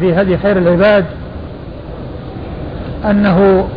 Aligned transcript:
في 0.00 0.14
هدي 0.14 0.38
خير 0.38 0.58
العباد 0.58 1.04
أنه 3.10 3.68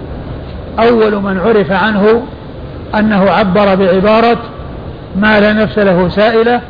أول 0.79 1.15
من 1.21 1.37
عرف 1.37 1.71
عنه 1.71 2.23
أنه 2.95 3.29
عبر 3.29 3.75
بعبارة 3.75 4.37
ما 5.15 5.39
لا 5.39 5.53
نفس 5.53 5.79
له 5.79 6.09
سائلة 6.09 6.61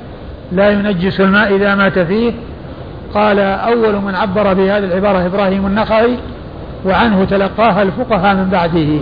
لا 0.52 0.70
ينجس 0.70 1.22
الماء 1.22 1.56
إذا 1.56 1.76
مات 1.76 2.00
فيه. 2.00 2.34
قال 3.14 3.40
أول 3.40 3.96
من 3.96 4.16
عبر 4.16 4.54
بهذه 4.54 4.78
العبارة 4.78 5.26
إبراهيم 5.26 5.66
النخعي 5.68 6.18
وعنه 6.86 7.26
تلقاها 7.26 7.82
الفقهاء 7.82 8.36
من 8.36 8.50
بعده. 8.50 9.00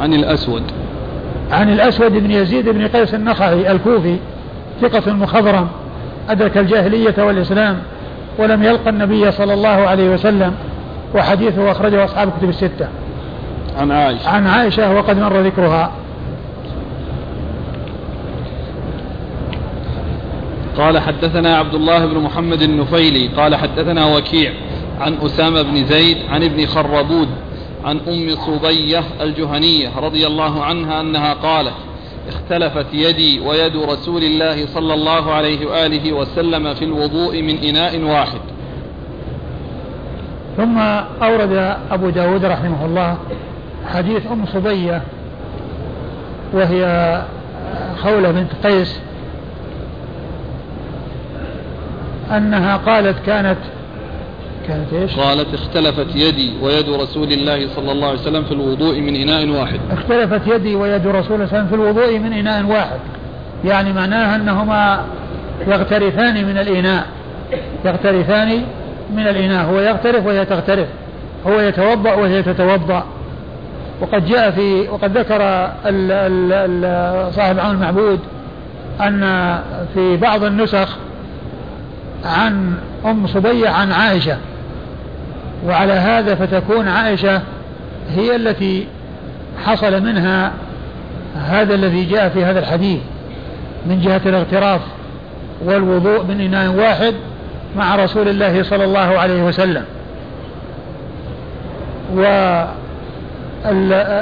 عن 0.00 0.12
الأسود. 0.12 0.62
عن 1.52 1.72
الأسود 1.72 2.12
بن 2.12 2.30
يزيد 2.30 2.68
بن 2.68 2.88
قيس 2.88 3.14
النخعي 3.14 3.72
الكوفي. 3.72 4.16
ثقة 4.80 5.12
مخضرم 5.12 5.68
أدرك 6.28 6.58
الجاهلية 6.58 7.14
والإسلام 7.18 7.78
ولم 8.38 8.62
يلقى 8.62 8.90
النبي 8.90 9.32
صلى 9.32 9.54
الله 9.54 9.68
عليه 9.68 10.10
وسلم 10.10 10.54
وحديثه 11.14 11.70
أخرجه 11.70 12.04
أصحاب 12.04 12.28
الكتب 12.28 12.48
الستة. 12.48 12.88
عن 13.78 13.90
عائشة. 13.90 14.28
عن 14.28 14.46
عائشة 14.46 14.92
وقد 14.92 15.18
مر 15.18 15.40
ذكرها. 15.40 15.90
قال 20.78 20.98
حدثنا 20.98 21.56
عبد 21.56 21.74
الله 21.74 22.06
بن 22.06 22.18
محمد 22.18 22.62
النفيلي 22.62 23.28
قال 23.28 23.56
حدثنا 23.56 24.16
وكيع 24.16 24.52
عن 25.00 25.14
أسامة 25.22 25.62
بن 25.62 25.86
زيد 25.86 26.16
عن 26.30 26.42
ابن 26.42 26.66
خربود 26.66 27.28
عن 27.84 28.00
أم 28.08 28.36
صبية 28.36 29.02
الجهنية 29.20 29.90
رضي 29.98 30.26
الله 30.26 30.64
عنها 30.64 31.00
أنها 31.00 31.34
قالت 31.34 31.74
اختلفت 32.28 32.86
يدي 32.92 33.40
ويد 33.40 33.76
رسول 33.76 34.22
الله 34.22 34.66
صلى 34.66 34.94
الله 34.94 35.32
عليه 35.32 35.66
وآله 35.66 36.12
وسلم 36.12 36.74
في 36.74 36.84
الوضوء 36.84 37.42
من 37.42 37.58
إناء 37.58 38.00
واحد. 38.02 38.40
ثم 40.56 40.78
أورد 41.22 41.76
أبو 41.90 42.10
داود 42.10 42.44
رحمه 42.44 42.84
الله 42.86 43.16
حديث 43.86 44.26
أم 44.26 44.46
صبية 44.46 45.02
وهي 46.52 47.22
خولة 48.02 48.30
بنت 48.30 48.66
قيس 48.66 49.00
أنها 52.30 52.76
قالت 52.76 53.16
كانت 53.26 53.58
كانت 54.68 54.92
إيش؟ 54.92 55.16
قالت 55.16 55.54
اختلفت 55.54 56.06
يدي 56.14 56.52
ويد 56.62 56.88
رسول 56.88 57.32
الله 57.32 57.68
صلى 57.76 57.92
الله 57.92 58.08
عليه 58.08 58.20
وسلم 58.20 58.44
في 58.44 58.52
الوضوء 58.52 59.00
من 59.00 59.16
إناء 59.16 59.48
واحد. 59.48 59.80
اختلفت 59.90 60.46
يدي 60.46 60.74
ويد 60.74 61.06
رسول 61.06 61.12
الله 61.12 61.22
صلى 61.24 61.34
الله 61.36 61.44
عليه 61.44 61.44
وسلم 61.46 61.66
في 61.66 61.74
الوضوء 61.74 62.18
من 62.18 62.32
إناء 62.32 62.66
واحد. 62.66 63.00
يعني 63.64 63.92
معناها 63.92 64.36
أنهما 64.36 65.04
يغترفان 65.66 66.46
من 66.46 66.58
الإناء. 66.58 67.06
يغترفان 67.84 68.62
من 69.14 69.28
الإناء. 69.28 69.64
هو 69.64 69.80
يغترف 69.80 70.26
وهي 70.26 70.44
تغترف 70.44 70.88
هو 71.46 71.60
يتوضأ 71.60 72.12
وهي 72.12 72.42
تتوضأ. 72.42 73.04
وقد 74.00 74.26
جاء 74.26 74.50
في 74.50 74.88
وقد 74.88 75.18
ذكر 75.18 75.40
ال 75.86 76.12
ال 76.86 77.34
صاحب 77.34 77.58
عون 77.58 77.74
المعبود 77.74 78.20
أن 79.00 79.20
في 79.94 80.16
بعض 80.16 80.44
النسخ 80.44 80.96
عن 82.24 82.74
أم 83.06 83.26
صبية 83.26 83.68
عن 83.68 83.92
عائشة. 83.92 84.36
وعلى 85.66 85.92
هذا 85.92 86.34
فتكون 86.34 86.88
عائشة 86.88 87.42
هي 88.10 88.36
التي 88.36 88.86
حصل 89.64 90.02
منها 90.02 90.52
هذا 91.36 91.74
الذي 91.74 92.04
جاء 92.04 92.28
في 92.28 92.44
هذا 92.44 92.58
الحديث 92.58 93.00
من 93.86 94.00
جهة 94.00 94.20
الاغتراف 94.26 94.80
والوضوء 95.64 96.24
من 96.24 96.40
إناء 96.40 96.70
واحد 96.70 97.14
مع 97.76 97.96
رسول 97.96 98.28
الله 98.28 98.62
صلى 98.62 98.84
الله 98.84 99.18
عليه 99.18 99.42
وسلم. 99.42 99.84
و 102.16 102.22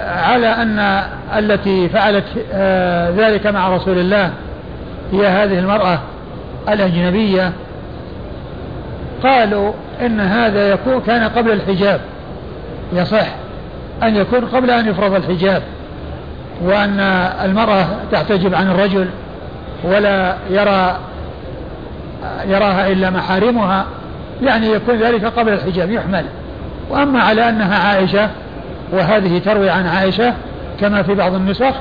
على 0.09 0.47
أن 0.47 1.03
التي 1.39 1.89
فعلت 1.89 2.25
آه، 2.53 3.11
ذلك 3.11 3.47
مع 3.47 3.69
رسول 3.77 3.99
الله 3.99 4.31
هي 5.13 5.27
هذه 5.27 5.59
المرأة 5.59 5.99
الأجنبية. 6.69 7.53
قالوا 9.23 9.73
إن 10.01 10.21
هذا 10.21 10.71
يكون 10.73 11.01
كان 11.01 11.29
قبل 11.29 11.51
الحجاب 11.53 12.01
يصح 12.93 13.27
أن 14.03 14.17
يكون 14.17 14.45
قبل 14.45 14.71
أن 14.71 14.89
يفرض 14.89 15.15
الحجاب 15.15 15.63
وأن 16.63 17.01
المرأة 17.45 17.87
تحتجب 18.13 18.55
عن 18.55 18.71
الرجل 18.71 19.09
ولا 19.85 20.37
يرى 20.51 20.99
يراها 22.47 22.89
إلا 22.89 23.11
محارمها 23.11 23.87
يعني 24.43 24.67
يكون 24.67 24.97
ذلك 24.97 25.25
قبل 25.25 25.53
الحجاب 25.53 25.91
يحمل. 25.91 26.25
وأما 26.91 27.23
على 27.23 27.49
أنها 27.49 27.79
عائشة 27.89 28.29
وهذه 28.93 29.39
تروي 29.39 29.71
عن 29.71 29.87
عائشة 29.87 30.35
كما 30.81 31.03
في 31.03 31.15
بعض 31.15 31.35
النسخ 31.35 31.75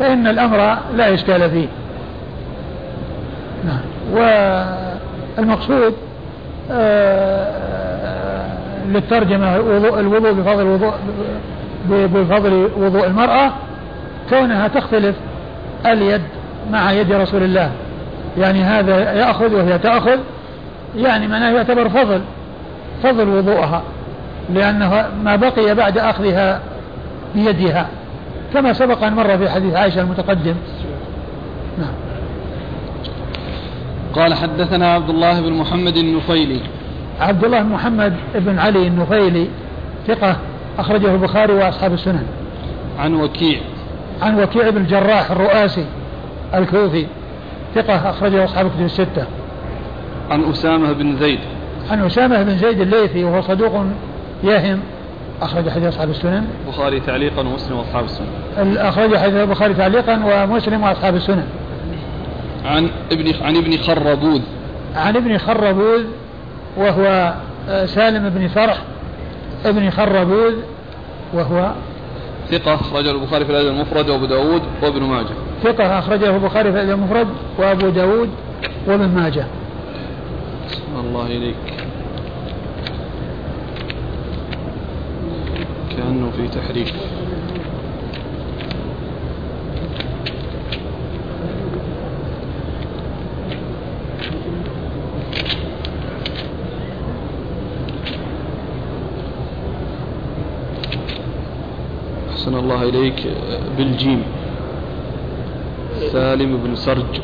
فإن 0.00 0.26
الأمر 0.26 0.78
لا 0.96 1.14
إشكال 1.14 1.50
فيه. 1.50 1.66
نعم. 3.64 3.80
والمقصود 5.38 5.94
للترجمة 8.88 9.56
الوضوء 9.56 10.32
بفضل 10.32 10.62
الوضوء 10.62 10.94
بفضل 11.90 12.68
وضوء 12.76 13.06
المرأة 13.06 13.52
كونها 14.30 14.68
تختلف 14.68 15.16
اليد 15.86 16.22
مع 16.70 16.92
يد 16.92 17.12
رسول 17.12 17.42
الله. 17.42 17.70
يعني 18.38 18.62
هذا 18.62 19.12
يأخذ 19.12 19.54
وهي 19.54 19.78
تأخذ 19.78 20.18
يعني 20.96 21.28
معناه 21.28 21.50
يعتبر 21.50 21.88
فضل 21.88 22.20
فضل 23.02 23.28
وضوءها 23.28 23.82
لأنه 24.54 25.06
ما 25.24 25.36
بقي 25.36 25.74
بعد 25.74 25.98
أخذها 25.98 26.60
بيدها. 27.34 27.88
كما 28.54 28.72
سبق 28.72 29.04
أن 29.04 29.12
مر 29.12 29.38
في 29.38 29.50
حديث 29.50 29.74
عائشة 29.74 30.00
المتقدم 30.00 30.54
نعم 31.78 31.94
قال 34.14 34.34
حدثنا 34.34 34.94
عبد 34.94 35.10
الله 35.10 35.40
بن 35.40 35.52
محمد 35.52 35.96
النفيلي 35.96 36.60
عبد 37.20 37.44
الله 37.44 37.62
محمد 37.62 38.14
بن 38.34 38.58
علي 38.58 38.86
النفيلي 38.86 39.48
ثقة 40.06 40.36
أخرجه 40.78 41.14
البخاري 41.14 41.52
وأصحاب 41.52 41.92
السنن. 41.92 42.26
عن 42.98 43.14
وكيع. 43.14 43.60
عن 44.22 44.42
وكيع 44.42 44.70
بن 44.70 44.76
الجراح 44.76 45.30
الرؤاسي 45.30 45.84
الكوفي 46.54 47.06
ثقة 47.74 48.10
أخرجه 48.10 48.44
أصحاب 48.44 48.66
الكتب 48.66 48.84
الستة. 48.84 49.26
عن 50.30 50.44
أسامة 50.50 50.92
بن 50.92 51.16
زيد. 51.16 51.38
عن 51.90 52.04
أسامة 52.04 52.42
بن 52.42 52.58
زيد 52.58 52.80
الليثي 52.80 53.24
وهو 53.24 53.42
صدوق 53.42 53.84
يهم 54.44 54.80
أخرج 55.42 55.68
حديث 55.68 55.86
أصحاب 55.86 56.10
السنن. 56.10 56.46
البخاري 56.66 57.00
تعليقا 57.00 57.40
ومسلم 57.40 57.76
وأصحاب 57.76 58.04
السنن. 58.04 58.76
أخرج 58.76 59.16
حديث 59.16 59.34
البخاري 59.34 59.74
تعليقا 59.74 60.44
ومسلم 60.44 60.82
وأصحاب 60.82 61.14
السنن. 61.14 61.46
عن 62.64 62.90
ابن 63.12 63.34
عن 63.42 63.56
ابن 63.56 63.78
خربوذ. 63.78 64.40
عن 64.94 65.16
ابن 65.16 65.38
خربوذ 65.38 66.04
وهو 66.76 67.34
آه، 67.68 67.86
سالم 67.86 68.28
بن 68.28 68.48
فرح. 68.48 68.78
ابن 69.64 69.90
خربوذ 69.90 70.54
وهو 71.34 71.72
ثقة 72.50 72.74
أخرجه 72.74 73.10
البخاري 73.10 73.44
في 73.44 73.50
الأدب 73.50 73.68
المفرد 73.68 74.08
وأبو 74.08 74.26
داود 74.26 74.62
وابن 74.82 75.02
ماجه. 75.02 75.34
ثقة 75.62 75.98
أخرجه 75.98 76.36
البخاري 76.36 76.72
في 76.72 76.80
الأدب 76.82 76.90
المفرد 76.90 77.28
وأبو 77.58 77.88
داود 77.88 78.30
وابن 78.86 79.08
ماجه. 79.08 79.46
الله 81.00 81.26
إليك. 81.26 81.56
كأنه 85.96 86.30
في 86.36 86.48
تحريف. 86.48 86.92
أحسن 102.44 102.58
الله 102.58 102.82
إليك 102.82 103.26
بالجيم. 103.78 104.22
سالم 106.12 106.56
بن 106.64 106.74
سرج. 106.74 107.20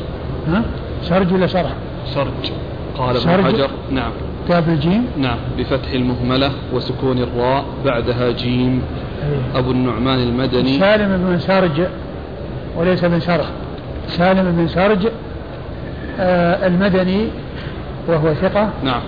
ها؟ 0.47 0.63
سرج 1.01 1.33
ولا 1.33 1.47
شرح؟ 1.47 1.71
سرج. 2.05 2.51
قال 2.97 3.17
ابن 3.17 3.43
حجر. 3.43 3.69
نعم. 3.91 4.11
كتاب 4.45 4.69
الجيم؟ 4.69 5.07
نعم. 5.17 5.37
بفتح 5.57 5.91
المهملة 5.93 6.51
وسكون 6.73 7.17
الراء 7.17 7.65
بعدها 7.85 8.31
جيم. 8.31 8.81
أيه. 9.23 9.59
أبو 9.59 9.71
النعمان 9.71 10.19
المدني. 10.19 10.79
سالم 10.79 11.17
بن 11.27 11.39
سرج 11.39 11.81
وليس 12.77 13.05
بن 13.05 13.19
شرح 13.19 13.45
سالم 14.07 14.51
بن 14.51 14.67
سرج 14.67 15.07
آه 16.19 16.67
المدني 16.67 17.27
وهو 18.07 18.33
ثقة. 18.33 18.69
نعم. 18.83 19.01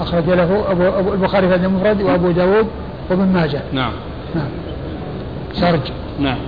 أخرج 0.00 0.24
له 0.30 0.70
أبو, 0.70 0.88
أبو 0.88 1.12
البخاري 1.12 1.48
في 1.48 1.54
المفرد 1.54 2.02
وأبو 2.02 2.30
داود 2.30 2.66
وابن 3.10 3.28
ماجه. 3.32 3.62
نعم. 3.72 3.92
نعم. 4.34 4.48
سرج 5.52 5.80
نعم. 6.20 6.38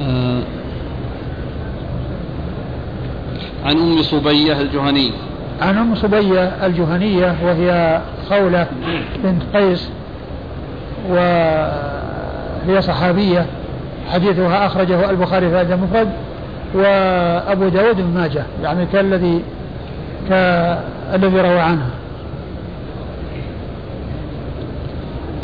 آه 0.00 0.42
عن 3.64 3.76
أم 3.76 4.02
صبية 4.02 4.60
الجهنية 4.60 5.10
عن 5.62 5.78
أم 5.78 5.94
صبية 5.94 6.40
الجهنية 6.66 7.34
وهي 7.44 8.00
خولة 8.30 8.66
بنت 9.24 9.42
قيس 9.56 9.90
وهي 11.08 12.82
صحابية 12.82 13.46
حديثها 14.12 14.66
أخرجه 14.66 15.10
البخاري 15.10 15.50
في 15.50 15.56
هذا 15.56 15.74
المفرد 15.74 16.08
وأبو 16.74 17.68
داود 17.68 17.96
بن 17.96 18.14
ماجه 18.14 18.42
يعني 18.62 18.86
كالذي 18.86 19.42
كالذي 20.28 21.40
روى 21.40 21.60
عنها. 21.60 21.90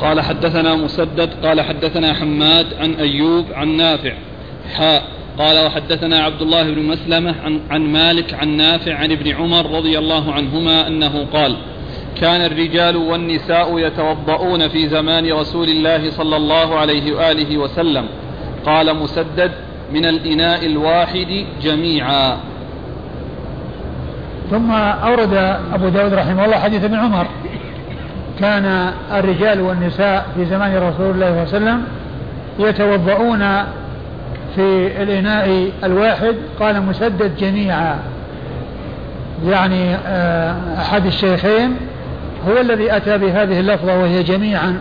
قال 0.00 0.20
حدثنا 0.20 0.74
مسدد 0.74 1.30
قال 1.42 1.60
حدثنا 1.60 2.14
حماد 2.14 2.66
عن 2.80 2.94
أيوب 2.94 3.46
عن 3.52 3.76
نافع 3.76 4.12
حاء 4.76 5.02
قال 5.38 5.66
وحدثنا 5.66 6.24
عبد 6.24 6.42
الله 6.42 6.62
بن 6.62 6.82
مسلمة 6.82 7.34
عن, 7.44 7.60
عن 7.70 7.80
مالك 7.80 8.34
عن 8.34 8.48
نافع 8.48 8.94
عن 8.94 9.12
ابن 9.12 9.28
عمر 9.34 9.70
رضي 9.70 9.98
الله 9.98 10.32
عنهما 10.32 10.86
أنه 10.86 11.26
قال 11.32 11.56
كان 12.20 12.40
الرجال 12.40 12.96
والنساء 12.96 13.78
يتوضؤون 13.78 14.68
في 14.68 14.88
زمان 14.88 15.32
رسول 15.32 15.68
الله 15.68 16.10
صلى 16.10 16.36
الله 16.36 16.78
عليه 16.78 17.12
وآله 17.12 17.58
وسلم 17.58 18.06
قال 18.66 18.96
مسدد 18.96 19.52
من 19.92 20.04
الإناء 20.04 20.66
الواحد 20.66 21.44
جميعا 21.62 22.36
ثم 24.50 24.70
أورد 24.70 25.34
أبو 25.74 25.88
داود 25.88 26.14
رحمه 26.14 26.44
الله 26.44 26.56
حديث 26.56 26.84
ابن 26.84 26.94
عمر. 26.94 27.26
كان 28.40 28.92
الرجال 29.12 29.60
والنساء 29.60 30.26
في 30.34 30.44
زمان 30.44 30.76
رسول 30.76 31.10
الله 31.10 31.44
صلى 31.46 31.58
الله 31.58 31.70
عليه 31.70 31.80
وسلم 31.80 31.84
يتوضؤون 32.58 33.38
في 34.54 35.02
الإناء 35.02 35.70
الواحد. 35.84 36.34
قال 36.60 36.82
مسدد 36.82 37.36
جميعا. 37.36 37.96
يعني 39.46 39.94
آه، 40.06 40.54
أحد 40.78 41.06
الشيخين 41.06 41.76
هو 42.48 42.60
الذي 42.60 42.96
أتى 42.96 43.18
بهذه 43.18 43.60
اللفظة 43.60 44.00
وهي 44.00 44.22
جميعا. 44.22 44.80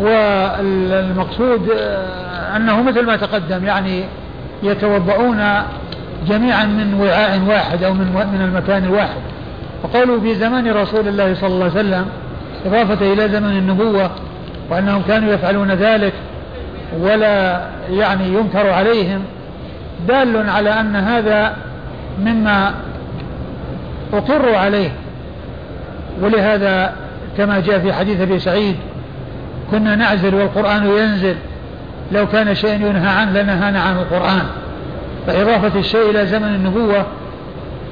والمقصود 0.00 1.70
آه، 1.78 2.56
أنه 2.56 2.82
مثل 2.82 3.06
ما 3.06 3.16
تقدم 3.16 3.64
يعني 3.64 4.04
يتوضؤون 4.62 5.44
جميعا 6.28 6.64
من 6.64 6.94
وعاء 7.00 7.40
واحد 7.48 7.82
أو 7.82 7.92
من 7.92 8.06
من 8.32 8.40
المكان 8.44 8.84
الواحد. 8.84 9.20
وقالوا 9.84 10.20
في 10.20 10.34
زمان 10.34 10.70
رسول 10.70 11.08
الله 11.08 11.34
صلى 11.34 11.48
الله 11.48 11.64
عليه 11.64 11.74
وسلم 11.74 12.06
إضافة 12.66 13.12
إلى 13.12 13.28
زمن 13.28 13.50
النبوة 13.50 14.10
وأنهم 14.70 15.02
كانوا 15.08 15.32
يفعلون 15.32 15.70
ذلك 15.70 16.12
ولا 17.00 17.60
يعني 17.90 18.28
ينكر 18.28 18.70
عليهم 18.70 19.20
دال 20.08 20.50
على 20.50 20.80
أن 20.80 20.96
هذا 20.96 21.56
مما 22.18 22.74
أقروا 24.12 24.56
عليه 24.56 24.90
ولهذا 26.20 26.92
كما 27.36 27.60
جاء 27.60 27.78
في 27.78 27.92
حديث 27.92 28.20
أبي 28.20 28.38
سعيد 28.38 28.76
كنا 29.70 29.96
نعزل 29.96 30.34
والقرآن 30.34 30.86
ينزل 30.86 31.36
لو 32.12 32.26
كان 32.26 32.54
شيء 32.54 32.74
ينهى 32.74 33.08
عنه 33.08 33.42
لنهانا 33.42 33.80
عن 33.80 33.96
القرآن 33.96 34.46
فإضافة 35.26 35.80
الشيء 35.80 36.10
إلى 36.10 36.26
زمن 36.26 36.48
النبوة 36.48 37.06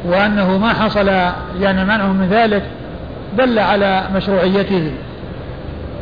وأنه 0.05 0.59
ما 0.59 0.73
حصل 0.73 1.09
يعني 1.61 1.85
منعه 1.85 2.13
من 2.13 2.29
ذلك 2.31 2.63
دل 3.39 3.59
على 3.59 4.05
مشروعيته. 4.15 4.93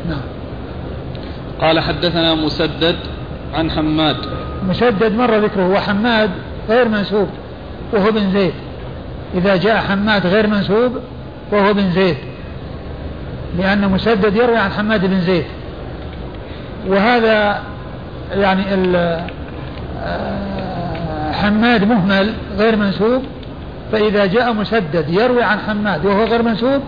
نعم. 0.08 0.20
قال 1.60 1.80
حدثنا 1.80 2.34
مسدد 2.34 2.96
عن 3.54 3.70
حماد. 3.70 4.16
مسدد 4.68 5.12
مر 5.14 5.38
ذكره 5.38 5.68
وحماد 5.68 6.30
غير 6.68 6.88
منسوب 6.88 7.28
وهو 7.92 8.10
بن 8.10 8.30
زيد. 8.30 8.52
إذا 9.34 9.56
جاء 9.56 9.76
حماد 9.76 10.26
غير 10.26 10.46
منسوب 10.46 10.92
وهو 11.52 11.74
بن 11.74 11.90
زيد. 11.90 12.16
لأن 13.58 13.88
مسدد 13.88 14.36
يروي 14.36 14.56
عن 14.56 14.70
حماد 14.70 15.06
بن 15.06 15.20
زيد. 15.20 15.44
وهذا 16.88 17.60
يعني 18.32 18.62
آه، 20.02 21.32
حماد 21.32 21.84
مهمل 21.84 22.34
غير 22.58 22.76
منسوب 22.76 23.22
فإذا 23.92 24.26
جاء 24.26 24.52
مسدد 24.52 25.04
يروي 25.08 25.42
عن 25.42 25.58
حماد 25.58 26.06
وهو 26.06 26.24
غير 26.24 26.42
منسوب 26.42 26.82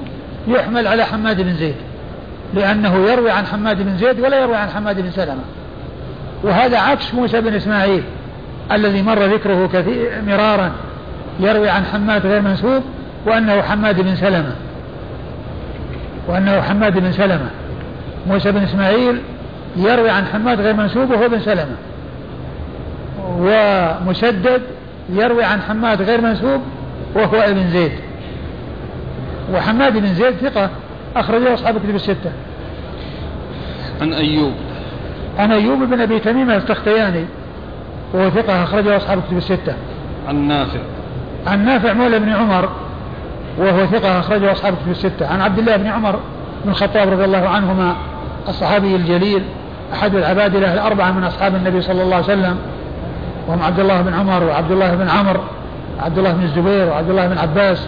يحمل 0.48 0.86
على 0.86 1.04
حماد 1.04 1.40
بن 1.40 1.54
زيد 1.54 1.74
لأنه 2.54 3.10
يروي 3.10 3.30
عن 3.30 3.46
حماد 3.46 3.82
بن 3.82 3.98
زيد 3.98 4.20
ولا 4.20 4.40
يروي 4.40 4.56
عن 4.56 4.68
حماد 4.68 5.00
بن 5.00 5.10
سلمة. 5.10 5.42
وهذا 6.42 6.78
عكس 6.78 7.14
موسى 7.14 7.40
بن 7.40 7.54
إسماعيل 7.54 8.02
الذي 8.72 9.02
مر 9.02 9.22
ذكره 9.22 9.70
كثير 9.72 10.10
مرارا 10.26 10.72
يروي 11.40 11.68
عن 11.68 11.84
حماد 11.84 12.26
غير 12.26 12.40
منسوب 12.40 12.82
وأنه 13.26 13.62
حماد 13.62 14.00
بن 14.00 14.16
سلمة. 14.16 14.52
وأنه 16.28 16.60
حماد 16.60 16.98
بن 16.98 17.12
سلمة. 17.12 17.50
موسى 18.28 18.52
بن 18.52 18.62
إسماعيل 18.62 19.20
يروي 19.76 20.10
عن 20.10 20.26
حماد 20.26 20.60
غير 20.60 20.74
منسوب 20.74 21.10
وهو 21.10 21.28
بن 21.28 21.40
سلمة. 21.40 21.76
ومسدد 23.38 24.62
يروي 25.10 25.44
عن 25.44 25.60
حماد 25.60 26.02
غير 26.02 26.20
منسوب 26.20 26.60
وهو 27.14 27.36
ابن 27.36 27.70
زيد. 27.70 27.92
وحماد 29.54 29.92
بن 29.92 30.14
زيد 30.14 30.34
ثقة 30.34 30.70
أخرجه 31.16 31.54
أصحاب 31.54 31.76
الكتب 31.76 31.94
الستة. 31.94 32.32
عن 34.00 34.12
أيوب. 34.12 34.52
عن 35.38 35.52
أيوب 35.52 35.78
بن 35.78 36.00
أبي 36.00 36.18
تميم 36.18 36.50
التختياني 36.50 37.24
وهو 38.14 38.30
ثقة 38.30 38.64
أخرجه 38.64 38.96
أصحاب 38.96 39.18
الكتب 39.18 39.36
الستة. 39.36 39.74
عن 40.28 40.48
نافع. 40.48 40.80
عن 41.46 41.64
نافع 41.64 41.92
مولى 41.92 42.18
بن 42.18 42.28
عمر 42.28 42.68
وهو 43.58 43.86
ثقة 43.86 44.20
أخرجه 44.20 44.52
أصحاب 44.52 44.74
الكتب 44.74 44.90
الستة. 44.90 45.26
عن 45.26 45.40
عبد 45.40 45.58
الله 45.58 45.76
بن 45.76 45.86
عمر 45.86 46.18
بن 46.64 46.70
الخطاب 46.70 47.08
رضي 47.08 47.24
الله 47.24 47.48
عنهما 47.48 47.96
الصحابي 48.48 48.96
الجليل 48.96 49.42
أحد 49.92 50.14
العبادلة 50.14 50.74
الأربعة 50.74 51.12
من 51.12 51.24
أصحاب 51.24 51.54
النبي 51.54 51.82
صلى 51.82 52.02
الله 52.02 52.14
عليه 52.14 52.24
وسلم 52.24 52.58
وهم 53.48 53.62
عبد 53.62 53.80
الله 53.80 54.00
بن 54.00 54.14
عمر 54.14 54.44
وعبد 54.44 54.70
الله 54.70 54.94
بن 54.94 55.08
عمرو 55.08 55.40
وعبد 55.98 56.18
الله 56.18 56.32
بن 56.32 56.42
الزبير 56.42 56.88
وعبد 56.88 57.10
الله 57.10 57.26
بن 57.26 57.38
عباس 57.38 57.86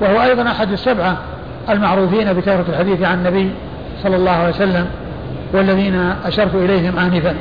وهو 0.00 0.22
أيضا 0.22 0.50
أحد 0.50 0.72
السبعة 0.72 1.16
المعروفين 1.70 2.32
بكثرة 2.32 2.64
الحديث 2.68 3.02
عن 3.02 3.18
النبي 3.18 3.50
صلى 4.02 4.16
الله 4.16 4.30
عليه 4.30 4.54
وسلم 4.54 4.86
والذين 5.52 6.12
أشرت 6.24 6.54
إليهم 6.54 6.98
آنفا. 6.98 7.34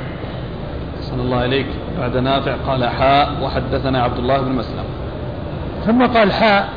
صلى 1.02 1.22
الله 1.22 1.38
عليك 1.38 1.66
بعد 2.00 2.18
نافع 2.18 2.54
قال 2.68 2.86
حاء 2.86 3.30
وحدثنا 3.44 4.04
عبد 4.04 4.18
الله 4.18 4.42
بن 4.42 4.52
مسلم. 4.52 4.84
ثم 5.86 6.06
قال 6.06 6.32
حاء 6.32 6.68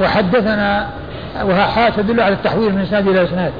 وحدثنا 0.00 0.86
وها 1.42 1.66
حاء 1.66 1.90
تدل 1.90 2.20
على 2.20 2.34
التحويل 2.34 2.74
من 2.74 2.80
إسناد 2.80 3.08
إلى 3.08 3.24
إسناد. 3.24 3.52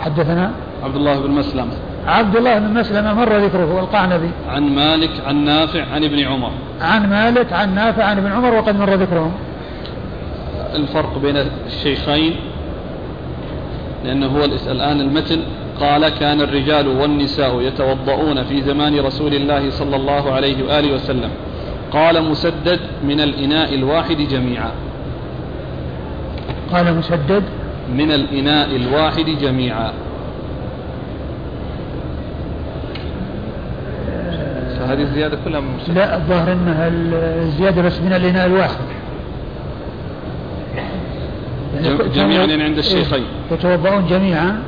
حدثنا 0.00 0.50
عبد 0.84 0.96
الله 0.96 1.20
بن 1.20 1.30
مسلم. 1.30 1.68
عبد 2.06 2.36
الله 2.36 2.58
بن 2.58 2.74
مسلمة 2.74 3.14
مر 3.14 3.36
ذكره 3.36 3.74
والقعنبي 3.74 4.30
عن 4.48 4.62
مالك 4.62 5.10
عن 5.26 5.44
نافع 5.44 5.84
عن 5.94 6.04
ابن 6.04 6.18
عمر. 6.20 6.50
عن 6.80 7.10
مالك 7.10 7.52
عن 7.52 7.74
نافع 7.74 8.04
عن 8.04 8.18
ابن 8.18 8.32
عمر 8.32 8.54
وقد 8.54 8.78
مر 8.78 8.94
ذكرهم. 8.94 9.32
الفرق 10.74 11.18
بين 11.18 11.36
الشيخين 11.66 12.36
لأنه 14.04 14.26
هو 14.26 14.44
الآن 14.44 15.00
المتن. 15.00 15.40
قال 15.80 16.08
كان 16.08 16.40
الرجال 16.40 16.88
والنساء 16.88 17.60
يتوضؤون 17.60 18.44
في 18.44 18.62
زمان 18.62 19.00
رسول 19.00 19.34
الله 19.34 19.70
صلى 19.70 19.96
الله 19.96 20.32
عليه 20.32 20.64
وآله 20.64 20.94
وسلم. 20.94 21.30
قال 21.92 22.22
مسدد 22.30 22.80
من 23.04 23.20
الإناء 23.20 23.74
الواحد 23.74 24.16
جميعا. 24.16 24.70
قال 26.72 26.96
مسدد 26.96 27.42
من 27.94 28.12
الإناء 28.12 28.76
الواحد 28.76 29.24
جميعا. 29.24 29.92
فهذه 34.86 35.02
الزيادة 35.02 35.38
كلها 35.44 35.60
من 35.60 35.76
مسدد 35.76 35.96
لا 35.98 36.16
الظاهر 36.16 36.52
أنها 36.52 36.88
الزيادة 37.42 37.82
بس 37.82 38.00
من 38.00 38.12
الإناء 38.12 38.46
الواحد. 38.46 38.84
جميعا 42.14 42.44
يعني 42.44 42.62
عند 42.62 42.78
الشيخين. 42.78 43.24
إيه، 43.24 43.56
يتوضؤون 43.58 44.06
جميعا 44.06 44.62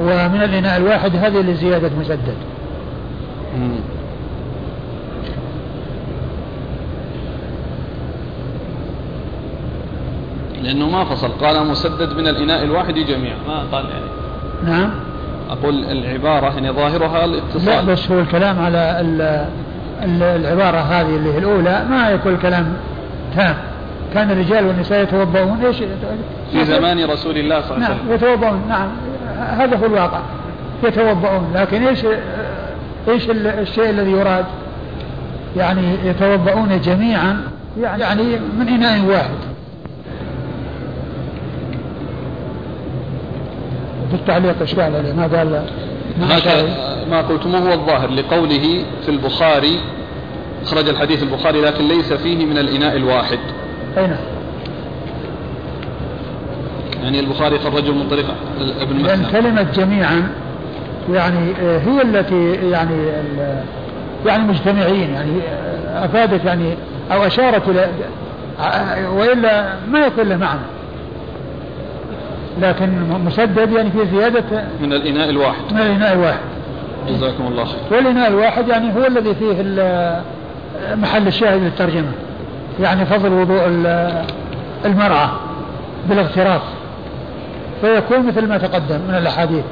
ومن 0.00 0.42
الإناء 0.42 0.76
الواحد 0.76 1.16
هذه 1.16 1.40
لزيادة 1.40 1.90
مسدد. 2.00 2.36
لأنه 10.62 10.88
ما 10.90 11.04
فصل. 11.04 11.28
قال 11.28 11.66
مسدد 11.66 12.12
من 12.12 12.28
الإناء 12.28 12.64
الواحد 12.64 12.94
جميعا. 12.94 13.36
ما 13.48 13.62
قال 13.72 13.84
يعني. 13.84 14.06
نعم. 14.64 14.90
أقول 15.52 15.84
العبارة 15.84 16.54
يعني 16.54 16.70
ظاهرها 16.70 17.24
الاتصال. 17.24 17.66
لا 17.66 17.82
بس 17.82 18.10
هو 18.10 18.20
الكلام 18.20 18.58
على 18.58 19.06
العبارة 20.36 20.78
هذه 20.78 21.16
اللي 21.16 21.34
هي 21.34 21.38
الأولى 21.38 21.84
ما 21.90 22.10
يكون 22.10 22.36
كلام 22.36 22.72
تام. 23.36 23.54
كان 24.14 24.30
الرجال 24.30 24.66
والنساء 24.66 25.02
يتوضؤون 25.02 25.64
إيش؟ 25.64 25.76
في 26.52 26.64
زمان 26.64 27.04
رسول 27.04 27.36
الله 27.36 27.60
صلى 27.60 27.76
الله 27.76 27.86
عليه 27.86 27.96
وسلم. 27.96 28.08
نعم 28.08 28.14
يتوضؤون 28.14 28.62
نعم. 28.68 28.88
هذا 29.38 29.76
هو 29.76 29.86
الواقع. 29.86 30.20
يتوضؤون 30.84 31.52
لكن 31.54 31.86
إيش 31.86 32.06
إيش 33.08 33.30
الشيء 33.30 33.90
الذي 33.90 34.10
يراد؟ 34.10 34.44
يعني 35.56 35.82
يتوضؤون 36.04 36.80
جميعا 36.80 37.40
يعني 37.82 38.22
من 38.58 38.68
إناء 38.68 39.04
واحد. 39.04 39.51
في 44.12 44.18
التعليق 44.18 44.62
اشكال 44.62 44.96
عليه؟ 44.96 45.12
ما 45.12 45.22
قال 45.22 45.64
ما, 46.20 47.04
ما 47.10 47.20
قلتموه 47.20 47.60
هو 47.60 47.72
الظاهر 47.72 48.10
لقوله 48.10 48.84
في 49.04 49.08
البخاري 49.08 49.80
أخرج 50.62 50.88
الحديث 50.88 51.22
البخاري 51.22 51.60
لكن 51.60 51.88
ليس 51.88 52.12
فيه 52.12 52.46
من 52.46 52.58
الإناء 52.58 52.96
الواحد. 52.96 53.38
أين 53.98 54.10
نعم. 54.10 54.18
يعني 57.02 57.20
البخاري 57.20 57.58
خرجه 57.58 57.90
من 57.90 58.08
طريق 58.08 58.26
ابن 58.80 58.96
مسلم. 58.96 59.06
لأن 59.06 59.26
كلمة 59.32 59.62
جميعا 59.62 60.28
يعني 61.12 61.52
آه، 61.60 61.78
هي 61.78 62.02
التي 62.02 62.52
يعني 62.70 63.06
يعني 64.26 64.42
مجتمعين 64.42 65.10
يعني 65.14 65.32
آه، 65.48 66.04
أفادت 66.04 66.44
يعني 66.44 66.74
أو 67.12 67.26
أشارت 67.26 67.68
إلى 67.68 67.88
آه، 68.60 69.10
وإلا 69.10 69.74
ما 69.90 70.06
يكون 70.06 70.28
له 70.28 70.36
معنى 70.36 70.60
لكن 72.60 72.88
مسدد 73.24 73.72
يعني 73.72 73.90
في 73.90 74.06
زيادة 74.16 74.64
من 74.80 74.92
الإناء 74.92 75.30
الواحد. 75.30 75.72
من 75.72 75.78
الإناء 75.78 76.12
الواحد. 76.12 76.40
جزاكم 77.08 77.46
الله 77.46 77.64
خير. 77.64 77.78
والإناء 77.90 78.28
الواحد 78.28 78.68
يعني 78.68 78.94
هو 78.96 79.06
الذي 79.06 79.34
فيه 79.34 79.62
محل 80.94 81.26
الشاهد 81.26 81.62
للترجمة. 81.62 82.12
يعني 82.80 83.04
فضل 83.04 83.32
وضوء 83.32 83.62
المرأة 84.84 85.30
بالاغتراف. 86.08 86.62
فيكون 87.80 88.26
مثل 88.26 88.48
ما 88.48 88.58
تقدم 88.58 89.00
من 89.08 89.14
الأحاديث. 89.14 89.64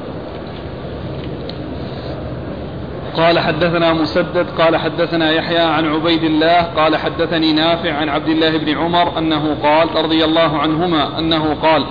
قال 3.17 3.39
حدثنا 3.39 3.93
مسدد 3.93 4.47
قال 4.59 4.77
حدثنا 4.77 5.31
يحيى 5.31 5.59
عن 5.59 5.87
عبيد 5.87 6.25
الله 6.25 6.63
قال 6.63 6.97
حدثني 6.97 7.53
نافع 7.53 7.93
عن 7.93 8.09
عبد 8.09 8.29
الله 8.29 8.59
بن 8.59 8.79
عمر 8.79 9.19
أنه 9.19 9.57
قال 9.63 10.05
رضي 10.05 10.25
الله 10.25 10.59
عنهما 10.59 11.19
أنه 11.19 11.57
قال 11.63 11.85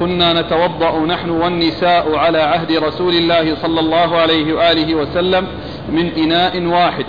كنا 0.00 0.40
نتوضأ 0.40 1.06
نحن 1.06 1.30
والنساء 1.30 2.16
على 2.16 2.38
عهد 2.38 2.72
رسول 2.72 3.14
الله 3.14 3.54
صلى 3.54 3.80
الله 3.80 4.16
عليه 4.16 4.54
وآله 4.54 4.94
وسلم 4.94 5.46
من 5.88 6.10
إناء 6.18 6.66
واحد. 6.66 7.04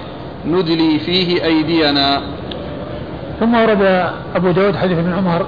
ندلي 0.48 1.00
فيه 1.00 1.46
أيدينا. 1.46 2.22
ثم 3.40 3.56
ورد 3.56 4.12
أبو 4.36 4.52
داود 4.52 4.76
حديث 4.76 4.98
ابن 4.98 5.14
عمر 5.14 5.46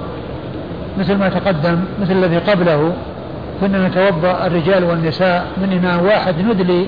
مثل 0.98 1.16
ما 1.16 1.28
تقدم 1.28 1.84
مثل 2.00 2.12
الذي 2.12 2.38
قبله 2.38 2.92
كنا 3.60 3.88
نتوضأ 3.88 4.46
الرجال 4.46 4.84
والنساء 4.84 5.46
من 5.56 5.72
إناء 5.72 6.04
واحد 6.04 6.34
ندلي 6.38 6.86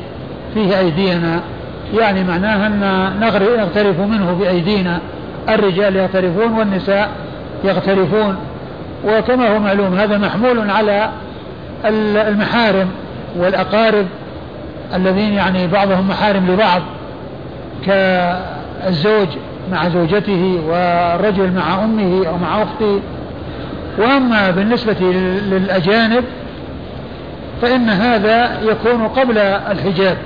فيه 0.54 0.78
أيدينا. 0.78 1.40
يعني 1.98 2.24
معناها 2.24 2.66
أن 2.66 2.80
نغترف 3.20 4.00
منه 4.00 4.32
بأيدينا. 4.40 5.00
الرجال 5.48 5.96
يغترفون 5.96 6.52
والنساء 6.52 7.10
يغترفون. 7.64 8.36
وكما 9.04 9.54
هو 9.54 9.58
معلوم 9.58 9.94
هذا 9.94 10.18
محمول 10.18 10.70
على 10.70 11.10
المحارم 12.28 12.88
والأقارب 13.36 14.06
الذين 14.94 15.32
يعني 15.32 15.66
بعضهم 15.66 16.08
محارم 16.08 16.50
لبعض 16.50 16.82
كالزوج 17.86 19.28
مع 19.72 19.88
زوجته 19.88 20.60
والرجل 20.68 21.52
مع 21.52 21.84
أمه 21.84 22.26
أو 22.28 22.38
مع 22.38 22.62
أخته. 22.62 23.00
وأما 23.98 24.50
بالنسبة 24.50 25.00
للأجانب 25.50 26.24
فإن 27.62 27.90
هذا 27.90 28.60
يكون 28.62 29.08
قبل 29.08 29.38
الحجاب. 29.38 30.16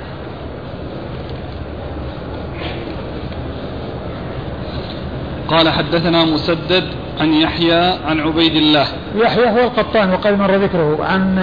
قال 5.48 5.68
حدثنا 5.68 6.24
مسدد 6.24 6.84
عن 7.20 7.32
يحيى 7.32 7.98
عن 8.08 8.20
عبيد 8.20 8.56
الله 8.56 8.86
يحيى 9.16 9.50
هو 9.50 9.58
القطان 9.58 10.12
وقد 10.12 10.38
مر 10.38 10.56
ذكره 10.56 10.98
عن 11.04 11.38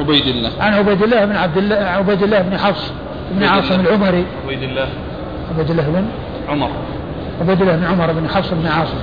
عبيد 0.00 0.26
الله 0.26 0.50
عن 0.60 0.74
عبيد 0.74 1.02
الله 1.02 1.24
بن 1.24 1.36
عبد 1.36 1.56
الله 1.56 1.76
عبيد 1.76 2.22
الله 2.22 2.40
بن 2.42 2.58
حفص 2.58 2.92
بن 3.30 3.44
عاصم 3.44 3.80
العمري 3.80 4.24
عبيد 4.44 4.62
الله 4.62 4.88
عبيد 5.50 5.70
الله 5.70 5.82
بن 5.82 6.04
عمر 6.48 6.70
عبيد 7.40 7.62
الله 7.62 7.76
بن 7.76 7.84
عمر 7.84 8.12
بن 8.12 8.28
حفص 8.28 8.50
بن 8.50 8.66
عاصم 8.66 8.98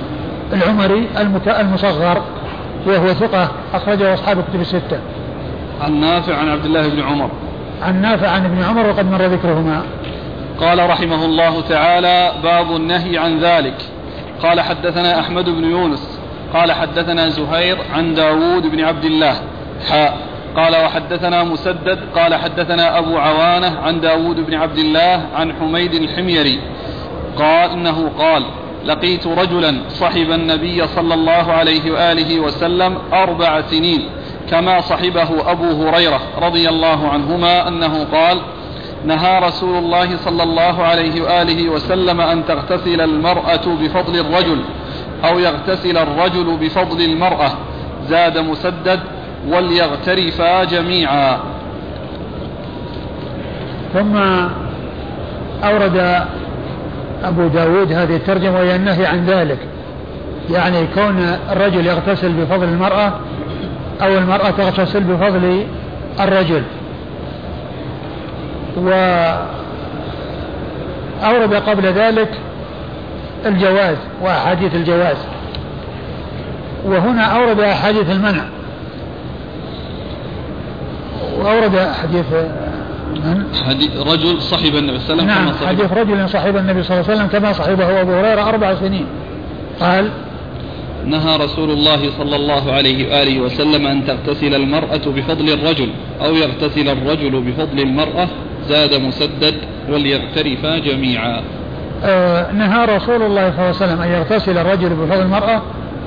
العمري 0.52 1.08
المصغر 1.60 2.22
وهو 2.86 3.06
ثقة 3.06 3.50
أخرجه 3.74 4.14
أصحاب 4.14 4.38
الكتب 4.38 4.60
الستة. 4.60 4.98
عن 5.80 6.00
نافع 6.00 6.36
عن 6.36 6.48
عبد 6.48 6.64
الله 6.64 6.88
بن 6.88 7.00
عمر. 7.00 7.30
عن 7.82 8.02
نافع 8.02 8.28
عن 8.28 8.44
ابن 8.44 8.62
عمر 8.62 8.86
وقد 8.86 9.10
مر 9.10 9.22
ذكرهما. 9.22 9.82
قال 10.60 10.90
رحمه 10.90 11.24
الله 11.24 11.60
تعالى 11.60 12.32
باب 12.42 12.76
النهي 12.76 13.18
عن 13.18 13.38
ذلك. 13.38 13.74
قال 14.42 14.60
حدثنا 14.60 15.20
أحمد 15.20 15.44
بن 15.44 15.64
يونس 15.64 16.18
قال 16.54 16.72
حدثنا 16.72 17.28
زهير 17.28 17.78
عن 17.94 18.14
داود 18.14 18.66
بن 18.66 18.80
عبد 18.80 19.04
الله 19.04 19.34
حاء 19.90 20.18
قال 20.56 20.72
وحدثنا 20.84 21.44
مسدد 21.44 21.98
قال 22.14 22.34
حدثنا 22.34 22.98
أبو 22.98 23.18
عوانة 23.18 23.78
عن 23.78 24.00
داود 24.00 24.46
بن 24.46 24.54
عبد 24.54 24.78
الله 24.78 25.26
عن 25.34 25.52
حميد 25.52 25.94
الحميري 25.94 26.60
قال 27.38 27.70
إنه 27.70 28.10
قال 28.18 28.42
لقيت 28.84 29.26
رجلا 29.26 29.80
صحب 29.88 30.30
النبي 30.30 30.86
صلى 30.86 31.14
الله 31.14 31.52
عليه 31.52 31.90
وآله 31.90 32.40
وسلم 32.40 32.98
أربع 33.12 33.60
سنين 33.60 34.08
كما 34.50 34.80
صحبه 34.80 35.50
أبو 35.52 35.88
هريرة 35.88 36.20
رضي 36.42 36.68
الله 36.68 37.08
عنهما 37.08 37.68
أنه 37.68 38.04
قال 38.12 38.40
نهى 39.04 39.38
رسول 39.38 39.78
الله 39.78 40.16
صلى 40.16 40.42
الله 40.42 40.82
عليه 40.82 41.22
وآله 41.22 41.68
وسلم 41.68 42.20
أن 42.20 42.46
تغتسل 42.46 43.00
المرأة 43.00 43.66
بفضل 43.82 44.20
الرجل 44.20 44.60
أو 45.24 45.38
يغتسل 45.38 45.98
الرجل 45.98 46.56
بفضل 46.60 47.04
المرأة 47.04 47.50
زاد 48.08 48.38
مسدد 48.38 49.00
وليغترفا 49.48 50.64
جميعا. 50.64 51.38
ثم 53.94 54.16
أورد 55.64 56.26
أبو 57.24 57.46
داود 57.46 57.92
هذه 57.92 58.16
الترجمة 58.16 58.58
وهي 58.58 58.76
النهي 58.76 59.06
عن 59.06 59.26
ذلك 59.26 59.58
يعني 60.50 60.86
كون 60.94 61.36
الرجل 61.52 61.86
يغتسل 61.86 62.32
بفضل 62.32 62.64
المرأة 62.64 63.12
أو 64.02 64.18
المرأة 64.18 64.50
تغتسل 64.50 65.00
بفضل 65.00 65.66
الرجل. 66.20 66.62
وأورد 68.76 69.44
قبل 71.54 71.86
ذلك 71.86 72.30
الجواز 73.46 73.96
وأحاديث 74.22 74.74
الجواز. 74.74 75.16
وهنا 76.84 77.22
أورد 77.22 77.60
أحاديث 77.60 78.10
المنع. 78.10 78.44
وأورد 81.38 81.92
حديث 82.02 82.26
من؟ 83.24 83.44
حديث 83.66 83.96
رجل 83.96 84.42
صحب 84.42 84.76
النبي 84.76 84.98
صلى 84.98 85.12
الله 85.12 85.32
عليه 85.32 85.42
وسلم 85.42 85.66
نعم 85.66 85.68
حديث 85.68 85.92
رجل 85.92 86.28
صحب 86.28 86.56
النبي 86.56 86.82
صلى 86.82 87.00
الله 87.00 87.10
عليه 87.10 87.18
وسلم 87.18 87.26
كما 87.26 87.52
صحبه 87.52 88.00
أبو 88.00 88.12
هريرة 88.12 88.48
أربع 88.48 88.74
سنين. 88.74 89.06
قال 89.80 90.10
نهى 91.04 91.36
رسول 91.36 91.70
الله 91.70 92.10
صلى 92.18 92.36
الله 92.36 92.72
عليه 92.72 93.08
وآله 93.08 93.40
وسلم 93.40 93.86
أن 93.86 94.06
تغتسل 94.06 94.54
المرأة 94.54 95.00
بفضل 95.06 95.52
الرجل 95.52 95.90
أو 96.24 96.34
يغتسل 96.34 96.88
الرجل 96.88 97.40
بفضل 97.40 97.80
المرأة 97.80 98.28
زاد 98.68 98.94
مسدد 98.94 99.54
وليغترفا 99.88 100.78
جميعا. 100.78 101.42
آه 102.04 102.52
نهى 102.52 102.84
رسول 102.84 103.22
الله 103.22 103.50
صلى 103.50 103.58
الله 103.58 103.60
عليه 103.60 103.70
وسلم 103.70 104.00
أن 104.00 104.08
يغتسل 104.08 104.58
الرجل 104.58 104.88
بفضل 104.88 105.20
المرأة 105.20 105.62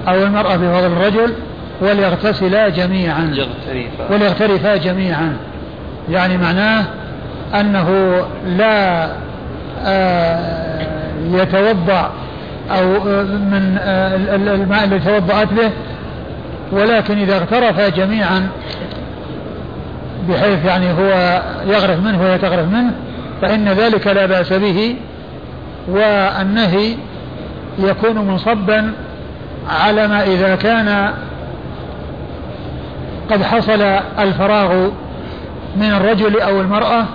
أو 0.08 0.24
المرأة 0.24 0.56
بفضل 0.56 0.86
الرجل 0.86 1.34
وليغتسلا 1.82 2.70
جميعا. 2.70 3.34
يغترفا 3.34 4.14
وليغترفا 4.14 4.76
جميعا. 4.76 5.38
يعني 6.10 6.38
معناه 6.38 6.86
أنه 7.60 8.20
لا 8.58 9.08
آه 9.86 10.72
يتوضأ 11.34 12.12
أو 12.72 12.96
آه، 12.96 13.24
من 13.24 13.78
آه، 13.80 14.16
الماء 14.36 14.84
الذي 14.84 15.00
توضأت 15.00 15.54
به 15.54 15.72
ولكن 16.72 17.18
إذا 17.18 17.38
اغترفا 17.38 17.90
جميعا 17.90 18.48
بحيث 20.30 20.66
يعني 20.66 20.92
هو 20.92 21.42
يغرف 21.66 22.00
منه 22.00 22.22
وهي 22.22 22.38
تغرف 22.38 22.68
منه 22.68 22.94
فإن 23.42 23.70
ذلك 23.70 24.08
لا 24.08 24.26
بأس 24.26 24.54
به 24.54 24.96
والنهي 25.88 26.96
يكون 27.80 28.18
منصبا 28.18 28.94
على 29.70 30.08
ما 30.08 30.24
إذا 30.24 30.56
كان 30.56 31.14
قد 33.32 33.44
حصل 33.44 33.82
الفراغ 34.20 34.90
من 35.76 35.92
الرجل 35.92 36.40
أو 36.40 36.62
المرأة 36.62 37.06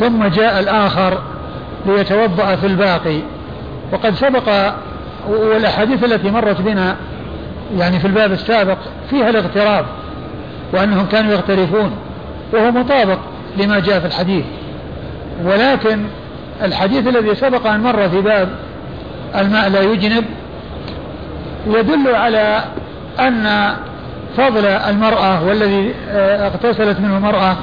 ثم 0.00 0.24
جاء 0.26 0.60
الآخر 0.60 1.18
ليتوضأ 1.86 2.56
في 2.56 2.66
الباقي. 2.66 3.20
وقد 3.92 4.14
سبق 4.14 4.72
والأحاديث 5.28 6.04
التي 6.04 6.30
مرت 6.30 6.60
بنا 6.60 6.96
يعني 7.78 8.00
في 8.00 8.06
الباب 8.06 8.32
السابق 8.32 8.78
فيها 9.10 9.28
الاغتراب. 9.28 9.86
وأنهم 10.72 11.06
كانوا 11.06 11.32
يغترفون 11.32 11.90
وهو 12.52 12.70
مطابق 12.70 13.18
لما 13.56 13.80
جاء 13.80 14.00
في 14.00 14.06
الحديث. 14.06 14.44
ولكن 15.44 16.04
الحديث 16.62 17.06
الذي 17.06 17.34
سبق 17.34 17.66
أن 17.66 17.80
مر 17.80 18.08
في 18.08 18.20
باب 18.20 18.48
الماء 19.36 19.68
لا 19.68 19.80
يجنب 19.80 20.24
يدل 21.66 22.14
على 22.14 22.64
أن 23.20 23.74
فضل 24.36 24.66
المرأة 24.66 25.44
والذي 25.44 25.94
آه، 26.08 26.46
اغتسلت 26.46 27.00
منه 27.00 27.16
المرأة 27.16 27.56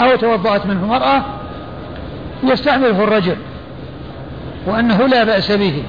أو 0.00 0.16
توضأت 0.16 0.66
منه 0.66 0.82
المرأة 0.82 1.22
يستعمله 2.42 3.04
الرجل 3.04 3.36
وأنه 4.66 5.06
لا 5.06 5.24
بأس 5.24 5.52
به. 5.52 5.82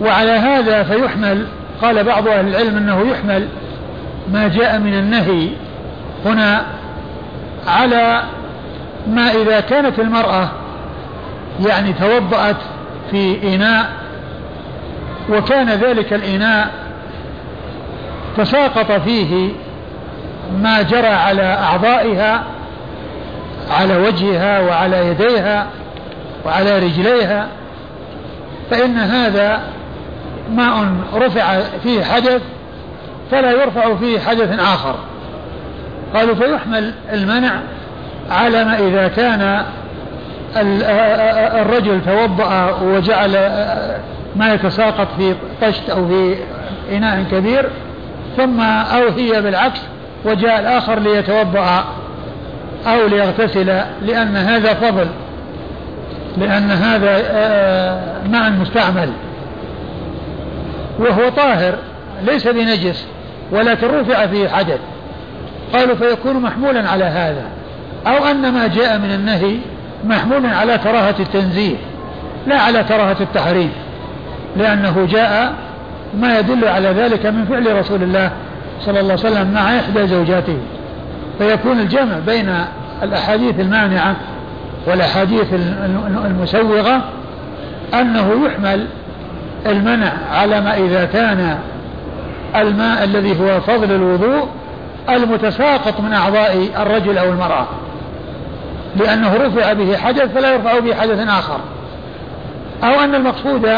وعلى 0.00 0.30
هذا 0.30 0.82
فيحمل 0.82 1.46
قال 1.82 2.04
بعض 2.04 2.28
أهل 2.28 2.48
العلم 2.48 2.76
أنه 2.76 3.10
يحمل 3.10 3.48
ما 4.28 4.48
جاء 4.48 4.78
من 4.78 4.94
النهي 4.94 5.48
هنا 6.24 6.66
على 7.66 8.22
ما 9.06 9.30
إذا 9.30 9.60
كانت 9.60 9.98
المرأة 9.98 10.48
يعني 11.66 11.92
توضأت 11.92 12.56
في 13.10 13.54
إناء 13.54 13.92
وكان 15.30 15.68
ذلك 15.68 16.12
الإناء 16.12 16.70
تساقط 18.36 18.92
فيه 18.92 19.50
ما 20.62 20.82
جرى 20.82 21.06
على 21.06 21.42
أعضائها 21.42 22.44
على 23.70 23.96
وجهها 23.96 24.60
وعلى 24.60 25.06
يديها 25.06 25.66
وعلى 26.46 26.78
رجليها 26.78 27.48
فإن 28.70 28.96
هذا 28.98 29.60
ماء 30.50 30.94
رفع 31.14 31.60
فيه 31.82 32.04
حدث 32.04 32.42
فلا 33.32 33.50
يرفع 33.50 33.94
فيه 33.94 34.18
حدث 34.20 34.60
آخر. 34.60 34.94
قالوا 36.14 36.34
فيحمل 36.34 36.92
المنع 37.12 37.60
على 38.30 38.64
ما 38.64 38.78
إذا 38.78 39.08
كان 39.08 39.62
الرجل 41.60 42.00
توضأ 42.04 42.78
وجعل 42.82 43.30
ما 44.36 44.54
يتساقط 44.54 45.08
في 45.18 45.34
طشت 45.62 45.90
أو 45.90 46.08
في 46.08 46.36
إناء 46.92 47.24
كبير 47.30 47.68
ثم 48.36 48.60
أو 48.60 49.08
هي 49.08 49.42
بالعكس 49.42 49.80
وجاء 50.24 50.60
الآخر 50.60 50.98
ليتوضأ 50.98 51.84
أو 52.86 53.06
ليغتسل 53.06 53.66
لأن 54.02 54.36
هذا 54.36 54.74
فضل 54.74 55.06
لأن 56.38 56.70
هذا 56.70 57.16
ماء 58.30 58.50
مستعمل. 58.50 59.12
وهو 60.98 61.28
طاهر 61.28 61.74
ليس 62.26 62.48
بنجس. 62.48 63.06
ولكن 63.52 63.86
رفع 63.86 64.26
فيه 64.26 64.48
حدث 64.48 64.78
قالوا 65.72 65.94
فيكون 65.94 66.36
محمولا 66.36 66.90
على 66.90 67.04
هذا 67.04 67.44
أو 68.06 68.24
أن 68.24 68.52
ما 68.52 68.66
جاء 68.66 68.98
من 68.98 69.14
النهي 69.14 69.56
محمول 70.04 70.46
على 70.46 70.78
كراهة 70.78 71.14
التنزيه 71.20 71.76
لا 72.46 72.60
على 72.60 72.84
كراهة 72.84 73.16
التحريم 73.20 73.70
لأنه 74.56 75.08
جاء 75.10 75.54
ما 76.20 76.38
يدل 76.38 76.68
على 76.68 76.88
ذلك 76.88 77.26
من 77.26 77.44
فعل 77.44 77.78
رسول 77.78 78.02
الله 78.02 78.30
صلى 78.80 79.00
الله 79.00 79.12
عليه 79.12 79.30
وسلم 79.30 79.52
مع 79.54 79.78
إحدى 79.78 80.06
زوجاته. 80.06 80.56
فيكون 81.38 81.80
الجمع 81.80 82.18
بين 82.26 82.54
الأحاديث 83.02 83.60
المانعة 83.60 84.16
والأحاديث 84.86 85.46
المسوغة 86.24 87.02
أنه 87.94 88.46
يحمل 88.46 88.86
المنع 89.66 90.12
على 90.32 90.60
ما 90.60 90.76
إذا 90.76 91.04
كان 91.04 91.58
الماء 92.56 93.04
الذي 93.04 93.40
هو 93.40 93.60
فضل 93.60 93.92
الوضوء 93.92 94.48
المتساقط 95.08 96.00
من 96.00 96.12
أعضاء 96.12 96.68
الرجل 96.76 97.18
أو 97.18 97.28
المرأة. 97.28 97.66
لأنه 98.96 99.34
رفع 99.36 99.72
به 99.72 99.96
حدث 99.96 100.34
فلا 100.34 100.54
يرفع 100.54 100.78
به 100.78 100.94
حدث 100.94 101.28
آخر. 101.28 101.60
أو 102.84 103.00
أن 103.04 103.14
المقصود 103.14 103.68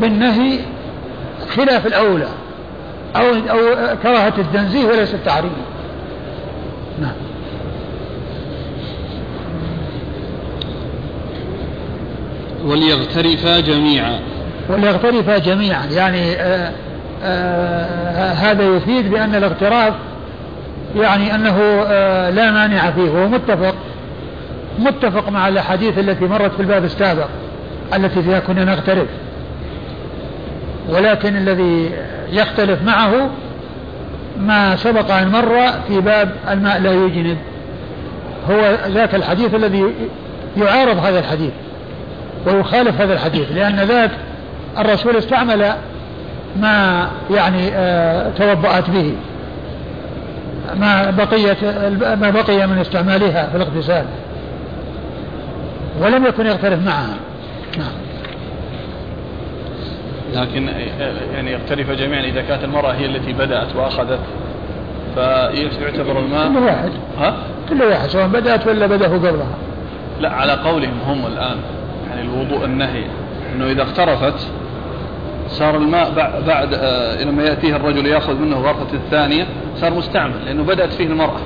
بالنهي 0.00 0.58
خلاف 1.56 1.86
الأولى. 1.86 2.28
أو 3.16 3.24
أو 3.24 3.58
كراهة 4.02 4.32
التنزيه 4.38 4.86
وليس 4.86 5.14
التعريم 5.14 5.52
نعم. 7.00 7.12
وليغترفا 12.64 13.60
جميعا. 13.60 14.20
وليغترفا 14.68 15.38
جميعا. 15.38 15.86
يعني 15.86 16.32
آآ 16.32 16.72
هذا 18.32 18.62
يفيد 18.62 19.10
بأن 19.10 19.34
الاغتراف 19.34 19.94
يعني 20.96 21.34
أنه 21.34 21.58
آه، 21.86 22.30
لا 22.30 22.50
مانع 22.50 22.90
فيه 22.90 23.10
وهو 23.10 23.28
متفق 23.28 23.74
متفق 24.78 25.28
مع 25.28 25.48
الأحاديث 25.48 25.98
التي 25.98 26.24
مرت 26.24 26.52
في 26.54 26.60
الباب 26.60 26.84
السابق 26.84 27.28
التي 27.94 28.22
فيها 28.22 28.40
كنا 28.40 28.64
نغترف. 28.64 29.08
ولكن 30.88 31.36
الذي 31.36 31.90
يختلف 32.30 32.82
معه 32.82 33.30
ما 34.40 34.76
سبق 34.76 35.10
أن 35.10 35.28
مر 35.28 35.56
في 35.88 36.00
باب 36.00 36.30
الماء 36.50 36.80
لا 36.80 36.92
يجنب. 36.92 37.36
هو 38.50 38.76
ذاك 38.88 39.14
الحديث 39.14 39.54
الذي 39.54 39.84
يعارض 40.56 40.98
هذا 40.98 41.18
الحديث 41.18 41.52
ويخالف 42.46 43.00
هذا 43.00 43.14
الحديث 43.14 43.52
لأن 43.52 43.76
ذاك 43.76 44.10
الرسول 44.78 45.16
استعمل 45.16 45.72
ما 46.60 47.08
يعني 47.30 47.70
آه 47.74 48.30
توضأت 48.30 48.90
به. 48.90 49.14
ما 50.80 51.10
بقيت 51.10 51.64
ما 52.20 52.30
بقي 52.30 52.66
من 52.66 52.78
استعمالها 52.78 53.48
في 53.50 53.56
الاغتسال. 53.56 54.04
ولم 56.00 56.26
يكن 56.26 56.46
يختلف 56.46 56.86
معها. 56.86 57.16
نعم. 57.78 57.92
لكن 60.34 60.68
يعني 61.34 61.52
يختلف 61.52 61.90
جميعا 61.90 62.22
إذا 62.22 62.42
كانت 62.42 62.64
المرأة 62.64 62.92
هي 62.92 63.06
التي 63.06 63.32
بدأت 63.32 63.76
وأخذت. 63.76 64.20
فيعتبر 65.14 66.18
الماء 66.18 66.48
كل 66.48 66.58
واحد. 66.58 66.90
ها؟ 67.20 67.34
كل 67.68 67.82
واحد 67.82 68.08
سواء 68.08 68.26
بدأت 68.26 68.66
ولا 68.66 68.86
بدا 68.86 69.06
قبلها. 69.06 69.46
لا 70.20 70.30
على 70.30 70.52
قولهم 70.52 70.98
هم 71.06 71.26
الآن. 71.26 71.56
يعني 72.10 72.22
الوضوء 72.22 72.64
النهي. 72.64 73.04
إنه 73.54 73.66
إذا 73.66 73.82
اخترفت 73.82 74.46
صار 75.52 75.76
الماء 75.76 76.10
بعد 76.46 76.74
آه 76.74 77.24
لما 77.24 77.42
يأتيه 77.42 77.76
الرجل 77.76 78.06
يأخذ 78.06 78.34
منه 78.34 78.56
غرفة 78.56 78.94
الثانية 78.94 79.46
صار 79.80 79.94
مستعمل 79.94 80.44
لأنه 80.46 80.62
بدأت 80.62 80.92
فيه 80.92 81.06
المرأة. 81.06 81.40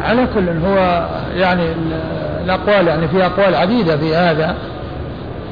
على 0.00 0.26
كل 0.34 0.48
هو 0.48 1.06
يعني 1.36 1.62
الأقوال 2.44 2.86
يعني 2.86 3.08
في 3.08 3.26
أقوال 3.26 3.54
عديدة 3.54 3.96
في 3.96 4.14
هذا 4.14 4.54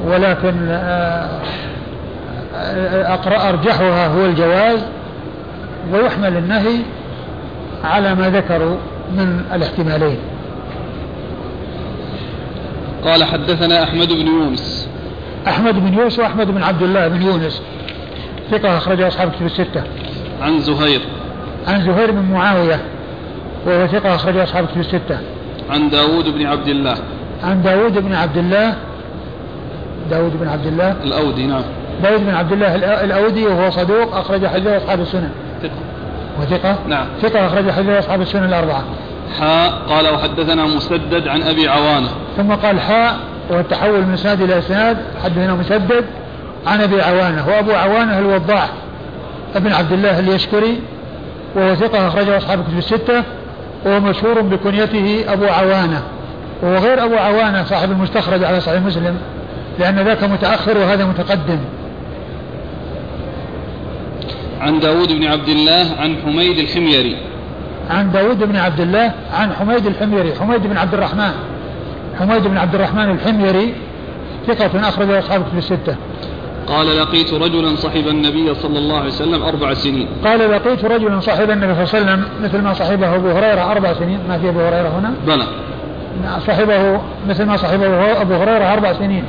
ولكن 0.07 0.67
آه، 0.69 1.29
أقرأ 3.13 3.49
أرجحها 3.49 4.07
هو 4.07 4.25
الجواز 4.25 4.79
ويحمل 5.93 6.37
النهي 6.37 6.77
على 7.83 8.15
ما 8.15 8.29
ذكروا 8.29 8.77
من 9.11 9.43
الاحتمالين. 9.53 10.17
قال 13.05 13.23
حدثنا 13.23 13.83
أحمد 13.83 14.07
بن 14.07 14.27
يونس. 14.27 14.80
أحمد 15.47 15.73
بن 15.73 15.93
يونس 15.93 16.19
وأحمد 16.19 16.47
بن 16.47 16.63
عبد 16.63 16.81
الله 16.81 17.07
بن 17.07 17.21
يونس. 17.21 17.61
ثقة 18.51 18.77
أخرجه 18.77 19.07
أصحاب 19.07 19.31
كتب 19.31 19.45
الستة. 19.45 19.83
عن 20.41 20.59
زهير. 20.59 21.01
عن 21.67 21.85
زهير 21.85 22.11
بن 22.11 22.31
معاوية 22.31 22.79
وهو 23.65 23.87
ثقة 23.87 24.15
أخرجه 24.15 24.43
أصحاب 24.43 24.65
كتب 24.65 24.79
الستة. 24.79 25.17
عن 25.69 25.89
داود 25.89 26.29
بن 26.29 26.45
عبد 26.45 26.67
الله. 26.67 26.95
عن 27.43 27.63
داود 27.63 27.97
بن 27.97 28.13
عبد 28.13 28.37
الله. 28.37 28.75
داود 30.11 30.39
بن 30.39 30.47
عبد 30.47 30.67
الله. 30.67 30.91
الأودي 31.03 31.45
نعم. 31.45 31.63
داود 32.03 32.25
بن 32.25 32.33
عبد 32.33 32.51
الله 32.51 32.75
الأودي 33.03 33.45
وهو 33.45 33.69
صدوق 33.69 34.15
أخرج 34.15 34.47
حديثه 34.47 34.77
أصحاب 34.77 35.01
السنن. 35.01 35.31
ثقة. 35.61 35.71
وثقة؟ 36.41 36.75
نعم. 36.87 37.05
ثقة 37.21 37.47
أخرج 37.47 37.71
حديثه 37.71 37.99
أصحاب 37.99 38.21
السنن 38.21 38.43
الأربعة. 38.43 38.83
حاء 39.39 39.71
قال 39.89 40.13
وحدثنا 40.13 40.65
مسدد 40.65 41.27
عن 41.27 41.41
أبي 41.41 41.67
عوانة. 41.67 42.09
ثم 42.37 42.53
قال 42.53 42.79
حاء 42.79 43.17
والتحول 43.51 44.01
من 44.01 44.13
اسناد 44.13 44.41
إلى 44.41 44.59
اسناد 44.59 44.97
حدثنا 45.23 45.53
مسدد. 45.53 46.05
عن 46.67 46.81
أبي 46.81 47.01
عوانة 47.01 47.47
وابو 47.47 47.71
عوانة 47.71 48.19
الوضاح 48.19 48.69
ابن 49.55 49.73
عبد 49.73 49.91
الله 49.91 50.19
اليشكري 50.19 50.79
وهو 51.55 51.75
ثقة 51.75 52.07
أخرجه 52.07 52.37
أصحاب 52.37 52.59
الكتب 52.59 52.77
الستة 52.77 53.23
وهو 53.85 53.99
مشهور 53.99 54.41
بكنيته 54.41 55.23
أبو 55.27 55.45
عوانة. 55.45 56.01
وهو 56.61 56.77
غير 56.77 57.05
أبو 57.05 57.15
عوانة 57.15 57.63
صاحب 57.63 57.91
المستخرج 57.91 58.43
على 58.43 58.61
صحيح 58.61 58.81
مسلم 58.81 59.17
لأن 59.79 59.99
ذاك 59.99 60.23
متأخر 60.23 60.77
وهذا 60.77 61.05
متقدم. 61.05 61.59
عن 64.61 64.79
داود 64.79 65.11
بن 65.11 65.27
عبد 65.27 65.49
الله 65.49 65.85
عن 65.99 66.15
حميد 66.25 66.57
الحميري. 66.57 67.17
عن 67.89 68.11
داود 68.11 68.43
بن 68.43 68.55
عبد 68.55 68.79
الله 68.79 69.11
عن 69.33 69.53
حميد 69.53 69.85
الحميري 69.85 70.33
حميد 70.39 70.67
بن 70.67 70.77
عبد 70.77 70.93
الرحمن. 70.93 71.31
حميد 72.21 72.43
بن 72.47 72.57
عبد 72.57 72.75
الرحمن 72.75 73.09
الحميري 73.11 73.73
ثقة 74.47 74.89
أخرج 74.89 75.11
أصحاب 75.11 75.43
في 75.51 75.57
الستة. 75.57 75.95
قال 76.67 76.97
لقيت 76.97 77.33
رجلا 77.33 77.75
صحب 77.75 78.07
النبي 78.07 78.55
صلى 78.55 78.79
الله 78.79 78.97
عليه 78.97 79.07
وسلم 79.07 79.43
أربع 79.43 79.73
سنين. 79.73 80.07
قال 80.25 80.51
لقيت 80.51 80.85
رجلا 80.85 81.19
صحب 81.19 81.49
النبي 81.49 81.85
صلى 81.85 81.99
الله 82.01 82.11
عليه 82.11 82.23
وسلم 82.23 82.23
مثل 82.43 82.61
ما 82.61 82.73
صحبه 82.73 83.15
أبو 83.15 83.29
هريرة 83.29 83.71
أربع 83.71 83.93
سنين. 83.93 84.19
ما 84.29 84.37
في 84.37 84.49
أبو 84.49 84.59
هريرة 84.59 84.89
هنا؟ 84.99 85.13
بلى. 85.27 85.45
صحبه 86.47 87.01
مثل 87.29 87.45
ما 87.45 87.57
صحبه 87.57 88.21
أبو 88.21 88.33
هريرة 88.33 88.73
أربع 88.73 88.93
سنين. 88.93 89.23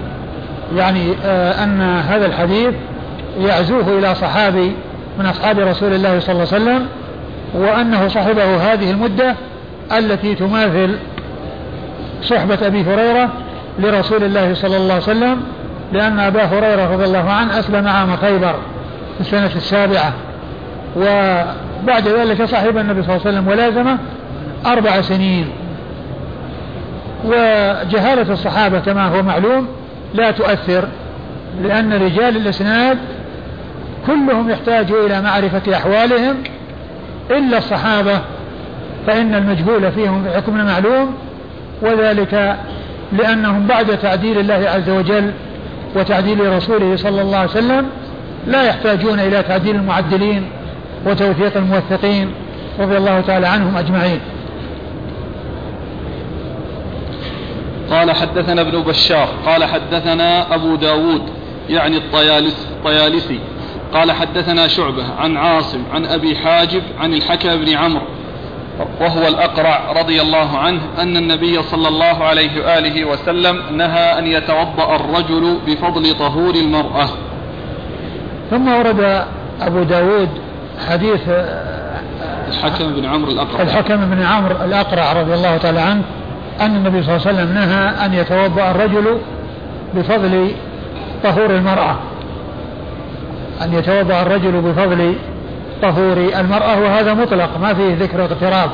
يعني 0.76 1.14
آه، 1.24 1.64
أن 1.64 1.80
هذا 1.80 2.26
الحديث 2.26 2.74
يعزوه 3.40 3.98
إلى 3.98 4.14
صحابي 4.14 4.72
من 5.18 5.26
أصحاب 5.26 5.58
رسول 5.58 5.92
الله 5.92 6.20
صلى 6.20 6.32
الله 6.32 6.48
عليه 6.52 6.62
وسلم 6.62 6.86
وأنه 7.54 8.08
صحبه 8.08 8.72
هذه 8.72 8.90
المدة 8.90 9.34
التي 9.92 10.34
تماثل 10.34 10.96
صحبة 12.22 12.66
أبي 12.66 12.84
هريرة 12.84 13.28
لرسول 13.78 14.24
الله 14.24 14.54
صلى 14.54 14.76
الله 14.76 14.94
عليه 14.94 15.02
وسلم 15.02 15.42
لأن 15.92 16.18
أبا 16.18 16.44
هريرة 16.44 16.92
رضي 16.94 17.04
الله 17.04 17.30
عنه 17.30 17.58
أسلم 17.58 17.88
عام 17.88 18.16
خيبر 18.16 18.54
في 19.14 19.20
السنة 19.20 19.50
السابعة. 19.56 20.12
وبعد 20.96 22.08
ذلك 22.08 22.44
صاحب 22.44 22.78
النبي 22.78 23.02
صلى 23.02 23.16
الله 23.16 23.26
عليه 23.26 23.38
وسلم 23.38 23.48
ولازمه 23.48 23.98
أربع 24.66 25.00
سنين. 25.00 25.48
وجهالة 27.24 28.32
الصحابة 28.32 28.78
كما 28.78 29.06
هو 29.08 29.22
معلوم 29.22 29.68
لا 30.14 30.30
تؤثر 30.30 30.88
لأن 31.62 31.92
رجال 31.92 32.36
الإسناد 32.36 32.98
كلهم 34.06 34.50
يحتاج 34.50 34.92
إلى 34.92 35.22
معرفة 35.22 35.76
أحوالهم 35.76 36.34
إلا 37.30 37.58
الصحابة 37.58 38.20
فإن 39.06 39.34
المجهول 39.34 39.92
فيهم 39.92 40.24
بحكم 40.24 40.64
معلوم 40.64 41.14
وذلك 41.82 42.56
لأنهم 43.12 43.66
بعد 43.66 43.98
تعديل 43.98 44.38
الله 44.38 44.70
عز 44.70 44.90
وجل 44.90 45.32
وتعديل 45.96 46.52
رسوله 46.56 46.96
صلى 46.96 47.22
الله 47.22 47.38
عليه 47.38 47.50
وسلم 47.50 47.86
لا 48.46 48.62
يحتاجون 48.62 49.20
إلى 49.20 49.42
تعديل 49.42 49.76
المعدلين 49.76 50.50
وتوثيق 51.06 51.56
الموثقين 51.56 52.32
رضي 52.80 52.96
الله 52.96 53.20
تعالى 53.20 53.46
عنهم 53.46 53.76
أجمعين. 53.76 54.20
قال 57.90 58.12
حدثنا 58.12 58.60
ابن 58.60 58.82
بشار 58.82 59.28
قال 59.46 59.64
حدثنا 59.64 60.54
أبو 60.54 60.76
داود 60.76 61.22
يعني 61.68 61.96
الطيالسي. 61.96 63.38
قال 63.94 64.12
حدثنا 64.12 64.68
شعبة 64.68 65.04
عن 65.18 65.36
عاصم 65.36 65.82
عن 65.92 66.06
أبي 66.06 66.36
حاجب 66.36 66.82
عن 67.00 67.14
الحكم 67.14 67.56
بن 67.56 67.68
عمرو 67.76 68.06
وهو 69.00 69.28
الأقرع 69.28 69.92
رضي 69.92 70.22
الله 70.22 70.58
عنه 70.58 70.80
أن 70.98 71.16
النبي 71.16 71.62
صلى 71.62 71.88
الله 71.88 72.24
عليه 72.24 72.64
وآله 72.64 73.04
وسلم 73.04 73.76
نهى 73.76 74.18
أن 74.18 74.26
يتوضأ 74.26 74.96
الرجل 74.96 75.58
بفضل 75.66 76.18
طهور 76.18 76.54
المرأة. 76.54 77.08
ثم 78.50 78.68
ورد 78.68 79.24
أبو 79.60 79.82
داود 79.82 80.28
حديث 80.88 81.20
الحكم 82.48 82.92
بن 82.94 83.04
عمرو 83.04 83.32
الأقرع. 83.32 83.62
الحكم 83.62 83.96
بن 83.96 84.22
عمرو 84.22 84.56
الأقرع 84.64 85.12
رضي 85.12 85.34
الله 85.34 85.56
تعالى 85.56 85.80
عنه 85.80 86.02
أن 86.60 86.76
النبي 86.76 87.02
صلى 87.02 87.16
الله 87.16 87.28
عليه 87.28 87.38
وسلم 87.38 87.54
نهى 87.54 88.06
أن 88.06 88.14
يتوضأ 88.14 88.70
الرجل 88.70 89.18
بفضل 89.94 90.52
طهور 91.24 91.50
المرأة. 91.50 91.96
أن 93.62 93.74
يتوضأ 93.74 94.22
الرجل 94.22 94.52
بفضل 94.52 95.14
طهور 95.82 96.16
المرأة 96.38 96.80
وهذا 96.80 97.14
مطلق 97.14 97.58
ما 97.58 97.74
فيه 97.74 97.94
ذكر 97.94 98.24
اغتراب 98.24 98.70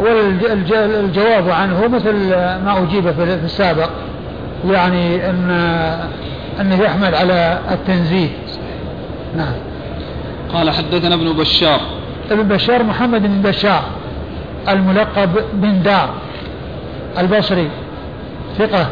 والجواب 0.00 1.50
عنه 1.50 1.88
مثل 1.88 2.28
ما 2.64 2.82
أجيب 2.82 3.10
في 3.10 3.22
السابق 3.22 3.90
يعني 4.70 5.30
أن 5.30 5.50
أنه 6.60 6.82
يحمل 6.82 7.14
على 7.14 7.58
التنزيه. 7.70 8.28
نعم. 9.36 9.54
قال 10.54 10.70
حدثنا 10.70 11.14
ابن 11.14 11.32
بشار. 11.32 11.80
ابن 12.30 12.42
بشار 12.42 12.82
محمد 12.82 13.22
بن 13.22 13.42
بشار 13.50 13.82
الملقب 14.68 15.30
بن 15.52 15.82
دار 15.82 16.10
البصري 17.18 17.68
ثقة 18.58 18.86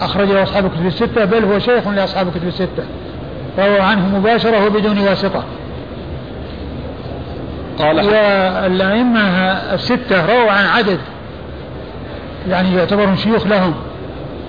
أخرجه 0.00 0.42
أصحاب 0.42 0.64
الكتب 0.66 0.86
الستة 0.86 1.24
بل 1.24 1.44
هو 1.44 1.58
شيخ 1.58 1.88
لأصحاب 1.88 2.28
الكتب 2.28 2.48
الستة. 2.48 2.84
روى 3.58 3.80
عنه 3.80 4.18
مباشرة 4.18 4.66
وبدون 4.66 4.98
واسطة. 4.98 5.44
قال 7.78 7.96
والأئمة 7.96 9.20
الستة 9.74 10.26
رووا 10.26 10.50
عن 10.50 10.64
عدد 10.64 10.98
يعني 12.48 12.76
يعتبرون 12.76 13.16
شيوخ 13.16 13.46
لهم. 13.46 13.74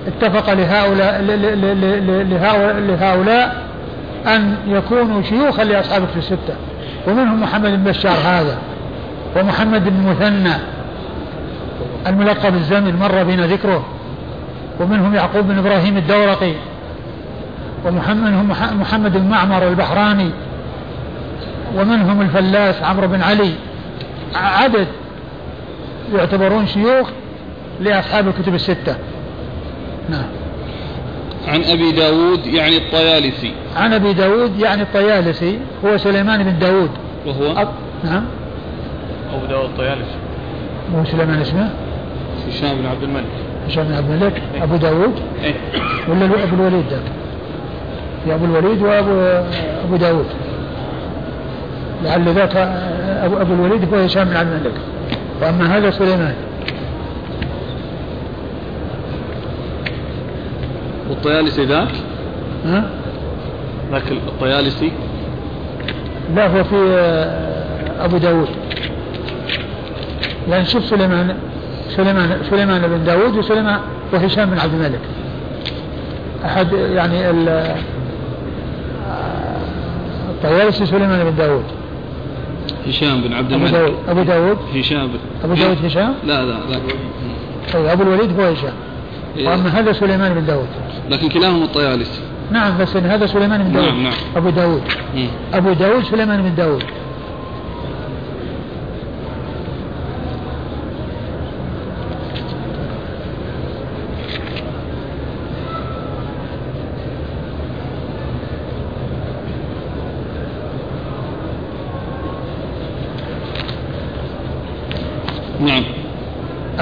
اتفق 0.08 0.54
لهؤلاء 0.54 1.22
لهؤلاء, 2.30 2.80
لهؤلاء 2.80 3.64
أن 4.28 4.56
يكونوا 4.68 5.22
شيوخا 5.22 5.64
لأصحاب 5.64 6.04
الكتب 6.04 6.18
الستة. 6.18 6.56
ومنهم 7.08 7.42
محمد 7.42 7.72
بن 7.84 7.84
بشار 7.92 8.18
هذا 8.26 8.58
ومحمد 9.36 9.84
بن 9.90 10.10
مثنى 10.10 10.54
الملقب 12.08 12.56
الزمن 12.56 12.96
مر 12.96 13.24
بنا 13.24 13.48
ذكره. 13.48 13.86
ومنهم 14.80 15.16
يعقوب 15.16 15.48
بن 15.48 15.58
إبراهيم 15.58 15.98
الدورقي. 15.98 16.54
ومنهم 17.86 18.50
محمد 18.80 19.14
بن 19.14 19.30
معمر 19.30 19.68
البحراني 19.68 20.30
ومنهم 21.76 22.22
الفلاس 22.22 22.84
عمرو 22.84 23.08
بن 23.08 23.22
علي؟ 23.22 23.52
عدد. 24.36 24.88
يعتبرون 26.16 26.68
شيوخ 26.68 27.10
لأصحاب 27.82 28.28
الكتب 28.28 28.56
الستة. 28.56 28.96
نعم. 30.10 30.26
عن 31.48 31.64
أبي 31.64 31.92
داود 31.92 32.46
يعني 32.46 32.78
الطيالسي. 32.78 33.54
عن 33.76 33.94
أبي 33.94 34.14
داود 34.14 34.60
يعني 34.60 34.82
الطيالسي 34.82 35.60
هو 35.86 35.98
سليمان 35.98 36.44
بن 36.44 36.60
داود. 36.60 36.90
وهو؟ 37.26 37.62
أب... 37.62 37.70
نعم. 38.04 38.26
أبو 39.34 39.46
داود 39.46 39.70
الطيالسي. 39.70 40.16
هو 40.96 41.06
سليمان 41.06 41.42
اسمه؟ 41.42 41.70
هشام 42.48 42.78
بن 42.78 42.86
عبد 42.86 43.04
الملك. 43.04 43.26
هشام 43.68 43.84
بن 43.84 43.94
عبد 43.94 44.12
الملك. 44.12 44.42
إيه؟ 44.56 44.64
أبو 44.64 44.76
داود؟ 44.76 45.22
إيه؟ 45.44 45.56
ولا 46.08 46.26
أبو 46.26 46.56
الوليد 46.56 46.86
ذاك؟ 46.90 47.02
في 48.26 48.34
أبو 48.34 48.46
الوليد 48.46 48.82
وأبو 48.82 49.12
أبو 49.86 49.96
داود 49.96 50.26
لعل 52.04 52.34
ذاك 52.34 52.56
أبو, 53.24 53.38
أبو 53.38 53.54
الوليد 53.54 53.94
هو 53.94 54.00
هشام 54.00 54.24
بن 54.24 54.36
عبد 54.36 54.52
الملك 54.52 54.82
وأما 55.42 55.78
هذا 55.78 55.92
سليمان 55.92 56.34
والطيالسي 61.10 61.66
ذاك؟ 61.66 61.88
ها؟ 62.66 62.90
ذاك 63.92 64.12
الطيالسي؟ 64.12 64.92
لا 66.36 66.48
هو 66.48 66.64
في 66.64 66.76
آه، 66.76 68.06
أبو 68.06 68.18
داود 68.18 68.48
يعني 70.50 70.66
شوف 70.66 70.86
سليمان 70.86 71.36
سليمان 71.90 72.38
سليمان 72.50 72.82
بن 72.82 73.04
داود 73.04 73.38
وسليمان 73.38 73.80
وهشام 74.14 74.50
بن 74.50 74.60
عبد 74.60 74.74
الملك 74.74 75.00
أحد 76.46 76.74
يعني 76.74 77.30
آه، 77.30 77.76
الطيالسي 80.44 80.86
سليمان 80.86 81.24
بن 81.24 81.36
داود. 81.36 81.64
هشام 82.88 83.22
بن 83.22 83.34
عبد 83.34 83.54
الملك. 83.54 83.94
أبو 84.08 84.24
داود؟ 84.24 84.58
هشام 84.76 85.10
أبو 85.44 85.54
داود 85.54 85.86
هشام؟ 85.86 86.14
لا 86.24 86.46
لا 86.46 86.52
لا. 86.52 86.80
طيب 87.74 87.86
أبو 87.86 88.04
الوليد 88.04 88.40
هو 88.40 88.46
هشام. 88.46 88.74
إيه. 89.38 89.48
وأما 89.48 89.70
هذا 89.70 89.94
سليمان 89.94 90.34
بن 90.34 90.46
داود. 90.46 90.68
لكن 91.10 91.30
كلاهما 91.30 91.66
الطيالسي 91.66 92.22
نعم 92.52 92.78
بس 92.78 92.98
هذا 92.98 93.26
سليمان 93.26 93.64
بن 93.64 93.72
داود. 93.74 93.86
نعم 93.86 94.04
نعم. 94.04 94.14
أبو 94.36 94.50
داود. 94.50 94.82
مم. 95.16 95.28
أبو 95.54 95.74
داود 95.74 96.04
سليمان 96.04 96.42
بن 96.42 96.56
داود 96.56 96.84
نعم 115.60 115.84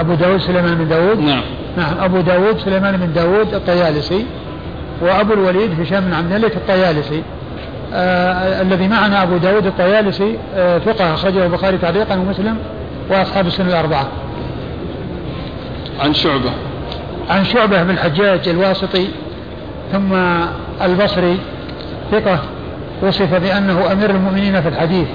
أبو 0.01 0.13
داود 0.13 0.41
سليمان 0.41 0.75
بن 0.75 0.87
داود؟ 0.87 1.19
نعم. 1.19 1.41
نعم 1.77 1.93
أبو 1.99 2.21
داود 2.21 2.59
سليمان 2.59 2.97
بن 2.97 3.13
داود 3.13 3.53
الطيالسي 3.53 4.25
وأبو 5.01 5.33
الوليد 5.33 5.81
هشام 5.81 6.03
بن 6.03 6.13
عبد 6.13 6.31
الملك 6.31 6.55
الطيالسي. 6.55 7.23
آه 7.93 8.61
الذي 8.61 8.87
معنا 8.87 9.23
أبو 9.23 9.37
داود 9.37 9.65
الطيالسي 9.65 10.37
آه 10.55 10.77
ثقة 10.79 11.13
أخرجه 11.13 11.45
البخاري 11.45 11.77
تعليقا 11.77 12.15
ومسلم 12.15 12.57
وأصحاب 13.09 13.47
السنة 13.47 13.67
الأربعة. 13.69 14.07
عن 15.99 16.13
شعبة. 16.13 16.51
عن 17.29 17.45
شعبة 17.45 17.83
بن 17.83 17.89
الحجاج 17.89 18.49
الواسطي 18.49 19.07
ثم 19.91 20.13
البصري 20.81 21.37
ثقة 22.11 22.39
وصف 23.03 23.33
بأنه 23.33 23.91
أمير 23.91 24.09
المؤمنين 24.09 24.61
في 24.61 24.67
الحديث 24.67 25.07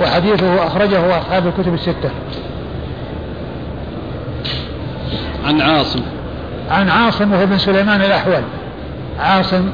وحديثه 0.00 0.66
أخرجه 0.66 1.18
أصحاب 1.18 1.46
الكتب 1.46 1.74
الستة. 1.74 2.10
عن 5.46 5.60
عاصم. 5.60 6.00
عن 6.70 6.88
عاصم 6.88 7.32
وهو 7.32 7.46
بن 7.46 7.58
سليمان 7.58 8.00
الأحول. 8.00 8.42
عاصم 9.18 9.70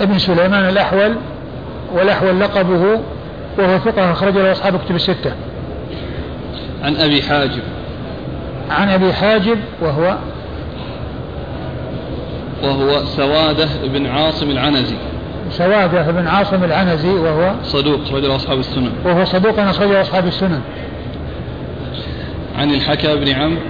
ابن 0.00 0.18
سليمان 0.18 0.68
الأحول 0.68 1.14
والأحول 1.94 2.40
لقبه 2.40 3.00
وهو 3.58 3.78
ثقة 3.78 4.12
أخرج 4.12 4.34
له 4.34 4.52
أصحاب 4.52 4.80
كتب 4.84 4.94
الستة. 4.94 5.32
عن 6.84 6.96
أبي 6.96 7.22
حاجب. 7.22 7.62
عن 8.70 8.88
أبي 8.88 9.12
حاجب 9.12 9.58
وهو 9.80 10.16
وهو 12.62 13.04
سوادة 13.04 13.68
بن 13.84 14.06
عاصم 14.06 14.50
العنزي. 14.50 14.96
سوادة 15.50 16.10
بن 16.10 16.26
عاصم 16.26 16.64
العنزي 16.64 17.08
وهو 17.08 17.54
صدوق 17.62 18.00
رجل 18.12 18.36
أصحاب 18.36 18.58
السنن. 18.58 18.92
وهو 19.04 19.24
صدوق 19.24 19.58
أخرجه 19.58 20.00
أصحاب 20.00 20.26
السنن. 20.26 20.60
عن 22.58 22.70
الحكم 22.70 23.14
بن 23.14 23.28
عمرو 23.28 23.60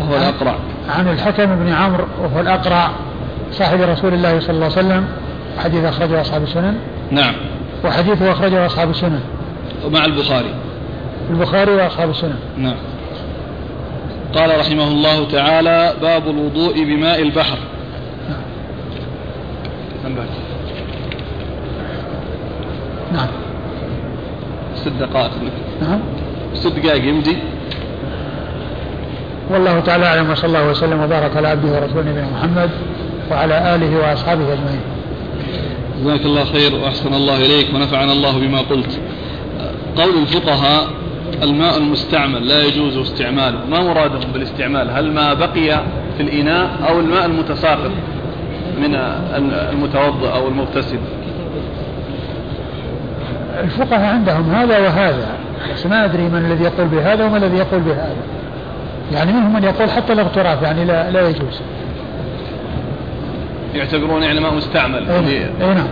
وهو 0.00 0.16
الأقرع. 0.16 0.56
عن 0.88 1.08
الحكم 1.08 1.46
بن 1.46 1.72
عمرو 1.72 2.04
وهو 2.22 2.40
الأقرع 2.40 2.90
صاحب 3.52 3.80
رسول 3.80 4.14
الله 4.14 4.40
صلى 4.40 4.50
الله 4.50 4.64
عليه 4.64 4.86
وسلم. 4.86 5.06
حديث 5.58 5.84
أخرجه 5.84 6.20
أصحاب 6.20 6.42
السنن. 6.42 6.78
نعم. 7.10 7.34
وحديثه 7.84 8.32
أخرجه 8.32 8.66
أصحاب 8.66 8.90
السنن. 8.90 9.20
ومع 9.86 10.04
البخاري. 10.04 10.54
البخاري 11.30 11.72
وأصحاب 11.72 12.10
السنن. 12.10 12.38
نعم. 12.58 12.76
قال 14.34 14.60
رحمه 14.60 14.88
الله 14.88 15.28
تعالى 15.28 15.94
باب 16.02 16.28
الوضوء 16.28 16.84
بماء 16.84 17.22
البحر. 17.22 17.58
نعم. 18.28 20.14
نعم. 23.12 23.28
ست 24.76 24.92
دقائق 25.00 25.30
نعم. 25.82 26.00
ست 26.54 26.66
دقائق 26.66 27.08
يمضي 27.08 27.38
والله 29.50 29.80
تعالى 29.80 30.06
أعلم 30.06 30.30
وصلى 30.30 30.46
الله 30.46 30.70
وسلم 30.70 31.02
وبارك 31.02 31.36
على 31.36 31.48
عبده 31.48 31.68
ورسوله 31.68 32.10
نبينا 32.10 32.26
محمد 32.38 32.70
وعلى 33.30 33.74
آله 33.74 33.98
وأصحابه 33.98 34.52
أجمعين. 34.52 34.80
جزاك 36.04 36.20
الله 36.20 36.44
خير 36.44 36.74
وأحسن 36.74 37.14
الله 37.14 37.36
إليك 37.36 37.74
ونفعنا 37.74 38.12
الله 38.12 38.38
بما 38.38 38.58
قلت. 38.58 39.00
قول 39.96 40.22
الفقهاء 40.22 40.88
الماء 41.42 41.78
المستعمل 41.78 42.48
لا 42.48 42.64
يجوز 42.64 42.96
استعماله، 42.96 43.58
ما 43.70 43.80
مرادهم 43.80 44.32
بالاستعمال؟ 44.32 44.90
هل 44.90 45.12
ما 45.12 45.34
بقي 45.34 45.80
في 46.16 46.22
الإناء 46.22 46.70
أو 46.88 47.00
الماء 47.00 47.26
المتساقط 47.26 47.90
من 48.78 48.94
المتوضأ 49.72 50.30
أو 50.34 50.48
المغتسل؟ 50.48 50.98
الفقهاء 53.60 54.14
عندهم 54.14 54.50
هذا 54.50 54.78
وهذا 54.78 55.28
بس 55.74 55.86
ما 55.86 56.04
أدري 56.04 56.22
من 56.22 56.44
الذي 56.50 56.64
يقول 56.64 56.88
بهذا 56.88 57.24
ومن 57.24 57.36
الذي 57.36 57.56
يقول 57.56 57.80
بهذا. 57.80 58.16
يعني 59.12 59.32
منهم 59.32 59.52
من 59.52 59.64
يقول 59.64 59.90
حتى 59.90 60.12
الاغتراف 60.12 60.62
يعني 60.62 60.84
لا, 60.84 61.10
لا 61.10 61.28
يجوز. 61.28 61.60
يعتبرون 63.74 64.22
يعني 64.22 64.40
ما 64.40 64.50
مستعمل. 64.50 65.10
أي 65.10 65.48
نعم. 65.60 65.86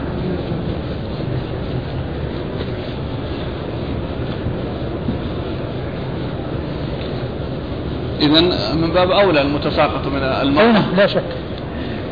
إذا 8.21 8.41
من 8.75 8.91
باب 8.95 9.11
أولى 9.11 9.43
المتساقط 9.43 10.07
من 10.07 10.23
الماء 10.23 10.73
نعم 10.73 10.95
لا 10.97 11.07
شك. 11.07 11.23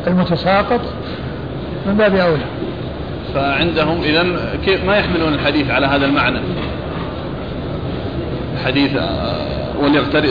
المتساقط 0.07 0.81
من 1.85 1.97
باب 1.97 2.15
أولى. 2.15 2.45
فعندهم 3.33 4.01
إذا 4.01 4.25
كيف 4.65 4.85
ما 4.85 4.97
يحملون 4.97 5.33
الحديث 5.33 5.71
على 5.71 5.87
هذا 5.87 6.05
المعنى؟ 6.05 6.39
حديث 8.65 8.91
وليغتر 9.81 10.23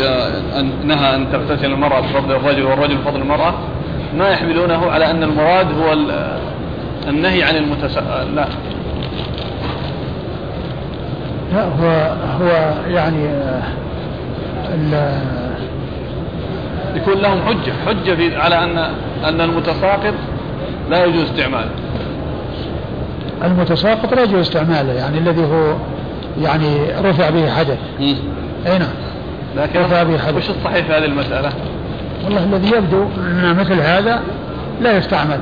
أن 0.58 0.72
نهى 0.84 1.14
أن 1.14 1.26
تغتسل 1.32 1.72
المرأة 1.72 2.00
بفضل 2.00 2.32
الرجل 2.32 2.62
والرجل 2.62 2.96
بفضل 2.96 3.20
المرأة 3.20 3.54
ما 4.18 4.28
يحملونه 4.28 4.90
على 4.90 5.10
أن 5.10 5.22
المراد 5.22 5.66
هو 5.78 5.92
النهي 7.08 7.42
عن 7.42 7.56
المتسا 7.56 8.00
لا. 8.34 8.46
لا 11.52 11.64
هو 11.64 12.14
هو 12.40 12.74
يعني 12.88 13.30
يكون 16.94 17.14
لهم 17.14 17.40
حجة 17.42 17.72
حجة 17.86 18.14
في 18.14 18.36
على 18.36 18.64
أن 18.64 18.78
أن 19.24 19.40
المتساقط 19.40 20.14
لا 20.90 21.04
يجوز 21.04 21.22
استعماله. 21.22 21.70
المتساقط 23.44 24.14
لا 24.14 24.22
يجوز 24.22 24.40
استعماله 24.40 24.92
يعني 24.92 25.18
الذي 25.18 25.44
هو 25.44 25.74
يعني 26.42 26.76
رفع 27.00 27.30
به 27.30 27.50
حدث. 27.50 27.78
أي 28.66 28.78
نعم. 28.78 29.09
لكن 29.56 29.80
وش 30.36 30.50
الصحيح 30.50 30.86
في 30.86 30.92
هذه 30.92 31.04
المسألة؟ 31.04 31.52
والله 32.24 32.44
الذي 32.44 32.76
يبدو 32.76 33.04
أن 33.18 33.56
مثل 33.60 33.80
هذا 33.80 34.20
لا 34.80 34.96
يستعمل. 34.96 35.40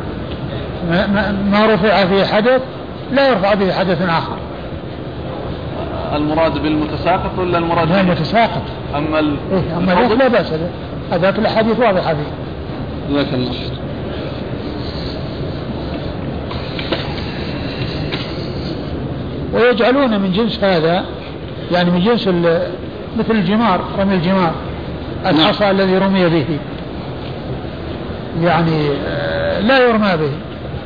ما 1.50 1.66
رفع 1.74 2.06
فيه 2.06 2.24
حدث 2.24 2.60
لا 3.12 3.28
يرفع 3.28 3.54
به 3.54 3.72
حدث 3.72 4.02
آخر. 4.02 4.36
المراد 6.16 6.62
بالمتساقط 6.62 7.38
ولا 7.38 7.58
المراد 7.58 7.88
بالمتساقط 7.88 8.62
أما 8.96 9.18
ال... 9.18 9.36
إيه 9.52 9.76
أما 9.76 10.14
لا 10.14 10.28
بأس 10.28 10.52
هذاك 11.12 11.38
الأحاديث 11.38 11.78
واضحة 11.78 12.14
فيه. 12.14 13.14
جزاك 13.14 13.34
الله 13.34 13.50
ويجعلون 19.52 20.20
من 20.20 20.32
جنس 20.32 20.64
هذا 20.64 21.04
يعني 21.72 21.90
من 21.90 22.00
جنس 22.00 22.28
مثل 23.16 23.30
الجمار 23.30 23.80
رمي 23.98 24.14
الجمار 24.14 24.52
الحصى 25.26 25.64
نعم. 25.64 25.74
الذي 25.74 25.98
رمي 25.98 26.28
به. 26.28 26.58
يعني 28.42 28.90
آه، 29.06 29.60
لا 29.60 29.78
يرمى 29.78 30.16
به. 30.16 30.30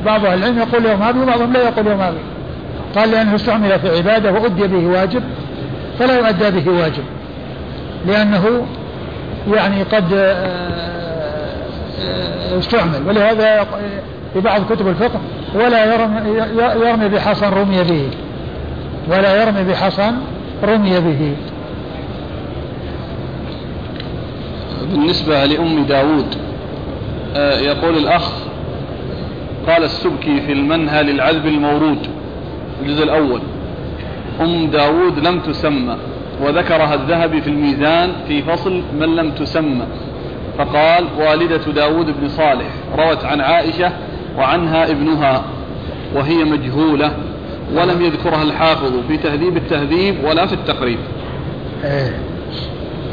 بعض 0.05 0.25
أهل 0.25 0.37
العلم 0.37 0.57
يقول 0.57 0.85
يرمى 0.85 1.13
به 1.13 1.21
وبعضهم 1.21 1.53
لا 1.53 1.63
يقول 1.63 1.87
يرمى 1.87 2.11
به. 2.11 2.99
قال 2.99 3.11
لأنه 3.11 3.35
استعمل 3.35 3.79
في 3.79 3.97
عبادة 3.97 4.31
وأدي 4.31 4.67
به 4.67 4.87
واجب 4.87 5.23
فلا 5.99 6.17
يؤدى 6.17 6.51
به 6.51 6.71
واجب. 6.71 7.03
لأنه 8.07 8.65
يعني 9.53 9.83
قد 9.83 10.13
آه، 10.13 10.47
آه، 12.01 12.59
استعمل. 12.59 13.07
ولهذا 13.07 13.67
في 14.33 14.39
بعض 14.39 14.61
كتب 14.69 14.87
الفقه 14.87 15.19
ولا 15.55 15.93
يرمي, 15.93 16.41
يرمي 16.87 17.07
بحصى 17.09 17.45
رمي 17.45 17.83
به. 17.83 18.09
ولا 19.09 19.43
يرمي 19.43 19.63
بحصى 19.63 20.11
رمي 20.63 20.99
به. 20.99 21.35
بالنسبة 24.85 25.45
لأم 25.45 25.83
داود 25.85 26.25
آه، 27.35 27.59
يقول 27.59 27.97
الأخ 27.97 28.31
قال 29.67 29.83
السبكي 29.83 30.41
في 30.41 30.51
المنهى 30.51 31.03
للعذب 31.03 31.45
المورود 31.45 32.07
الجزء 32.81 33.03
الأول 33.03 33.41
أم 34.41 34.67
داود 34.67 35.27
لم 35.27 35.39
تسمى 35.39 35.97
وذكرها 36.41 36.93
الذهبي 36.93 37.41
في 37.41 37.49
الميزان 37.49 38.11
في 38.27 38.41
فصل 38.41 38.81
من 38.99 39.15
لم 39.15 39.31
تسمى 39.31 39.85
فقال 40.57 41.05
والدة 41.19 41.71
داود 41.75 42.05
بن 42.05 42.27
صالح 42.27 42.67
روت 42.97 43.25
عن 43.25 43.41
عائشة 43.41 43.91
وعنها 44.37 44.91
ابنها 44.91 45.43
وهي 46.15 46.43
مجهولة 46.43 47.11
ولم 47.75 48.01
يذكرها 48.01 48.43
الحافظ 48.43 48.91
في 49.07 49.17
تهذيب 49.17 49.57
التهذيب 49.57 50.23
ولا 50.23 50.45
في 50.45 50.53
التقريب 50.53 50.99
إيه. 51.83 52.19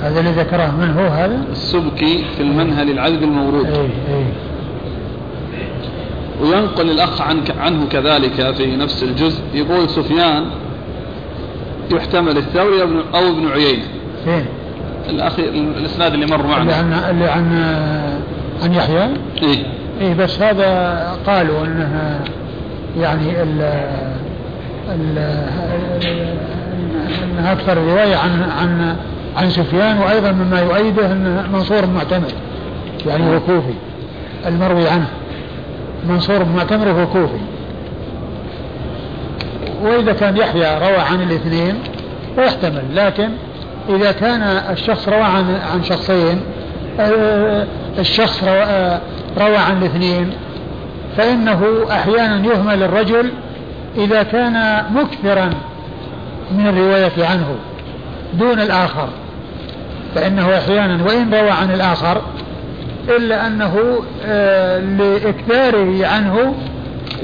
هذا 0.02 0.20
اللي 0.20 0.30
ذكره 0.30 0.74
من 0.80 0.90
هو 0.98 1.06
هذا؟ 1.06 1.38
السبكي 1.52 2.24
في 2.36 2.42
المنهل 2.42 2.90
العذب 2.90 3.22
المورود 3.22 3.66
أي 3.66 3.80
أي. 3.80 4.24
وينقل 6.42 6.90
الأخ 6.90 7.22
عن 7.22 7.40
عنه 7.58 7.86
كذلك 7.88 8.54
في 8.54 8.76
نفس 8.76 9.02
الجزء 9.02 9.42
يقول 9.54 9.88
سفيان 9.88 10.44
يحتمل 11.92 12.36
الثوري 12.38 12.82
أو 13.14 13.28
ابن 13.28 13.48
عيينة 13.48 13.82
فين؟ 14.24 14.44
الأخي 15.10 15.42
الإسناد 15.48 16.14
اللي 16.14 16.26
مر 16.26 16.46
معنا 16.46 16.80
اللي 16.80 16.94
عن 16.96 17.10
اللي 17.10 17.24
عن 17.24 17.52
عن 18.62 18.74
يحيى؟ 18.74 19.10
إيه 19.42 19.66
إيه 20.00 20.14
بس 20.14 20.42
هذا 20.42 21.16
قالوا 21.26 21.66
أنها 21.66 22.20
يعني 23.00 23.42
ال 23.42 23.62
ال 24.88 25.18
أنها 27.24 27.52
أكثر 27.52 27.78
رواية 27.78 28.16
عن 28.16 28.42
عن 28.42 28.96
عن 29.40 29.50
سفيان 29.50 29.98
وأيضا 29.98 30.32
مما 30.32 30.60
يؤيده 30.60 31.12
أن 31.12 31.48
منصور 31.52 31.86
معتمر 31.86 32.32
يعني 33.06 33.34
هو 33.34 33.40
كوفي 33.40 33.74
المروي 34.46 34.88
عنه. 34.88 35.08
منصور 36.08 36.44
معتمر 36.56 36.88
هو 36.88 37.06
كوفي. 37.06 37.40
وإذا 39.82 40.12
كان 40.12 40.36
يحيى 40.36 40.78
روى 40.78 40.96
عن 40.96 41.22
الاثنين 41.22 41.74
فيحتمل 42.36 42.82
لكن 42.94 43.28
إذا 43.88 44.12
كان 44.12 44.42
الشخص 44.42 45.08
روى 45.08 45.22
عن 45.22 45.60
عن 45.72 45.84
شخصين 45.84 46.40
آه، 47.00 47.66
الشخص 47.98 48.44
روى, 49.38 49.56
عن 49.56 49.78
الاثنين 49.78 50.32
فإنه 51.16 51.86
أحيانا 51.90 52.46
يهمل 52.46 52.82
الرجل 52.82 53.30
إذا 53.96 54.22
كان 54.22 54.84
مكثرا 54.94 55.50
من 56.50 56.66
الرواية 56.66 57.26
عنه 57.26 57.54
دون 58.34 58.60
الآخر. 58.60 59.08
فإنه 60.14 60.58
أحيانا 60.58 61.04
وإن 61.04 61.34
روى 61.34 61.50
عن 61.50 61.70
الآخر 61.70 62.22
إلا 63.08 63.46
أنه 63.46 64.02
آه، 64.26 64.78
لإكثاره 64.78 66.06
عنه 66.06 66.54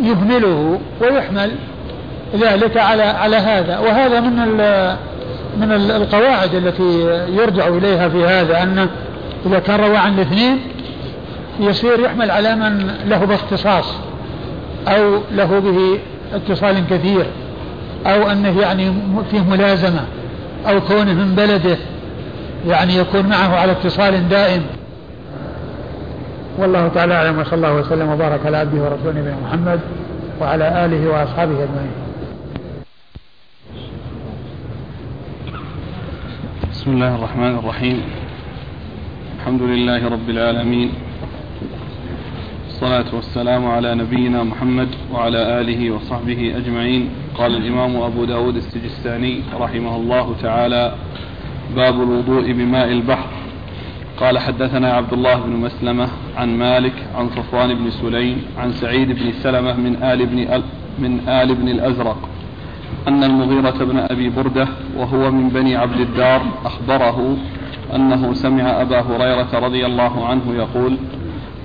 يهمله 0.03 0.81
ويحمل 1.01 1.51
ذلك 2.41 2.77
على 2.77 3.03
على 3.03 3.37
هذا. 3.37 3.79
وهذا 3.79 4.21
من 4.21 4.37
من 5.61 5.73
القواعد 5.73 6.55
التي 6.55 7.01
يرجع 7.29 7.69
إليها 7.69 8.09
في 8.09 8.25
هذا 8.25 8.63
أن 8.63 8.89
إذا 9.47 9.59
كان 9.59 9.81
روى 9.81 9.97
عن 9.97 10.15
الاثنين 10.15 10.59
يصير 11.61 12.01
يحمل 12.01 12.31
على 12.31 12.57
من 12.57 12.91
له 13.07 13.25
باختصاص 13.25 13.95
أو 14.89 15.21
له 15.33 15.59
به 15.59 15.99
اتصال 16.35 16.87
كثير 16.91 17.27
أو 18.07 18.31
أنه 18.31 18.61
يعني 18.61 18.93
فيه 19.31 19.41
ملازمة 19.41 20.05
أو 20.69 20.81
كونه 20.81 21.13
من 21.13 21.35
بلده 21.35 21.77
يعني 22.67 22.97
يكون 22.97 23.27
معه 23.27 23.57
على 23.57 23.73
اتصال 23.73 24.29
دائم. 24.29 24.63
والله 26.59 26.89
تعالى 26.89 27.15
أعلم 27.15 27.39
وصلى 27.39 27.55
الله 27.55 27.75
وسلم 27.75 28.09
وبارك 28.09 28.47
على 28.47 28.57
عبده 28.57 28.83
ورسوله 28.83 29.21
نبينا 29.21 29.37
محمد 29.47 29.81
وعلى 30.41 30.85
آله 30.85 31.09
وأصحابه 31.09 31.53
أجمعين. 31.53 31.91
بسم 36.71 36.91
الله 36.91 37.15
الرحمن 37.15 37.59
الرحيم. 37.59 38.03
الحمد 39.39 39.63
لله 39.63 40.09
رب 40.09 40.31
العالمين. 40.31 40.93
والصلاة 42.67 43.15
والسلام 43.15 43.67
على 43.67 43.95
نبينا 43.95 44.43
محمد 44.43 44.89
وعلى 45.13 45.61
آله 45.61 45.91
وصحبه 45.91 46.55
أجمعين. 46.57 47.11
قال 47.39 47.57
الإمام 47.57 47.97
أبو 47.97 48.25
داود 48.25 48.57
السجستاني 48.57 49.43
رحمه 49.61 49.97
الله 49.97 50.35
تعالى 50.43 50.95
باب 51.77 52.03
الوضوء 52.03 52.53
بماء 52.53 52.93
البحر. 52.93 53.29
قال 54.21 54.39
حدثنا 54.39 54.93
عبد 54.93 55.13
الله 55.13 55.35
بن 55.35 55.51
مسلمة 55.51 56.09
عن 56.37 56.59
مالك 56.59 56.93
عن 57.15 57.29
صفوان 57.29 57.75
بن 57.75 57.91
سليم 57.91 58.43
عن 58.59 58.73
سعيد 58.73 59.09
بن 59.13 59.33
سلمة 59.33 59.77
من 59.77 60.03
آل 60.03 60.27
بن 60.27 60.63
من 60.99 61.29
آل 61.29 61.55
بن 61.55 61.69
الأزرق 61.69 62.29
أن 63.09 63.25
المغيرة 63.25 63.85
بن 63.85 63.99
أبي 63.99 64.29
بردة 64.29 64.69
وهو 64.97 65.31
من 65.31 65.49
بني 65.49 65.77
عبد 65.77 66.01
الدار 66.01 66.43
أخبره 66.65 67.37
أنه 67.95 68.35
سمع 68.35 68.83
أبا 68.83 69.01
هريرة 69.01 69.49
رضي 69.59 69.87
الله 69.87 70.27
عنه 70.27 70.55
يقول 70.55 70.97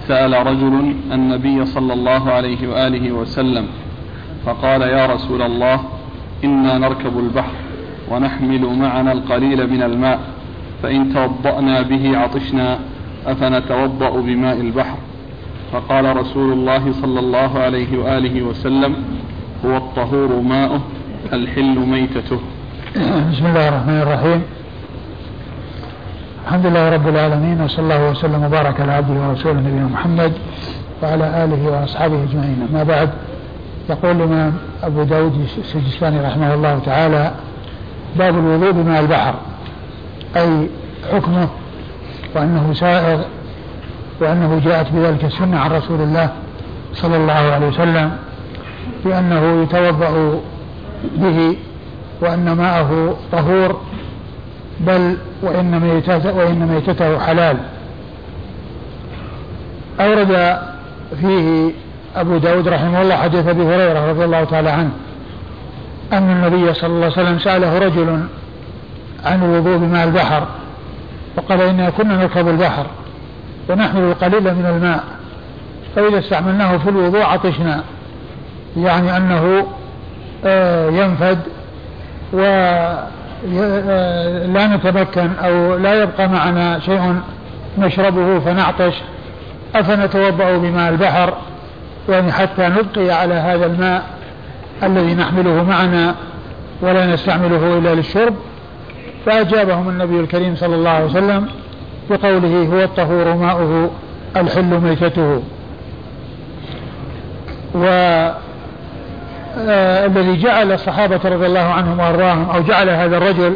سأل 0.08 0.48
رجل 0.48 0.96
النبي 1.12 1.66
صلى 1.66 1.94
الله 1.94 2.32
عليه 2.32 2.68
وآله 2.68 3.12
وسلم 3.12 3.68
فقال 4.46 4.82
يا 4.82 5.06
رسول 5.06 5.42
الله 5.42 5.80
إنا 6.44 6.78
نركب 6.78 7.20
البحر 7.20 7.61
ونحمل 8.10 8.66
معنا 8.66 9.12
القليل 9.12 9.70
من 9.70 9.84
الماء 9.84 10.20
فإن 10.84 11.14
توضأنا 11.14 11.82
به 11.82 12.18
عطشنا 12.18 12.80
أفنتوضأ 13.28 14.22
بماء 14.22 14.62
البحر. 14.62 14.98
فقال 15.72 16.18
رسول 16.18 16.54
الله 16.54 16.94
صلى 17.02 17.20
الله 17.20 17.60
عليه 17.60 17.98
وآله 17.98 18.42
وسلم 18.42 18.96
هو 19.66 19.78
الطهور 19.78 20.42
ماؤه 20.42 20.82
الحل 21.34 21.80
ميتته. 21.80 22.40
بسم 23.32 23.46
الله 23.46 23.68
الرحمن 23.68 24.00
الرحيم. 24.02 24.42
الحمد 26.46 26.66
لله 26.66 26.90
رب 26.90 27.08
العالمين 27.08 27.62
وصلى 27.62 27.84
الله 27.84 28.10
وسلم 28.10 28.44
وبارك 28.44 28.82
على 28.82 28.92
عبده 28.92 29.14
ورسوله 29.14 29.60
نبينا 29.60 29.88
محمد 29.88 30.34
وعلى 31.04 31.44
آله 31.44 31.72
وأصحابه 31.72 32.24
أجمعين. 32.24 32.68
أما 32.72 32.84
بعد 32.84 33.10
يقول 33.90 34.12
الإمام 34.12 34.54
أبو 34.84 35.04
داود 35.04 35.48
السجستاني 35.58 36.22
رحمه 36.22 36.54
الله 36.54 36.80
تعالى 36.86 37.32
باب 38.16 38.38
الوضوء 38.38 38.72
بماء 38.72 39.02
البحر 39.02 39.36
أي 40.38 40.70
حكمه 41.14 41.50
وأنه 42.36 42.74
سائغ 42.74 43.22
وأنه 44.20 44.62
جاءت 44.66 44.92
بذلك 44.92 45.26
السنة 45.26 45.60
عن 45.60 45.72
رسول 45.72 46.02
الله 46.02 46.30
صلى 46.94 47.18
الله 47.18 47.34
عليه 47.34 47.68
وسلم 47.68 48.12
بأنه 49.06 49.64
يتوضأ 49.64 50.40
به 51.18 51.58
وأن 52.22 52.52
ماءه 52.52 53.16
طهور 53.32 53.82
بل 54.80 55.18
وإن 55.42 55.80
ميتته, 55.80 56.38
وإن 56.38 56.68
ميتته 56.68 57.20
حلال. 57.20 57.58
أورد 60.00 60.60
فيه 61.22 61.72
أبو 62.16 62.38
داود 62.38 62.68
رحمه 62.68 63.02
الله 63.02 63.16
حديث 63.16 63.48
أبي 63.48 63.64
هريرة 63.64 64.10
رضي 64.10 64.26
الله 64.26 64.44
تعالى 64.44 64.70
عنه 64.70 64.92
أن 66.14 66.30
النبي 66.32 66.74
صلى 66.74 66.88
الله 66.88 67.04
عليه 67.04 67.22
وسلم 67.22 67.40
سأله 67.40 67.80
رجل 67.80 68.26
عن 69.26 69.44
الوضوء 69.44 69.78
بماء 69.78 70.08
البحر 70.08 70.48
وقال 71.38 71.62
إنا 71.62 71.90
كنا 71.90 72.16
نركب 72.16 72.48
البحر 72.48 72.86
ونحمل 73.70 74.02
القليل 74.02 74.44
من 74.44 74.66
الماء 74.66 75.04
فإذا 75.96 76.20
استعملناه 76.20 76.78
في 76.78 76.90
الوضوء 76.90 77.22
عطشنا 77.22 77.84
يعني 78.78 79.18
أنه 79.18 79.68
آه، 80.46 80.90
ينفد 80.90 81.40
ولا 82.34 83.04
آه، 83.60 84.76
نتمكن 84.76 85.30
أو 85.44 85.78
لا 85.78 86.04
يبقى 86.04 86.30
معنا 86.30 86.80
شيء 86.80 87.16
نشربه 87.78 88.40
فنعطش 88.40 88.94
أفنتوضأ 89.76 90.58
بماء 90.58 90.90
البحر؟ 90.90 91.34
يعني 92.10 92.32
حتى 92.32 92.68
نبقي 92.68 93.12
على 93.12 93.34
هذا 93.34 93.66
الماء 93.66 94.04
الذي 94.84 95.14
نحمله 95.14 95.64
معنا 95.64 96.16
ولا 96.82 97.06
نستعمله 97.14 97.78
إلا 97.78 97.96
للشرب 97.96 98.36
فأجابهم 99.26 99.90
النبي 99.90 100.20
الكريم 100.20 100.56
صلى 100.56 100.76
الله 100.76 100.90
عليه 100.90 101.06
وسلم 101.06 101.48
بقوله 102.10 102.70
هو 102.74 102.84
الطهور 102.84 103.34
ماؤه 103.34 103.90
الحل 104.38 104.80
ميتته. 104.80 105.44
و 107.76 107.86
آه 109.58 110.06
الذي 110.06 110.38
جعل 110.42 110.72
الصحابة 110.72 111.20
رضي 111.26 111.46
الله 111.46 111.60
عنهم 111.60 112.00
وأرضاهم 112.00 112.50
أو 112.50 112.62
جعل 112.62 112.90
هذا 112.90 113.18
الرجل 113.18 113.56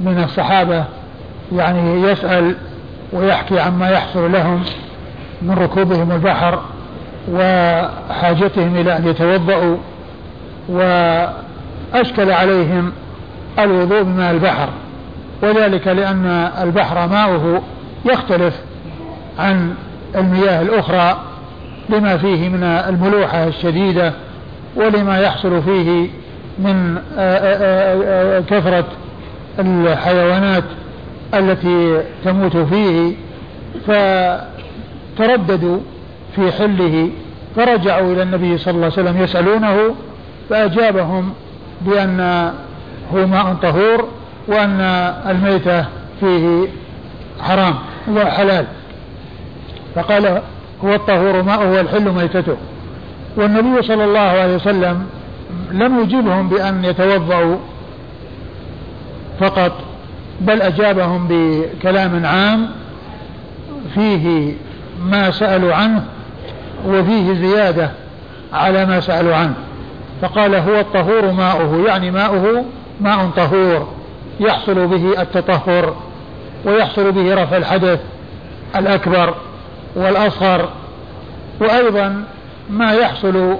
من 0.00 0.22
الصحابة 0.24 0.84
يعني 1.52 2.02
يسأل 2.02 2.54
ويحكي 3.12 3.60
عما 3.60 3.90
يحصل 3.90 4.32
لهم 4.32 4.62
من 5.42 5.54
ركوبهم 5.54 6.12
البحر 6.12 6.60
وحاجتهم 7.32 8.76
إلى 8.76 8.96
أن 8.96 9.08
يتوضأوا 9.08 9.76
وأشكل 10.68 12.30
عليهم 12.30 12.92
الوضوء 13.58 14.02
بماء 14.02 14.30
البحر 14.30 14.68
وذلك 15.42 15.86
لأن 15.88 16.26
البحر 16.62 17.08
ماؤه 17.08 17.62
يختلف 18.04 18.54
عن 19.38 19.74
المياه 20.16 20.62
الأخرى 20.62 21.20
لما 21.88 22.16
فيه 22.16 22.48
من 22.48 22.62
الملوحة 22.62 23.44
الشديدة 23.44 24.12
ولما 24.76 25.18
يحصل 25.20 25.62
فيه 25.62 26.08
من 26.58 26.98
كثرة 28.50 28.84
الحيوانات 29.58 30.64
التي 31.34 32.02
تموت 32.24 32.56
فيه 32.56 33.14
فترددوا 35.16 35.78
في 36.36 36.52
حله 36.52 37.08
فرجعوا 37.56 38.12
إلى 38.12 38.22
النبي 38.22 38.58
صلى 38.58 38.74
الله 38.74 38.84
عليه 38.84 39.02
وسلم 39.02 39.22
يسألونه 39.22 39.94
فأجابهم 40.50 41.32
بأن 41.80 42.20
هو 43.14 43.26
ماء 43.26 43.54
طهور 43.62 44.08
وأن 44.48 44.80
الميتة 45.30 45.84
فيه 46.20 46.68
حرام 47.40 47.74
وحلال. 48.08 48.66
فقال 49.94 50.42
هو 50.84 50.94
الطهور 50.94 51.42
ماءه 51.42 51.70
والحل 51.70 52.10
ميتته. 52.10 52.56
والنبي 53.36 53.82
صلى 53.82 54.04
الله 54.04 54.20
عليه 54.20 54.54
وسلم 54.54 55.06
لم 55.70 56.00
يجيبهم 56.00 56.48
بأن 56.48 56.84
يتوضأوا 56.84 57.56
فقط 59.40 59.72
بل 60.40 60.62
أجابهم 60.62 61.28
بكلام 61.30 62.26
عام 62.26 62.70
فيه 63.94 64.54
ما 65.04 65.30
سألوا 65.30 65.74
عنه 65.74 66.04
وفيه 66.86 67.34
زيادة 67.34 67.90
على 68.52 68.86
ما 68.86 69.00
سألوا 69.00 69.34
عنه. 69.34 69.54
فقال 70.22 70.54
هو 70.54 70.80
الطهور 70.80 71.32
ماؤه 71.32 71.84
يعني 71.86 72.10
ماؤه 72.10 72.64
ماء 73.00 73.30
طهور 73.36 73.88
يحصل 74.40 74.86
به 74.86 75.22
التطهر 75.22 75.94
ويحصل 76.64 77.12
به 77.12 77.34
رفع 77.34 77.56
الحدث 77.56 78.00
الأكبر 78.76 79.34
والأصغر 79.96 80.68
وأيضا 81.60 82.24
ما 82.70 82.92
يحصل 82.92 83.56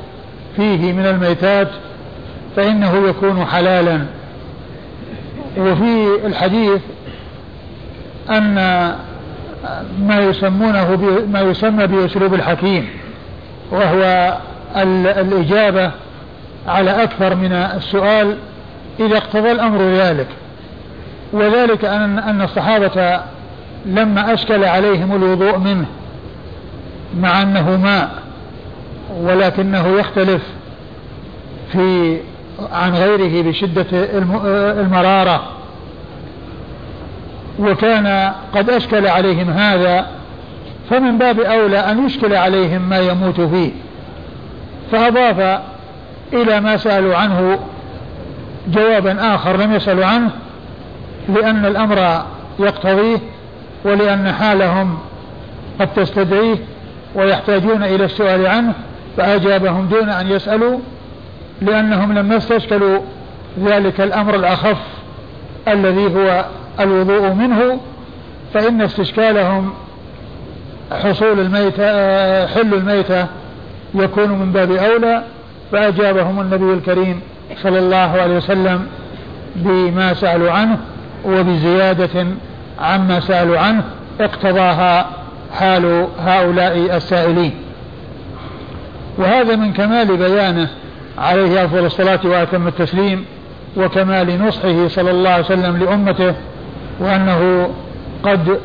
فيه 0.56 0.92
من 0.92 1.06
الميتات 1.06 1.68
فإنه 2.56 3.08
يكون 3.08 3.44
حلالا. 3.44 4.06
وفي 5.58 6.08
الحديث 6.26 6.80
أن 8.30 8.54
ما 9.98 10.18
يسمونه 10.18 10.96
ما 11.32 11.40
يسمى 11.40 11.86
بأسلوب 11.86 12.34
الحكيم 12.34 12.88
وهو 13.70 14.32
الإجابة 14.76 15.90
على 16.68 17.02
أكثر 17.02 17.34
من 17.34 17.52
السؤال 17.52 18.36
إذا 19.00 19.16
اقتضى 19.16 19.52
الأمر 19.52 19.82
ذلك 19.82 20.26
وذلك 21.32 21.84
أن 21.84 22.18
أن 22.18 22.42
الصحابة 22.42 23.20
لما 23.86 24.34
أشكل 24.34 24.64
عليهم 24.64 25.16
الوضوء 25.16 25.58
منه 25.58 25.86
مع 27.20 27.42
أنه 27.42 27.76
ماء 27.76 28.10
ولكنه 29.20 29.98
يختلف 29.98 30.42
في 31.72 32.18
عن 32.72 32.94
غيره 32.94 33.42
بشدة 33.48 33.86
المرارة 34.80 35.42
وكان 37.58 38.32
قد 38.54 38.70
أشكل 38.70 39.06
عليهم 39.06 39.50
هذا 39.50 40.06
فمن 40.90 41.18
باب 41.18 41.40
أولى 41.40 41.78
أن 41.78 42.06
يشكل 42.06 42.34
عليهم 42.34 42.88
ما 42.88 42.98
يموت 42.98 43.40
فيه 43.40 43.70
فأضاف 44.92 45.60
إلى 46.32 46.60
ما 46.60 46.76
سألوا 46.76 47.16
عنه 47.16 47.58
جوابا 48.68 49.34
آخر 49.34 49.56
لم 49.56 49.72
يسألوا 49.74 50.06
عنه 50.06 50.30
لأن 51.28 51.66
الأمر 51.66 52.22
يقتضيه 52.58 53.18
ولأن 53.84 54.32
حالهم 54.32 54.98
قد 55.80 55.94
تستدعيه 55.94 56.56
ويحتاجون 57.14 57.82
إلى 57.82 58.04
السؤال 58.04 58.46
عنه 58.46 58.72
فأجابهم 59.16 59.88
دون 59.88 60.08
أن 60.08 60.30
يسألوا 60.30 60.78
لأنهم 61.62 62.12
لم 62.12 62.32
يستشكلوا 62.32 62.98
ذلك 63.64 64.00
الأمر 64.00 64.34
الأخف 64.34 64.78
الذي 65.68 66.06
هو 66.16 66.44
الوضوء 66.80 67.32
منه 67.32 67.80
فإن 68.54 68.82
استشكالهم 68.82 69.72
حصول 70.92 71.40
الميتة 71.40 71.86
حل 72.46 72.74
الميتة 72.74 73.26
يكون 73.94 74.28
من 74.28 74.52
باب 74.52 74.72
أولى. 74.72 75.22
فأجابهم 75.72 76.40
النبي 76.40 76.72
الكريم 76.72 77.20
صلى 77.62 77.78
الله 77.78 77.96
عليه 77.96 78.36
وسلم 78.36 78.86
بما 79.56 80.14
سألوا 80.14 80.50
عنه 80.50 80.78
وبزيادة 81.24 82.26
عما 82.80 83.20
سألوا 83.20 83.58
عنه 83.58 83.82
اقتضاها 84.20 85.06
حال 85.58 86.06
هؤلاء 86.24 86.96
السائلين. 86.96 87.52
وهذا 89.18 89.56
من 89.56 89.72
كمال 89.72 90.16
بيانه 90.16 90.68
عليه 91.18 91.64
أفضل 91.64 91.86
الصلاة 91.86 92.20
وأتم 92.24 92.68
التسليم 92.68 93.24
وكمال 93.76 94.46
نصحه 94.46 94.88
صلى 94.88 95.10
الله 95.10 95.30
عليه 95.30 95.44
وسلم 95.44 95.76
لأمته 95.76 96.34
وأنه 97.00 97.70
قد 98.22 98.58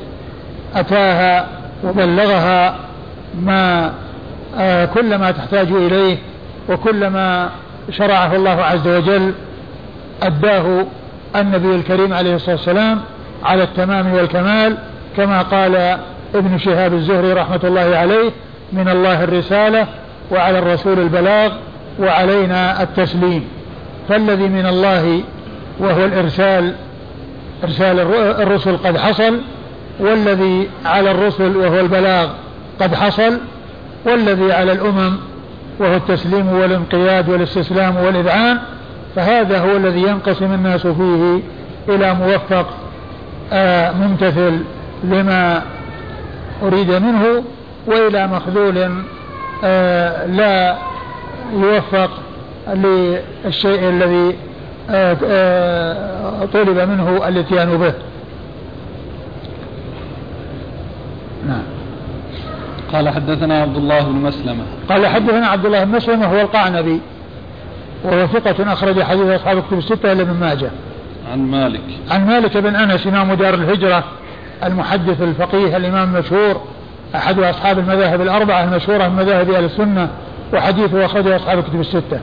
أتاها 0.75 1.47
وبلغها 1.83 2.75
ما 3.41 3.93
آه 4.57 4.85
كل 4.85 5.15
ما 5.15 5.31
تحتاج 5.31 5.71
إليه 5.71 6.17
وكل 6.70 7.07
ما 7.07 7.49
شرعه 7.91 8.36
الله 8.36 8.63
عز 8.63 8.88
وجل 8.88 9.34
أداه 10.24 10.86
النبي 11.36 11.76
الكريم 11.76 12.13
عليه 12.13 12.36
الصلاة 12.36 12.55
والسلام 12.55 13.01
على 13.43 13.63
التمام 13.63 14.13
والكمال 14.13 14.78
كما 15.18 15.41
قال 15.41 15.76
ابن 16.36 16.57
شهاب 16.57 16.93
الزهري 16.93 17.34
رحمة 17.34 17.59
الله 17.63 17.97
عليه 17.97 18.32
من 18.74 18.88
الله 18.88 19.24
الرسالة 19.24 19.88
وعلى 20.32 20.59
الرسول 20.59 20.99
البلاغ 20.99 21.51
وعلينا 21.99 22.84
التسليم 22.84 23.47
فالذي 24.09 24.47
من 24.47 24.65
الله 24.65 25.24
وهو 25.80 26.05
الإرسال 26.05 26.74
إرسال 27.63 27.99
الرسل 28.41 28.78
قد 28.78 28.97
حصل 28.97 29.41
والذي 29.99 30.70
على 30.86 31.11
الرسل 31.11 31.57
وهو 31.57 31.80
البلاغ 31.80 32.30
قد 32.80 32.95
حصل 32.95 33.38
والذي 34.05 34.53
على 34.53 34.72
الأمم 34.72 35.18
وهو 35.80 35.95
التسليم 35.95 36.47
والانقياد 36.53 37.30
والاستسلام 37.30 37.97
والإذعان 37.97 38.57
فهذا 39.15 39.59
هو 39.59 39.78
الذي 39.78 40.01
ينقسم 40.01 40.53
الناس 40.53 40.88
فيه 40.88 41.39
إلى 41.89 42.13
موفق 42.13 42.65
آه 43.53 43.91
ممتثل 43.91 44.59
لما 45.03 45.61
أريد 46.63 46.91
منه 46.91 47.43
وإلى 47.88 48.28
مخذول 48.28 49.03
آه 49.63 50.25
لا 50.25 50.78
يوفق 51.53 52.09
للشيء 52.73 53.89
الذي 53.89 54.36
آه 54.89 55.17
آه 55.25 56.45
طلب 56.53 56.78
منه 56.89 57.28
الاتيان 57.28 57.78
به. 57.78 57.93
نعم. 61.47 61.76
قال 62.93 63.09
حدثنا 63.09 63.61
عبد 63.61 63.77
الله 63.77 64.01
بن 64.01 64.15
مسلمة 64.15 64.63
قال 64.89 65.07
حدثنا 65.07 65.47
عبد 65.47 65.65
الله 65.65 65.83
بن 65.83 65.95
مسلمة 65.95 66.25
هو 66.25 66.41
القعنبي 66.41 67.01
وهو 68.03 68.27
ثقة 68.27 68.73
أخرج 68.73 69.01
حديث 69.01 69.25
أصحاب 69.25 69.57
الكتب 69.57 69.77
الستة 69.77 70.11
إلا 70.11 70.21
ابن 70.21 70.33
ماجه. 70.33 70.69
عن 71.31 71.39
مالك. 71.39 71.81
عن 72.11 72.27
مالك 72.27 72.57
بن 72.57 72.75
أنس 72.75 73.07
إمام 73.07 73.33
دار 73.33 73.53
الهجرة 73.53 74.03
المحدث 74.63 75.21
الفقيه 75.21 75.77
الإمام 75.77 76.15
المشهور 76.15 76.61
أحد 77.15 77.39
أصحاب 77.39 77.79
المذاهب 77.79 78.21
الأربعة 78.21 78.63
المشهورة 78.63 79.07
من 79.07 79.15
مذاهب 79.15 79.51
أهل 79.51 79.65
السنة 79.65 80.09
وحديثه 80.53 81.05
أخرجه 81.05 81.35
أصحاب 81.35 81.59
الكتب 81.59 81.79
الستة. 81.79 82.19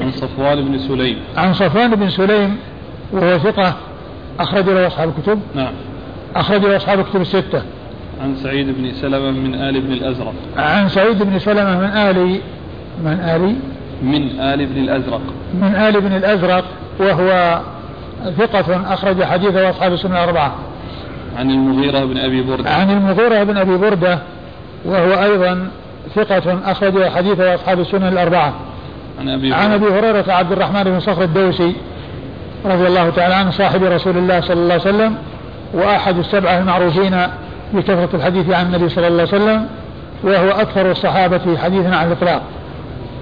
عن 0.00 0.10
صفوان 0.10 0.64
بن 0.64 0.78
سليم. 0.78 1.18
عن 1.36 1.54
صفوان 1.54 1.94
بن 1.94 2.10
سليم 2.10 2.56
وهو 3.12 3.38
ثقة 3.38 3.74
أخرج 4.40 4.68
له 4.68 4.86
أصحاب 4.86 5.12
الكتب. 5.18 5.40
نعم. 5.54 5.72
أخرج 6.36 6.64
له 6.64 6.76
أصحاب 6.76 7.00
الكتب 7.00 7.20
الستة. 7.20 7.62
عن 8.22 8.36
سعيد 8.36 8.66
بن 8.78 8.92
سلمة 8.92 9.30
من 9.30 9.54
آل 9.54 9.80
بن 9.80 9.92
الأزرق. 9.92 10.34
عن 10.56 10.88
سعيد 10.88 11.22
بن 11.22 11.38
سلمة 11.38 11.78
من 11.78 11.84
آل 11.84 12.40
من 13.04 13.20
آل؟ 13.20 13.56
من 14.02 14.40
آل 14.40 14.66
بن 14.66 14.82
الأزرق. 14.82 15.20
من 15.54 15.74
آل 15.74 16.00
بن 16.00 16.16
الأزرق 16.16 16.64
وهو 16.98 17.60
ثقة 18.38 18.94
أخرج 18.94 19.22
حديثه 19.22 19.70
أصحاب 19.70 19.92
السنة 19.92 20.24
الأربعة. 20.24 20.54
عن 21.38 21.50
المغيرة 21.50 22.04
بن 22.04 22.18
أبي 22.18 22.42
بردة. 22.42 22.70
عن 22.70 22.90
المغيرة 22.90 23.42
بن 23.42 23.56
أبي 23.56 23.76
بردة 23.76 24.18
وهو 24.84 25.22
أيضا 25.22 25.70
ثقة 26.14 26.58
أخرج 26.64 27.04
حديثه 27.04 27.54
أصحاب 27.54 27.80
السنة 27.80 28.08
الأربعة. 28.08 28.54
عن 29.20 29.28
أبي 29.28 29.54
عن 29.54 29.72
أبي 29.72 29.86
هريرة 29.86 30.24
عبد 30.28 30.52
الرحمن 30.52 30.82
بن 30.82 31.00
صخر 31.00 31.22
الدوسي 31.22 31.74
رضي 32.64 32.86
الله 32.86 33.10
تعالى 33.10 33.34
عنه 33.34 33.50
صاحب 33.50 33.84
رسول 33.84 34.18
الله 34.18 34.40
صلى 34.40 34.52
الله 34.52 34.72
عليه 34.72 34.82
وسلم 34.82 35.14
وأحد 35.74 36.18
السبعة 36.18 36.58
المعروفين 36.58 37.26
بكثرة 37.72 38.08
الحديث 38.14 38.50
عن 38.50 38.66
النبي 38.66 38.88
صلى 38.88 39.08
الله 39.08 39.28
عليه 39.32 39.42
وسلم 39.42 39.66
وهو 40.22 40.50
أكثر 40.50 40.90
الصحابة 40.90 41.58
حديثا 41.62 41.96
عن 41.96 42.06
الإطلاق. 42.06 42.42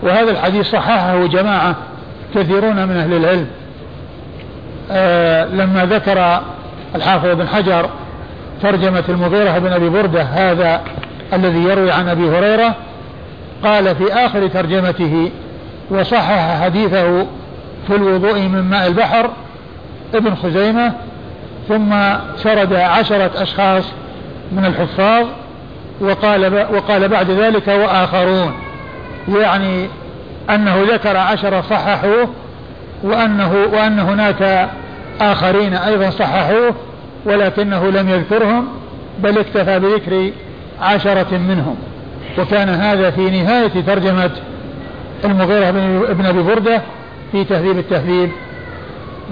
وهذا 0.03 0.31
الحديث 0.31 0.67
صححه 0.67 1.27
جماعة 1.27 1.77
كثيرون 2.35 2.89
من 2.89 2.97
أهل 2.97 3.13
العلم. 3.13 3.47
آه 4.91 5.45
لما 5.45 5.87
ذكر 5.87 6.41
الحافظ 6.95 7.29
بن 7.29 7.49
حجر 7.49 7.91
ترجمة 8.63 9.05
المغيرة 9.09 9.59
بن 9.59 9.73
أبي 9.73 9.89
بردة 9.89 10.23
هذا 10.23 10.81
الذي 11.33 11.59
يروي 11.59 11.91
عن 11.91 12.09
أبي 12.09 12.29
هريرة 12.31 12.75
قال 13.65 13.97
في 13.97 14.13
آخر 14.13 14.47
ترجمته 14.47 15.31
وصحح 15.91 16.63
حديثه 16.63 17.27
في 17.87 17.97
الوضوء 17.97 18.41
من 18.41 18.61
ماء 18.71 18.87
البحر 18.87 19.31
ابن 20.15 20.35
خزيمة 20.35 20.93
ثم 21.69 21.95
سرد 22.37 22.73
عشرة 22.73 23.31
أشخاص 23.43 23.85
من 24.53 24.65
الحفاظ 24.65 25.27
وقال 26.01 26.67
وقال 26.75 27.09
بعد 27.09 27.31
ذلك 27.31 27.69
وآخرون. 27.69 28.53
يعني 29.29 29.89
أنه 30.51 30.83
ذكر 30.93 31.17
عشرة 31.17 31.61
صححوه 31.61 32.29
وأنه 33.03 33.53
وأن 33.73 33.99
هناك 33.99 34.69
آخرين 35.21 35.75
أيضا 35.75 36.11
صححوه 36.11 36.75
ولكنه 37.25 37.91
لم 37.91 38.09
يذكرهم 38.09 38.69
بل 39.19 39.39
اكتفى 39.39 39.79
بذكر 39.79 40.31
عشرة 40.81 41.39
منهم. 41.39 41.77
وكان 42.39 42.69
هذا 42.69 43.11
في 43.11 43.31
نهاية 43.31 43.81
ترجمة 43.87 44.31
المغيرة 45.25 45.71
بن 46.13 46.27
أبي 46.27 46.43
بردة 46.43 46.83
في 47.33 47.45
تهذيب 47.45 47.79
التهذيب. 47.79 48.31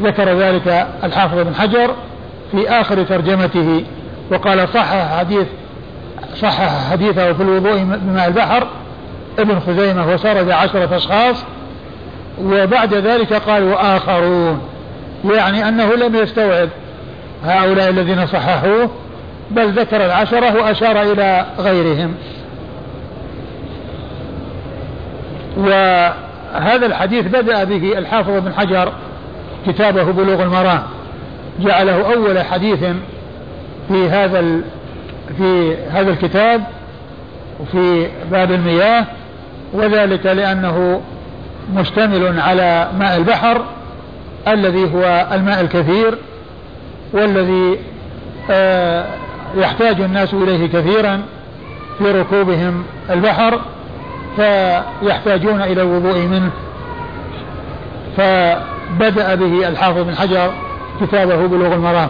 ذكر 0.03 0.39
ذلك 0.39 0.87
الحافظ 1.05 1.39
بن 1.39 1.55
حجر 1.55 1.91
في 2.53 2.71
آخر 2.71 3.03
ترجمته. 3.03 3.85
وقال 4.31 4.69
صحح 4.69 5.19
حديث 5.19 5.47
صحح 6.37 6.91
حديثه 6.91 7.33
في 7.33 7.43
الوضوء 7.43 7.83
بماء 7.83 8.29
البحر. 8.29 8.67
ابن 9.39 9.61
خزيمة 9.61 10.13
وسرد 10.15 10.51
عشرة 10.51 10.97
أشخاص 10.97 11.45
وبعد 12.43 12.95
ذلك 12.95 13.33
قال 13.33 13.63
وآخرون. 13.63 14.61
يعني 15.25 15.69
أنه 15.69 15.95
لم 15.95 16.17
يستوعب 16.17 16.69
هؤلاء 17.45 17.91
الذين 17.91 18.27
صححوه 18.27 18.91
بل 19.51 19.81
ذكر 19.81 20.07
العشرة 20.07 20.57
وأشار 20.57 21.03
إلى 21.03 21.47
غيرهم. 21.59 22.15
وهذا 25.57 26.87
الحديث 26.87 27.27
بدأ 27.27 27.65
به 27.65 27.99
الحافظ 27.99 28.31
بن 28.31 28.53
حجر 28.53 28.93
كتابه 29.67 30.03
بلوغ 30.03 30.43
المرام. 30.43 30.83
جعله 31.61 32.15
أول 32.15 32.43
حديث 32.43 32.79
في 33.89 34.09
هذا 34.09 34.61
في 35.39 35.77
هذا 35.91 36.11
الكتاب 36.11 36.65
وفي 37.61 38.09
باب 38.31 38.53
المياه 38.53 39.07
وذلك 39.73 40.27
لأنه 40.27 41.01
مشتمل 41.75 42.41
على 42.41 42.89
ماء 42.99 43.17
البحر 43.17 43.65
الذي 44.49 44.95
هو 44.95 45.27
الماء 45.33 45.61
الكثير 45.61 46.19
والذي 47.13 47.79
آه، 48.51 49.07
يحتاج 49.57 50.01
الناس 50.01 50.35
إليه 50.35 50.67
كثيرا 50.67 51.23
في 51.99 52.13
ركوبهم 52.13 52.85
البحر 53.11 53.61
فيحتاجون 54.37 55.63
إلى 55.63 55.83
الوضوء 55.83 56.19
منه. 56.19 56.51
فبدأ 58.17 59.35
به 59.35 59.69
الحافظ 59.69 60.01
بن 60.01 60.15
حجر 60.15 60.51
كتابه 61.01 61.47
بلوغ 61.47 61.75
المرام. 61.75 62.09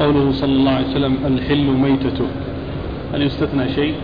قوله 0.00 0.32
صلى 0.32 0.52
الله 0.52 0.72
عليه 0.72 0.90
وسلم 0.90 1.16
الحل 1.26 1.64
ميتته 1.64 2.26
هل 3.14 3.22
يستثنى 3.22 3.74
شيء؟ 3.74 3.94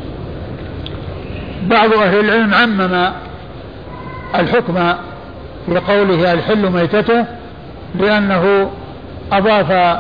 بعض 1.71 1.93
أهل 1.93 2.21
العلم 2.21 2.55
عمم 2.55 3.13
الحكم 4.35 4.75
في 5.67 5.77
قوله 5.79 6.33
الحل 6.33 6.71
ميتته 6.71 7.25
لأنه 8.01 8.71
أضاف 9.33 9.99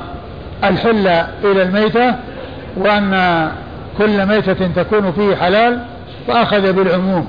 الحل 0.64 1.06
إلى 1.44 1.62
الميتة 1.62 2.14
وأن 2.76 3.48
كل 3.98 4.26
ميتة 4.26 4.66
تكون 4.76 5.12
فيه 5.12 5.36
حلال 5.36 5.78
فأخذ 6.28 6.72
بالعموم 6.72 7.28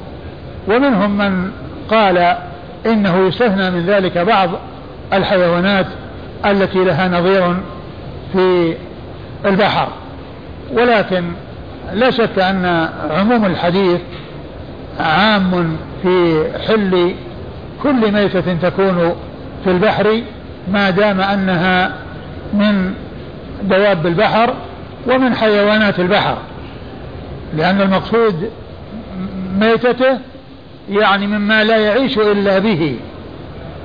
ومنهم 0.68 1.18
من 1.18 1.52
قال 1.90 2.36
إنه 2.86 3.28
يستثنى 3.28 3.72
من 3.72 3.86
ذلك 3.86 4.18
بعض 4.18 4.50
الحيوانات 5.14 5.86
التي 6.46 6.84
لها 6.84 7.08
نظير 7.08 7.56
في 8.34 8.76
البحر. 9.46 9.88
ولكن 10.72 11.24
لا 11.94 12.12
شك 12.12 12.40
أن 12.40 12.90
عموم 13.12 13.46
الحديث 13.46 14.02
عام 15.00 15.78
في 16.04 16.46
حل 16.68 17.14
كل 17.84 18.12
ميتة 18.12 18.54
تكون 18.70 19.16
في 19.64 19.72
البحر 19.72 20.22
ما 20.72 20.90
دام 20.90 21.22
أنها 21.22 21.94
من 22.54 22.94
دواب 23.64 24.08
البحر 24.08 24.54
ومن 25.08 25.36
حيوانات 25.36 26.00
البحر. 26.00 26.38
لأن 27.58 27.82
المقصود 27.82 28.50
ميتته 29.60 30.18
يعني 30.90 31.28
مما 31.28 31.64
لا 31.64 31.78
يعيش 31.78 32.18
إلا 32.18 32.60
به. 32.60 32.96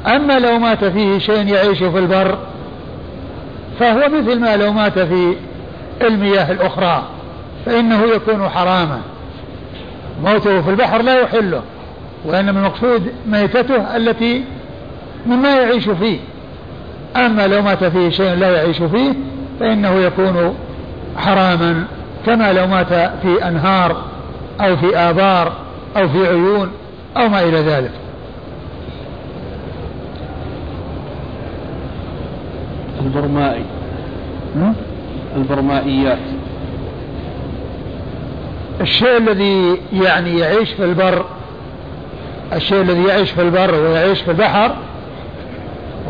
أما 0.07 0.39
لو 0.39 0.59
مات 0.59 0.85
فيه 0.85 1.19
شيء 1.19 1.47
يعيش 1.47 1.79
في 1.79 1.99
البر 1.99 2.39
فهو 3.81 4.09
مثل 4.09 4.41
ما 4.41 4.57
لو 4.57 4.73
مات 4.73 4.99
في 4.99 5.35
المياه 6.03 6.53
الأخرى 6.53 7.03
فإنه 7.67 8.03
يكون 8.05 8.49
حراما. 8.49 9.01
موته 10.25 10.63
في 10.63 10.71
البحر 10.71 11.03
لا 11.03 11.21
يحله 11.21 11.63
وإنما 12.25 12.61
المقصود 12.61 13.13
ميتته 13.27 13.97
التي 13.97 14.45
مما 15.27 15.57
يعيش 15.57 15.89
فيه. 15.89 16.19
أما 17.17 17.47
لو 17.47 17.63
مات 17.63 17.85
فيه 17.85 18.11
شيء 18.11 18.35
لا 18.35 18.57
يعيش 18.57 18.83
فيه 18.83 19.15
فإنه 19.61 19.95
يكون 19.95 20.55
حراما 21.17 21.85
كما 22.27 22.53
لو 22.53 22.67
مات 22.67 22.93
في 23.23 23.49
أنهار 23.49 23.97
أو 24.61 24.77
في 24.77 24.97
آبار 24.97 25.53
أو 25.97 26.09
في 26.09 26.27
عيون 26.27 26.71
أو 27.17 27.29
ما 27.29 27.43
إلى 27.43 27.61
ذلك. 27.61 27.91
البرمائي. 33.09 33.65
البرمائيات. 35.37 36.19
الشيء 38.81 39.17
الذي 39.17 39.81
يعني 39.93 40.39
يعيش 40.39 40.71
في 40.71 40.85
البر 40.85 41.25
الشيء 42.53 42.81
الذي 42.81 43.05
يعيش 43.05 43.31
في 43.31 43.43
البر 43.43 43.75
ويعيش 43.75 44.21
في 44.21 44.31
البحر 44.31 44.75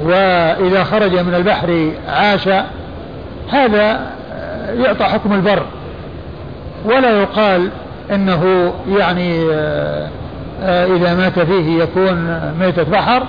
وإذا 0.02 0.84
خرج 0.84 1.18
من 1.18 1.34
البحر 1.34 1.90
عاش 2.08 2.48
هذا 3.50 4.10
يعطى 4.74 5.04
حكم 5.04 5.32
البر. 5.32 5.62
ولا 6.84 7.10
يقال 7.22 7.70
إنه 8.10 8.72
يعني 8.98 9.42
آه، 9.52 10.08
آه، 10.62 10.86
إذا 10.86 11.14
مات 11.14 11.38
فيه 11.38 11.82
يكون 11.82 12.40
ميتة 12.60 12.82
بحر. 12.82 13.22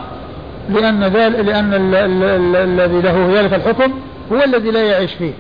لأن 0.70 1.04
ذلك 1.04 1.40
لأن 1.40 1.74
الذي 2.56 3.02
له 3.02 3.32
ذلك 3.34 3.54
الحكم 3.54 3.94
هو 4.32 4.44
الذي 4.44 4.72
لا 4.72 4.84
يعيش 4.84 5.14
فيه. 5.14 5.32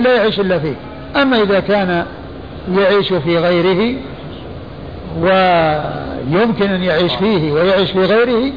لا 0.00 0.16
يعيش 0.16 0.40
إلا 0.40 0.58
فيه. 0.58 0.74
أما 1.16 1.42
إذا 1.42 1.60
كان 1.60 2.06
يعيش 2.76 3.12
في 3.12 3.38
غيره 3.38 3.96
ويمكن 5.20 6.70
أن 6.70 6.82
يعيش 6.82 7.14
فيه 7.14 7.52
ويعيش 7.52 7.90
في 7.90 8.04
غيره 8.04 8.52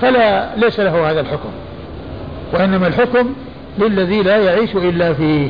فلا 0.00 0.56
ليس 0.56 0.80
له 0.80 1.10
هذا 1.10 1.20
الحكم. 1.20 1.50
وإنما 2.52 2.86
الحكم 2.86 3.34
للذي 3.78 4.22
لا 4.22 4.36
يعيش 4.36 4.76
إلا 4.76 5.12
فيه 5.12 5.48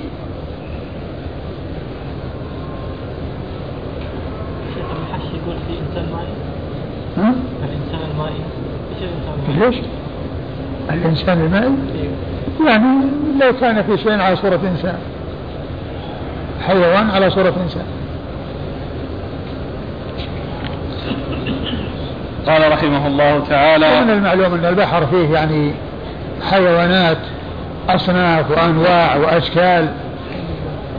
الإنسان 7.64 8.00
المائي 8.10 8.40
ليش؟ 9.60 9.76
الإنسان 10.90 11.40
المائي؟ 11.40 11.72
يعني 12.66 13.00
لو 13.40 13.52
كان 13.60 13.82
في 13.82 13.98
شيء 14.02 14.20
على 14.20 14.36
صورة 14.36 14.60
إنسان 14.72 14.98
حيوان 16.66 17.10
على 17.10 17.30
صورة 17.30 17.54
إنسان 17.64 17.84
قال 22.46 22.72
رحمه 22.72 23.06
الله 23.06 23.44
تعالى 23.48 23.86
ومن 23.98 24.10
المعلوم 24.10 24.54
أن 24.54 24.64
البحر 24.64 25.06
فيه 25.06 25.28
يعني 25.34 25.72
حيوانات 26.50 27.18
أصناف 27.88 28.50
وأنواع 28.50 29.16
وأشكال 29.16 29.88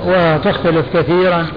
وتختلف 0.06 0.86
كثيرا 0.98 1.48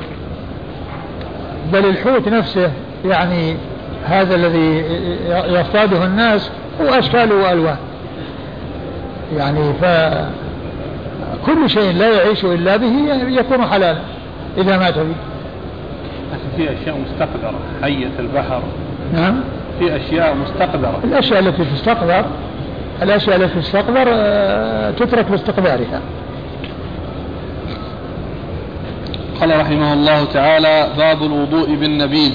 بل 1.73 1.85
الحوت 1.85 2.29
نفسه 2.29 2.71
يعني 3.05 3.57
هذا 4.05 4.35
الذي 4.35 4.85
يصطاده 5.31 6.05
الناس 6.05 6.51
هو 6.81 6.89
أشكال 6.89 7.33
وألوان. 7.33 7.77
يعني 9.37 9.73
فكل 9.75 11.71
شيء 11.71 11.93
لا 11.93 12.11
يعيش 12.11 12.45
إلا 12.45 12.77
به 12.77 12.93
يكون 13.29 13.67
حلالا 13.67 14.01
إذا 14.59 14.79
مات 14.79 14.99
به 14.99 15.15
لكن 16.33 16.57
في 16.57 16.65
أشياء 16.65 16.99
مستقدرة 16.99 17.59
حية 17.83 18.11
البحر. 18.19 18.63
نعم. 19.15 19.41
في 19.79 19.97
أشياء 19.97 20.35
مستقدرة. 20.35 21.01
الأشياء 21.05 21.41
التي 21.41 21.65
تستقدر 21.65 22.25
الأشياء 23.03 23.37
التي 23.37 23.61
تستقدر 23.61 24.05
آه، 24.09 24.91
تترك 24.91 25.31
باستقدارها 25.31 26.01
قال 29.41 29.61
رحمه 29.61 29.93
الله 29.93 30.25
تعالى 30.25 30.89
باب 30.97 31.23
الوضوء 31.23 31.75
بالنبيذ 31.75 32.33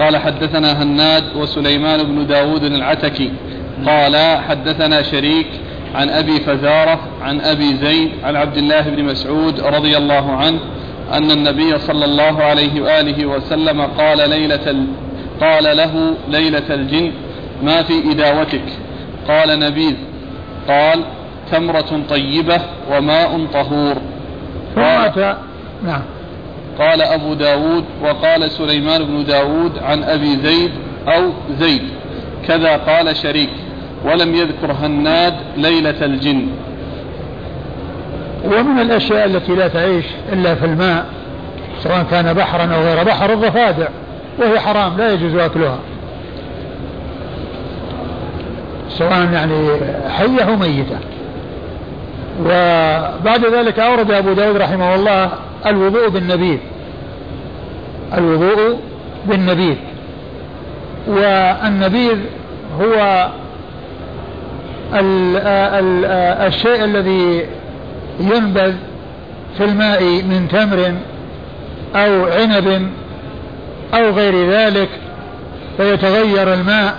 قال 0.00 0.16
حدثنا 0.16 0.82
هناد 0.82 1.24
وسليمان 1.36 2.02
بن 2.02 2.26
داود 2.26 2.64
العتكي 2.64 3.32
قال 3.86 4.16
حدثنا 4.48 5.02
شريك 5.02 5.46
عن 5.94 6.10
أبي 6.10 6.40
فزارة 6.40 7.00
عن 7.22 7.40
أبي 7.40 7.76
زيد 7.76 8.10
عن 8.24 8.36
عبد 8.36 8.56
الله 8.56 8.80
بن 8.80 9.04
مسعود 9.04 9.60
رضي 9.60 9.96
الله 9.96 10.32
عنه 10.32 10.58
أن 11.12 11.30
النبي 11.30 11.78
صلى 11.78 12.04
الله 12.04 12.42
عليه 12.42 12.80
وآله 12.80 13.26
وسلم 13.26 13.80
قال 13.82 14.30
ليلة 14.30 14.70
ال... 14.70 14.86
قال 15.40 15.76
له 15.76 16.14
ليلة 16.28 16.74
الجن 16.74 17.12
ما 17.62 17.82
في 17.82 18.10
إداوتك؟ 18.12 18.62
قال 19.28 19.58
نبيذ. 19.58 19.94
قال 20.68 21.00
تمرة 21.52 22.02
طيبة 22.10 22.60
وماء 22.90 23.46
طهور. 23.52 23.96
قال 24.76 25.36
نعم. 25.84 26.02
قال 26.80 27.02
أبو 27.02 27.34
داود 27.34 27.84
وقال 28.02 28.50
سليمان 28.50 29.04
بن 29.04 29.24
داود 29.24 29.78
عن 29.78 30.04
أبي 30.04 30.36
زيد 30.36 30.70
أو 31.08 31.32
زيد 31.58 31.82
كذا 32.48 32.76
قال 32.76 33.16
شريك 33.16 33.50
ولم 34.04 34.34
يذكر 34.34 34.72
هناد 34.72 35.34
ليلة 35.56 36.04
الجن. 36.04 36.46
ومن 38.44 38.80
الأشياء 38.80 39.26
التي 39.26 39.52
لا 39.52 39.68
تعيش 39.68 40.04
إلا 40.32 40.54
في 40.54 40.64
الماء 40.64 41.06
سواء 41.82 42.06
كان 42.10 42.32
بحرا 42.32 42.64
أو 42.74 42.80
غير 42.80 43.04
بحر 43.04 43.32
الضفادع 43.32 43.88
وهي 44.38 44.60
حرام 44.60 44.96
لا 44.98 45.12
يجوز 45.12 45.34
أكلها. 45.34 45.78
سواء 48.88 49.28
يعني 49.32 49.68
حية 50.08 50.42
أو 50.42 50.56
ميتة. 50.56 50.98
وبعد 52.40 53.46
ذلك 53.52 53.78
أورد 53.78 54.10
أبو 54.10 54.32
داود 54.32 54.56
رحمه 54.56 54.94
الله 54.94 55.30
الوضوء 55.66 56.08
بالنبيذ. 56.08 56.58
الوضوء 58.14 58.78
بالنبيذ. 59.26 59.76
والنبيذ 61.08 62.18
هو 62.80 63.28
ال 64.94 65.36
ال 65.36 66.04
الشيء 66.46 66.84
الذي 66.84 67.46
ينبذ 68.20 68.74
في 69.58 69.64
الماء 69.64 70.02
من 70.02 70.48
تمر 70.48 70.94
أو 71.94 72.26
عنب 72.26 72.90
أو 73.94 74.10
غير 74.10 74.50
ذلك 74.50 74.88
فيتغير 75.76 76.54
الماء 76.54 76.94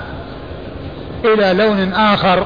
إلى 1.26 1.54
لون 1.64 1.94
آخر 1.94 2.46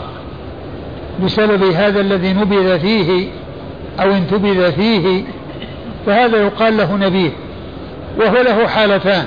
بسبب 1.23 1.63
هذا 1.63 2.01
الذي 2.01 2.33
نبذ 2.33 2.79
فيه 2.79 3.27
أو 3.99 4.11
انتبذ 4.11 4.71
فيه 4.71 5.23
فهذا 6.05 6.37
يقال 6.37 6.77
له 6.77 6.95
نبيذ. 6.95 7.31
وهو 8.17 8.41
له 8.41 8.67
حالتان. 8.67 9.25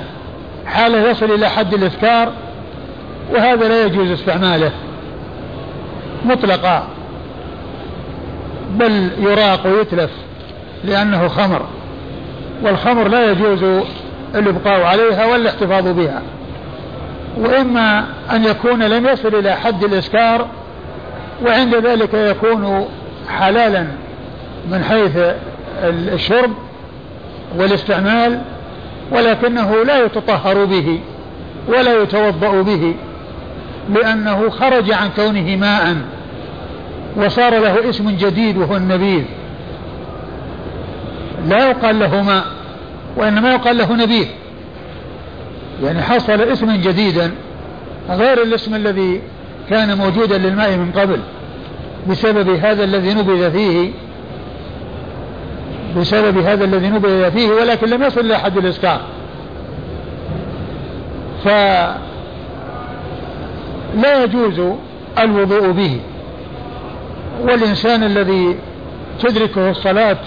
حالة 0.65 1.09
يصل 1.09 1.31
إلى 1.31 1.49
حد 1.49 1.73
الإسكار 1.73 2.31
وهذا 3.33 3.67
لا 3.67 3.85
يجوز 3.85 4.11
استعماله. 4.11 4.71
مطلقا. 6.25 6.87
بل 8.69 9.09
يراق 9.19 9.67
ويتلف 9.67 10.11
لأنه 10.83 11.27
خمر. 11.27 11.61
والخمر 12.63 13.07
لا 13.07 13.31
يجوز 13.31 13.83
الإبقاء 14.35 14.83
عليها 14.83 15.25
ولا 15.25 15.35
الاحتفاظ 15.35 15.87
بها. 15.87 16.21
وإما 17.37 18.05
أن 18.31 18.43
يكون 18.43 18.83
لم 18.83 19.07
يصل 19.07 19.35
إلى 19.35 19.55
حد 19.55 19.83
الإسكار 19.83 20.47
وعند 21.45 21.75
ذلك 21.75 22.13
يكون 22.13 22.87
حلالا 23.29 23.87
من 24.71 24.83
حيث 24.83 25.17
الشرب 26.13 26.51
والاستعمال 27.57 28.41
ولكنه 29.11 29.83
لا 29.83 30.05
يتطهر 30.05 30.65
به 30.65 30.99
ولا 31.67 32.01
يتوضأ 32.01 32.61
به 32.61 32.93
لأنه 33.93 34.49
خرج 34.49 34.91
عن 34.91 35.09
كونه 35.15 35.55
ماء 35.55 35.95
وصار 37.17 37.59
له 37.59 37.89
اسم 37.89 38.09
جديد 38.09 38.57
وهو 38.57 38.77
النبيذ. 38.77 39.23
لا 41.47 41.69
يقال 41.69 41.99
له 41.99 42.21
ماء 42.21 42.45
وإنما 43.17 43.53
يقال 43.53 43.77
له 43.77 43.95
نبيذ. 43.95 44.27
يعني 45.83 46.01
حصل 46.01 46.41
اسما 46.41 46.75
جديدا 46.75 47.31
غير 48.09 48.43
الاسم 48.43 48.75
الذي 48.75 49.21
كان 49.69 49.97
موجودا 49.97 50.37
للماء 50.37 50.71
من 50.71 50.91
قبل 50.91 51.19
بسبب 52.09 52.49
هذا 52.49 52.83
الذي 52.83 53.13
نبذ 53.13 53.51
فيه 53.51 53.91
بسبب 55.97 56.37
هذا 56.37 56.65
الذي 56.65 56.89
نبذ 56.89 57.31
فيه 57.31 57.49
ولكن 57.49 57.89
لم 57.89 58.03
يصل 58.03 58.19
إلى 58.19 58.37
حد 58.37 58.57
الإسكار 58.57 59.01
فلا 61.43 61.95
يجوز 64.23 64.61
الوضوء 65.19 65.71
به. 65.71 65.99
والإنسان 67.41 68.03
الذي 68.03 68.55
تدركه 69.19 69.69
الصلاة 69.71 70.17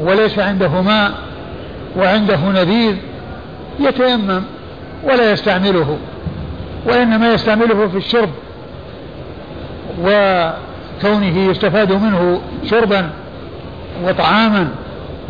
وليس 0.00 0.38
عنده 0.38 0.82
ماء 0.82 1.12
وعنده 1.96 2.36
نبيذ 2.36 2.96
يتيمم 3.80 4.42
ولا 5.04 5.32
يستعمله 5.32 5.98
وإنما 6.86 7.32
يستعمله 7.34 7.88
في 7.88 7.96
الشرب 7.96 8.28
وكونه 10.00 11.38
يستفاد 11.38 11.92
منه 11.92 12.40
شربا 12.64 13.10
وطعاما 14.04 14.68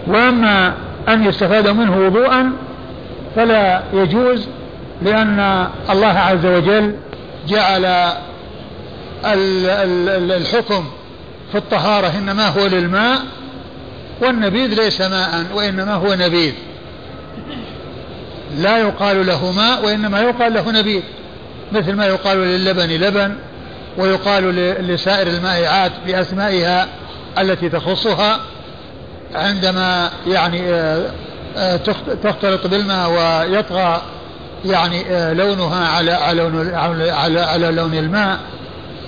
وأما 0.06 0.74
أن 1.08 1.24
يستفاد 1.24 1.68
منه 1.68 2.06
وضوءا 2.06 2.52
فلا 3.36 3.82
يجوز 3.92 4.46
لأن 5.02 5.68
الله 5.90 6.18
عز 6.18 6.46
وجل 6.46 6.96
جعل 7.48 8.12
الحكم 10.30 10.84
في 11.52 11.58
الطهارة 11.58 12.12
إنما 12.18 12.48
هو 12.48 12.66
للماء 12.66 13.18
والنبيذ 14.20 14.74
ليس 14.74 15.00
ماء 15.00 15.46
وإنما 15.54 15.94
هو 15.94 16.14
نبيذ. 16.14 16.52
لا 18.58 18.78
يقال 18.78 19.26
له 19.26 19.52
ماء 19.52 19.84
وإنما 19.84 20.20
يقال 20.20 20.54
له 20.54 20.70
نبيذ 20.70 21.02
مثل 21.72 21.92
ما 21.92 22.06
يقال 22.06 22.38
للبن 22.38 22.88
لبن 22.88 23.36
ويقال 23.98 24.56
لسائر 24.86 25.26
المائعات 25.26 25.92
بأسمائها 26.06 26.88
التي 27.38 27.68
تخصها. 27.68 28.40
عندما 29.34 30.10
يعني 30.26 30.74
آه، 30.74 31.10
آه، 31.56 31.76
تختلط 32.22 32.66
بالماء 32.66 33.10
ويطغى 33.10 34.02
يعني 34.64 35.06
آه، 35.06 35.32
لونها 35.32 35.88
على 35.88 36.12
على 36.12 36.42
لون 36.42 36.74
على 36.74 37.40
على 37.40 37.70
لون 37.70 37.94
الماء 37.94 38.38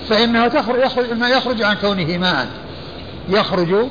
فإنها 0.09 0.47
تخرج 0.47 0.79
يخرج 0.79 1.11
الماء 1.11 1.37
يخرج 1.37 1.61
عن 1.61 1.75
كونه 1.75 2.17
ماء. 2.17 2.47
يخرج 3.29 3.87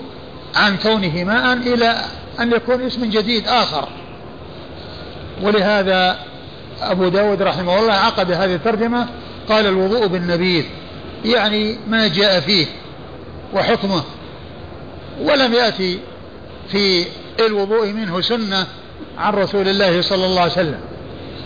عن 0.56 0.76
كونه 0.76 1.24
ماء 1.24 1.52
إلى 1.52 1.96
أن 2.40 2.52
يكون 2.52 2.82
اسم 2.86 3.10
جديد 3.10 3.48
آخر. 3.48 3.88
ولهذا 5.42 6.18
أبو 6.82 7.08
داود 7.08 7.42
رحمه 7.42 7.78
الله 7.78 7.92
عقد 7.92 8.30
هذه 8.30 8.54
الترجمة 8.54 9.06
قال 9.48 9.66
الوضوء 9.66 10.06
بالنبيذ 10.06 10.64
يعني 11.24 11.78
ما 11.88 12.08
جاء 12.08 12.40
فيه 12.40 12.66
وحكمه 13.54 14.02
ولم 15.20 15.52
يأتي 15.52 15.98
في 16.68 17.04
الوضوء 17.46 17.92
منه 17.92 18.20
سنة 18.20 18.66
عن 19.18 19.32
رسول 19.32 19.68
الله 19.68 20.02
صلى 20.02 20.26
الله 20.26 20.40
عليه 20.40 20.52
وسلم. 20.52 20.80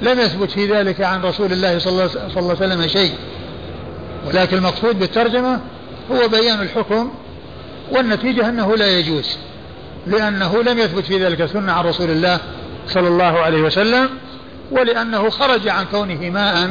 لم 0.03 0.21
يثبت 0.21 0.51
في 0.51 0.67
ذلك 0.67 1.01
عن 1.01 1.23
رسول 1.23 1.53
الله 1.53 1.79
صلى 1.79 2.09
الله 2.37 2.37
عليه 2.37 2.53
وسلم 2.53 2.89
شيء. 2.89 3.13
ولكن 4.27 4.57
المقصود 4.57 4.99
بالترجمة 4.99 5.61
هو 6.13 6.29
بيان 6.29 6.61
الحكم 6.61 7.11
والنتيجة 7.91 8.49
أنه 8.49 8.77
لا 8.77 8.99
يجوز 8.99 9.37
لأنه 10.07 10.63
لم 10.63 10.79
يثبت 10.79 11.05
في 11.05 11.25
ذلك 11.25 11.47
سنة 11.47 11.73
عن 11.73 11.85
رسول 11.85 12.11
الله 12.11 12.39
صلى 12.89 13.09
الله 13.09 13.25
عليه 13.25 13.63
وسلم 13.63 14.09
ولأنه 14.71 15.31
خرج 15.31 15.69
عن 15.69 15.85
كونه 15.85 16.31
ماء. 16.31 16.71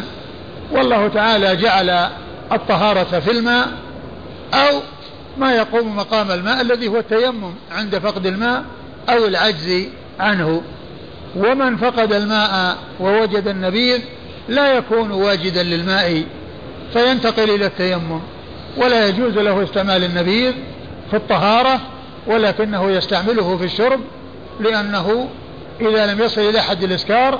والله 0.72 1.08
تعالى 1.08 1.56
جعل 1.56 2.10
الطهارة 2.52 3.20
في 3.20 3.32
الماء 3.32 3.68
أو 4.54 4.82
ما 5.38 5.56
يقوم 5.56 5.96
مقام 5.96 6.32
الماء 6.32 6.62
الذي 6.62 6.88
هو 6.88 6.98
التيمم 6.98 7.54
عند 7.72 7.98
فقد 7.98 8.26
الماء 8.26 8.64
أو 9.10 9.26
العجز 9.26 9.86
عنه. 10.20 10.62
ومن 11.36 11.78
فقد 11.78 12.14
الماء 12.14 12.78
ووجد 13.00 13.48
النبيذ 13.48 14.02
لا 14.50 14.74
يكون 14.74 15.12
واجدا 15.12 15.64
للماء 15.64 16.24
فينتقل 16.94 17.50
إلى 17.50 17.66
التيمم 17.66 18.22
ولا 18.78 19.08
يجوز 19.08 19.34
له 19.38 19.64
استعمال 19.64 20.04
النبيذ 20.04 20.54
في 21.12 21.18
الطهارة 21.18 21.80
ولكنه 22.28 22.92
يستعمله 22.92 23.58
في 23.58 23.66
الشرب 23.66 24.00
لأنه 24.60 25.30
إذا 25.82 26.14
لم 26.14 26.22
يصل 26.22 26.42
إلى 26.42 26.62
حد 26.62 26.84
الإسكار 26.84 27.40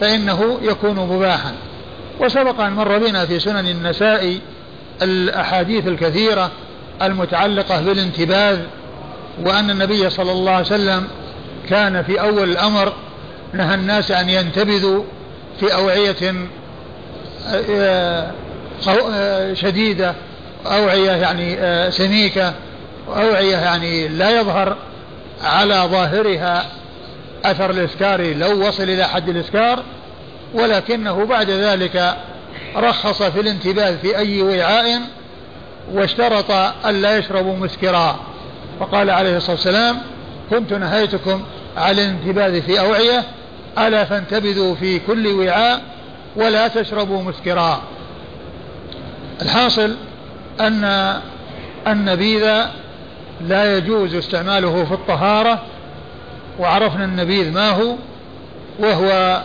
فإنه 0.00 0.58
يكون 0.62 0.96
مباحا. 0.96 1.52
وسبق 2.20 2.60
أن 2.60 2.72
مر 2.72 2.98
بنا 2.98 3.26
في 3.26 3.40
سنن 3.40 3.66
النساء 3.66 4.38
الأحاديث 5.02 5.88
الكثيرة 5.88 6.50
المتعلقة 7.02 7.80
بالانتباذ 7.80 8.58
وأن 9.44 9.70
النبي 9.70 10.10
صلى 10.10 10.32
الله 10.32 10.52
عليه 10.52 10.66
وسلم 10.66 11.08
كان 11.68 12.02
في 12.02 12.20
أول 12.20 12.50
الأمر 12.50 12.92
نهى 13.52 13.74
الناس 13.74 14.10
أن 14.10 14.28
ينتبذوا 14.28 15.02
في 15.60 15.74
أوعية 15.74 16.34
آه، 17.48 18.30
آه، 18.88 19.54
شديدة 19.54 20.14
أوعية 20.66 21.10
يعني 21.10 21.58
آه، 21.58 21.90
سميكة 21.90 22.54
أوعية 23.08 23.56
يعني 23.56 24.08
لا 24.08 24.40
يظهر 24.40 24.76
على 25.42 25.74
ظاهرها 25.74 26.66
أثر 27.44 27.70
الإسكار 27.70 28.34
لو 28.34 28.68
وصل 28.68 28.82
إلى 28.82 29.04
حد 29.04 29.28
الإسكار 29.28 29.82
ولكنه 30.54 31.24
بعد 31.24 31.50
ذلك 31.50 32.16
رخص 32.76 33.22
في 33.22 33.40
الانتباه 33.40 33.96
في 34.02 34.16
أي 34.16 34.42
وعاء 34.42 35.00
واشترط 35.92 36.50
ألا 36.86 37.18
يشربوا 37.18 37.56
مسكرا. 37.56 38.16
فقال 38.80 39.10
عليه 39.10 39.36
الصلاة 39.36 39.56
والسلام 39.56 39.96
كنت 40.50 40.72
نهيتكم 40.72 41.42
على 41.76 42.04
الانتباه 42.04 42.60
في 42.60 42.80
أوعية 42.80 43.24
ألا 43.78 44.04
فانتبذوا 44.04 44.74
في 44.74 44.98
كل 44.98 45.26
وعاء 45.26 45.82
ولا 46.36 46.68
تشربوا 46.68 47.22
مسكرا. 47.22 47.82
الحاصل 49.42 49.96
أن 50.60 51.14
النبيذ 51.86 52.50
لا 53.40 53.76
يجوز 53.76 54.14
استعماله 54.14 54.84
في 54.84 54.94
الطهارة 54.94 55.62
وعرفنا 56.58 57.04
النبيذ 57.04 57.52
ما 57.52 57.70
هو 57.70 57.94
وهو 58.78 59.42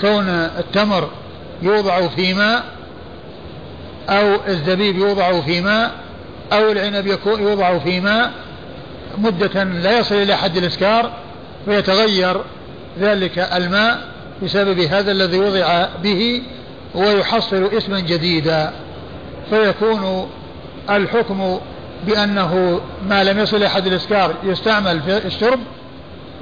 كون 0.00 0.28
التمر 0.28 1.08
يوضع 1.62 2.08
في 2.08 2.34
ماء 2.34 2.64
أو 4.08 4.36
الزبيب 4.48 4.96
يوضع 4.96 5.40
في 5.40 5.60
ماء 5.60 5.90
أو 6.52 6.72
العنب 6.72 7.18
يوضع 7.26 7.78
في 7.78 8.00
ماء 8.00 8.32
مدة 9.18 9.64
لا 9.64 9.98
يصل 9.98 10.14
إلى 10.14 10.36
حد 10.36 10.56
الإسكار 10.56 11.12
فيتغير 11.64 12.40
ذلك 13.00 13.38
الماء 13.38 14.08
بسبب 14.42 14.78
هذا 14.78 15.12
الذي 15.12 15.38
وضع 15.38 15.86
به 16.02 16.42
ويحصل 16.94 17.64
اسما 17.64 18.00
جديدا. 18.00 18.72
فيكون 19.50 20.30
الحكم 20.90 21.58
بأنه 22.06 22.80
ما 23.08 23.24
لم 23.24 23.38
يصل 23.38 23.56
إلى 23.56 23.68
حد 23.68 23.86
الإسكار 23.86 24.34
يستعمل 24.44 25.02
في 25.02 25.26
الشرب 25.26 25.60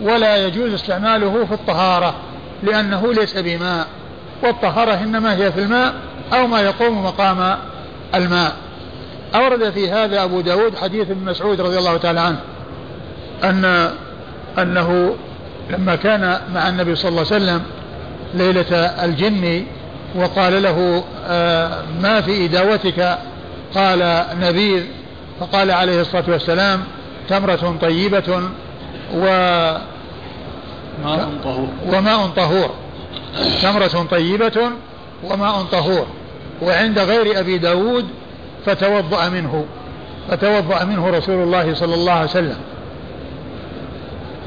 ولا 0.03 0.47
يجوز 0.47 0.73
استعماله 0.75 1.45
في 1.45 1.55
الطهارة 1.55 2.15
لأنه 2.63 3.13
ليس 3.13 3.37
بماء. 3.37 3.87
والطهارة 4.43 4.95
إنما 4.95 5.37
هي 5.37 5.53
في 5.53 5.61
الماء 5.61 5.95
أو 6.33 6.47
ما 6.47 6.61
يقوم 6.61 7.05
مقام 7.05 7.57
الماء. 8.15 8.53
أورد 9.35 9.71
في 9.71 9.91
هذا 9.91 10.25
أبو 10.25 10.41
داود 10.41 10.77
حديث 10.77 11.11
ابن 11.11 11.25
مسعود 11.25 11.61
رضي 11.61 11.79
الله 11.79 11.97
تعالى 11.97 12.21
عنه 12.21 12.41
أن 13.45 13.91
أنه 14.59 15.15
لما 15.71 15.97
كان 15.97 16.41
مع 16.55 16.69
النبي 16.69 16.97
صلى 16.97 17.09
الله 17.09 17.27
عليه 17.33 17.37
وسلم 17.45 17.63
ليلة 18.35 18.77
الجن 19.05 19.65
وقال 20.15 20.63
له 20.63 21.05
آه، 21.27 21.83
ما 22.03 22.21
في 22.21 22.45
إداوتك 22.45 23.19
قال 23.75 24.25
نبيذ 24.41 24.83
فقال 25.41 25.71
عليه 25.71 26.01
الصلاة 26.01 26.25
والسلام 26.29 26.85
تمرة 27.29 27.77
طيبة 27.81 28.43
و 29.15 29.21
ماء 31.05 31.29
طهور. 31.45 31.69
وماء 31.93 32.27
طهور. 32.27 32.71
تمرة 33.63 34.07
طيبة 34.11 34.71
وماء 35.25 35.63
طهور 35.63 36.07
وعند 36.63 36.99
غير 36.99 37.41
أبي 37.41 37.59
داود 37.59 38.09
فتوضأ 38.67 39.29
منه 39.29 39.65
فتوضأ 40.31 40.85
منه 40.85 41.11
رسول 41.11 41.43
الله 41.43 41.75
صلى 41.75 41.95
الله 41.95 42.13
عليه 42.13 42.31
وسلم. 42.31 42.57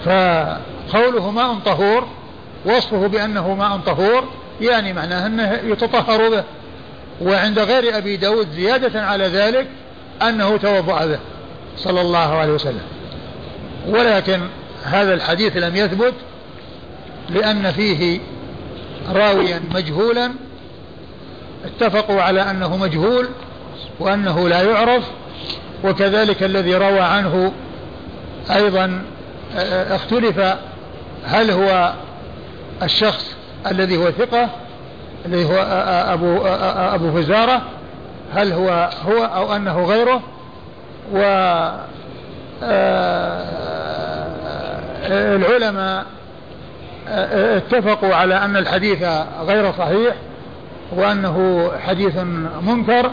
فقوله 0.06 1.32
ماء 1.32 1.56
طهور 1.66 2.08
وصفه 2.66 3.08
بأنه 3.08 3.56
ماء 3.56 3.78
طهور 3.78 4.24
يعني 4.62 4.94
معناه 4.94 5.26
أنه 5.26 5.60
يتطهر 5.64 6.30
به. 6.30 6.44
وعند 7.22 7.60
غير 7.60 7.98
أبي 7.98 8.18
داود 8.18 8.48
زيادة 8.56 9.06
على 9.06 9.28
ذلك 9.28 9.68
أنه 10.22 10.58
توضأ 10.58 11.06
به 11.06 11.20
صلى 11.78 12.02
الله 12.02 12.18
عليه 12.36 12.54
وسلم. 12.54 12.82
ولكن 13.88 14.40
هذا 14.84 15.14
الحديث 15.14 15.58
لم 15.58 15.76
يثبت 15.76 16.14
لأن 17.30 17.72
فيه 17.72 18.20
راويا 19.10 19.62
مجهولا 19.76 20.32
اتفقوا 21.66 22.22
على 22.22 22.41
أنه 22.41 22.78
مجهول 22.78 23.28
وأنه 23.99 24.49
لا 24.49 24.62
يعرف 24.62 25.03
وكذلك 25.84 26.43
الذي 26.43 26.76
روى 26.76 26.99
عنه 26.99 27.51
أيضا 28.55 29.01
آه، 29.57 29.95
اختلف 29.95 30.57
هل 31.26 31.51
هو 31.51 31.93
الشخص 32.84 33.36
الذي 33.72 33.97
هو 33.97 34.12
ثقة 34.12 34.49
الذي 35.26 35.45
هو 35.45 35.55
أبو, 36.14 36.41
أبو 36.95 37.12
فزارة 37.12 37.62
هل 38.34 38.53
هو 38.53 38.89
هو 39.05 39.24
أو 39.24 39.55
أنه 39.55 39.84
غيره 39.86 40.22
و 41.14 41.22
العلماء 45.12 46.05
اتفقوا 47.12 48.16
على 48.16 48.36
أن 48.36 48.55
الحديث 48.57 49.03
غير 49.47 49.72
صحيح 49.72 50.16
وأنه 50.95 51.70
حديث 51.80 52.18
منكر 52.62 53.12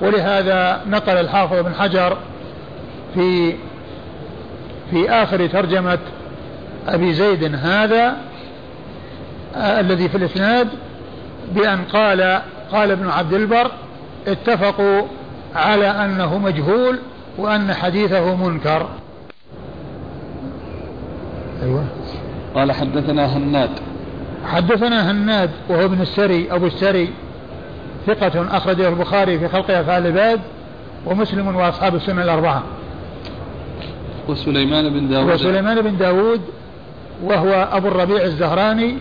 ولهذا 0.00 0.80
نقل 0.86 1.16
الحافظ 1.16 1.56
بن 1.58 1.74
حجر 1.74 2.16
في 3.14 3.54
في 4.90 5.10
آخر 5.10 5.46
ترجمة 5.46 5.98
أبي 6.88 7.12
زيد 7.12 7.54
هذا 7.54 8.16
الذي 9.56 10.08
في 10.08 10.16
الإسناد 10.16 10.68
بأن 11.54 11.84
قال 11.92 12.40
قال 12.72 12.90
ابن 12.90 13.08
عبد 13.08 13.32
البر 13.32 13.70
اتفقوا 14.26 15.02
على 15.54 15.86
أنه 15.86 16.38
مجهول 16.38 16.98
وأن 17.38 17.74
حديثه 17.74 18.34
منكر. 18.34 18.88
أيوة. 21.62 21.84
قال 22.54 22.72
حدثنا 22.72 23.36
هناد. 23.36 23.70
حدثنا 24.46 25.10
هناد 25.10 25.50
وهو 25.68 25.84
ابن 25.84 26.00
السري 26.00 26.48
أبو 26.50 26.66
السري 26.66 27.08
ثقة 28.06 28.56
أخرجه 28.56 28.88
البخاري 28.88 29.38
في 29.38 29.48
خلق 29.48 29.70
أفعال 29.70 30.06
العباد 30.06 30.40
ومسلم 31.06 31.56
وأصحاب 31.56 31.94
السنة 31.94 32.22
الأربعة. 32.22 32.62
وسليمان 34.28 34.88
بن 34.88 35.08
داود. 35.08 35.34
وسليمان 35.34 35.82
بن 35.82 35.96
داود 35.96 36.40
وهو 37.24 37.68
أبو 37.72 37.88
الربيع 37.88 38.22
الزهراني 38.22 38.96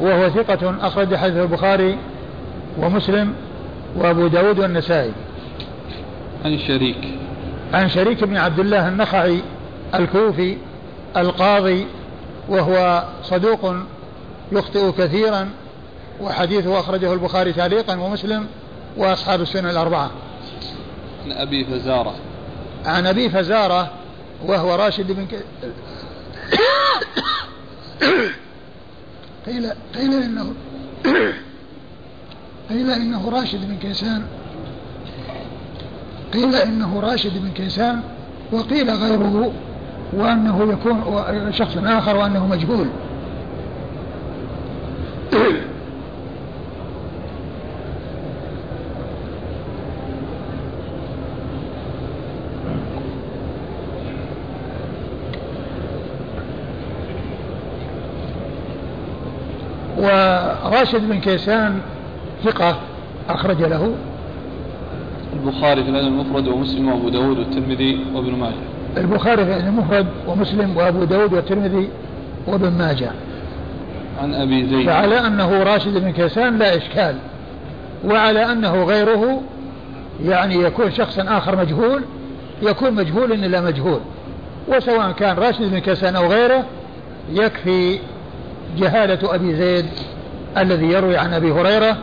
وهو 0.00 0.28
ثقة 0.28 0.86
أخرج 0.86 1.14
حديث 1.14 1.36
البخاري 1.36 1.96
ومسلم 2.78 3.32
وأبو 3.96 4.26
داود 4.26 4.58
والنسائي. 4.58 5.12
عن 6.44 6.58
شريك. 6.58 7.08
عن 7.74 7.88
شريك 7.88 8.24
بن 8.24 8.36
عبد 8.36 8.58
الله 8.58 8.88
النخعي 8.88 9.38
الكوفي 9.94 10.56
القاضي 11.16 11.86
وهو 12.50 13.04
صدوق 13.22 13.74
يخطئ 14.52 14.92
كثيرا 14.92 15.50
وحديثه 16.20 16.80
أخرجه 16.80 17.12
البخاري 17.12 17.52
تعليقا 17.52 18.00
ومسلم 18.00 18.46
وأصحاب 18.96 19.40
السنة 19.40 19.70
الأربعة. 19.70 20.10
عن 21.24 21.32
أبي 21.32 21.64
فزارة. 21.64 22.14
عن 22.84 23.06
أبي 23.06 23.30
فزارة 23.30 23.90
وهو 24.46 24.74
راشد 24.74 25.12
بن 25.12 25.26
ك... 25.26 25.44
قيل 29.46 29.70
قيل 29.94 30.22
انه 30.22 30.54
قيل 32.70 32.90
إنه 32.90 33.30
راشد 33.30 33.68
بن 33.68 33.76
كيسان. 33.76 34.26
قيل 36.32 36.54
إنه 36.54 37.00
راشد 37.00 37.38
بن 37.38 37.50
كيسان 37.50 38.02
وقيل 38.52 38.90
غيره. 38.90 39.52
وأنه 40.12 40.72
يكون 40.72 41.02
شخص 41.52 41.76
آخر 41.76 42.16
وأنه 42.16 42.46
مجهول. 42.46 42.86
وراشد 59.98 61.08
بن 61.08 61.20
كيسان 61.20 61.80
ثقة 62.44 62.76
أخرج 63.28 63.62
له. 63.62 63.94
البخاري 65.32 65.84
في 65.84 65.90
الأدب 65.90 66.06
المفرد 66.06 66.48
ومسلم 66.48 66.88
وأبو 66.88 67.08
داود 67.08 67.38
والترمذي 67.38 68.04
وابن 68.14 68.32
ماجه. 68.32 68.79
البخاري 68.96 69.44
في 69.44 69.56
المفرد 69.56 70.06
ومسلم 70.26 70.76
وأبو 70.76 71.04
داود 71.04 71.32
والترمذي 71.32 71.88
وابن 72.46 72.70
ماجه. 72.70 73.10
عن 74.22 74.34
أبي 74.34 74.66
زيد. 74.66 74.86
فعلى 74.86 75.26
أنه 75.26 75.62
راشد 75.62 75.98
بن 75.98 76.10
كيسان 76.12 76.58
لا 76.58 76.76
إشكال 76.76 77.14
وعلى 78.04 78.52
أنه 78.52 78.84
غيره 78.84 79.42
يعني 80.24 80.54
يكون 80.54 80.92
شخصا 80.92 81.24
آخر 81.28 81.56
مجهول 81.56 82.02
يكون 82.62 82.94
مجهول 82.94 83.32
إلا 83.32 83.60
مجهول. 83.60 84.00
وسواء 84.68 85.12
كان 85.12 85.36
راشد 85.36 85.62
بن 85.62 85.78
كيسان 85.78 86.16
أو 86.16 86.26
غيره 86.26 86.64
يكفي 87.32 87.98
جهالة 88.78 89.34
أبي 89.34 89.54
زيد 89.54 89.86
الذي 90.58 90.86
يروي 90.86 91.16
عن 91.16 91.32
أبي 91.32 91.52
هريرة 91.52 91.96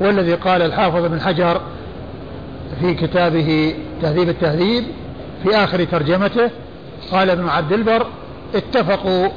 والذي 0.00 0.34
قال 0.34 0.62
الحافظ 0.62 1.04
بن 1.04 1.20
حجر 1.20 1.60
في 2.80 2.94
كتابه 2.94 3.74
تهذيب 4.02 4.28
التهذيب 4.28 4.84
في 5.42 5.56
آخر 5.56 5.84
ترجمته 5.84 6.50
قال 7.12 7.30
ابن 7.30 7.48
عبد 7.48 7.72
البر 7.72 8.06
اتفقوا 8.54 9.28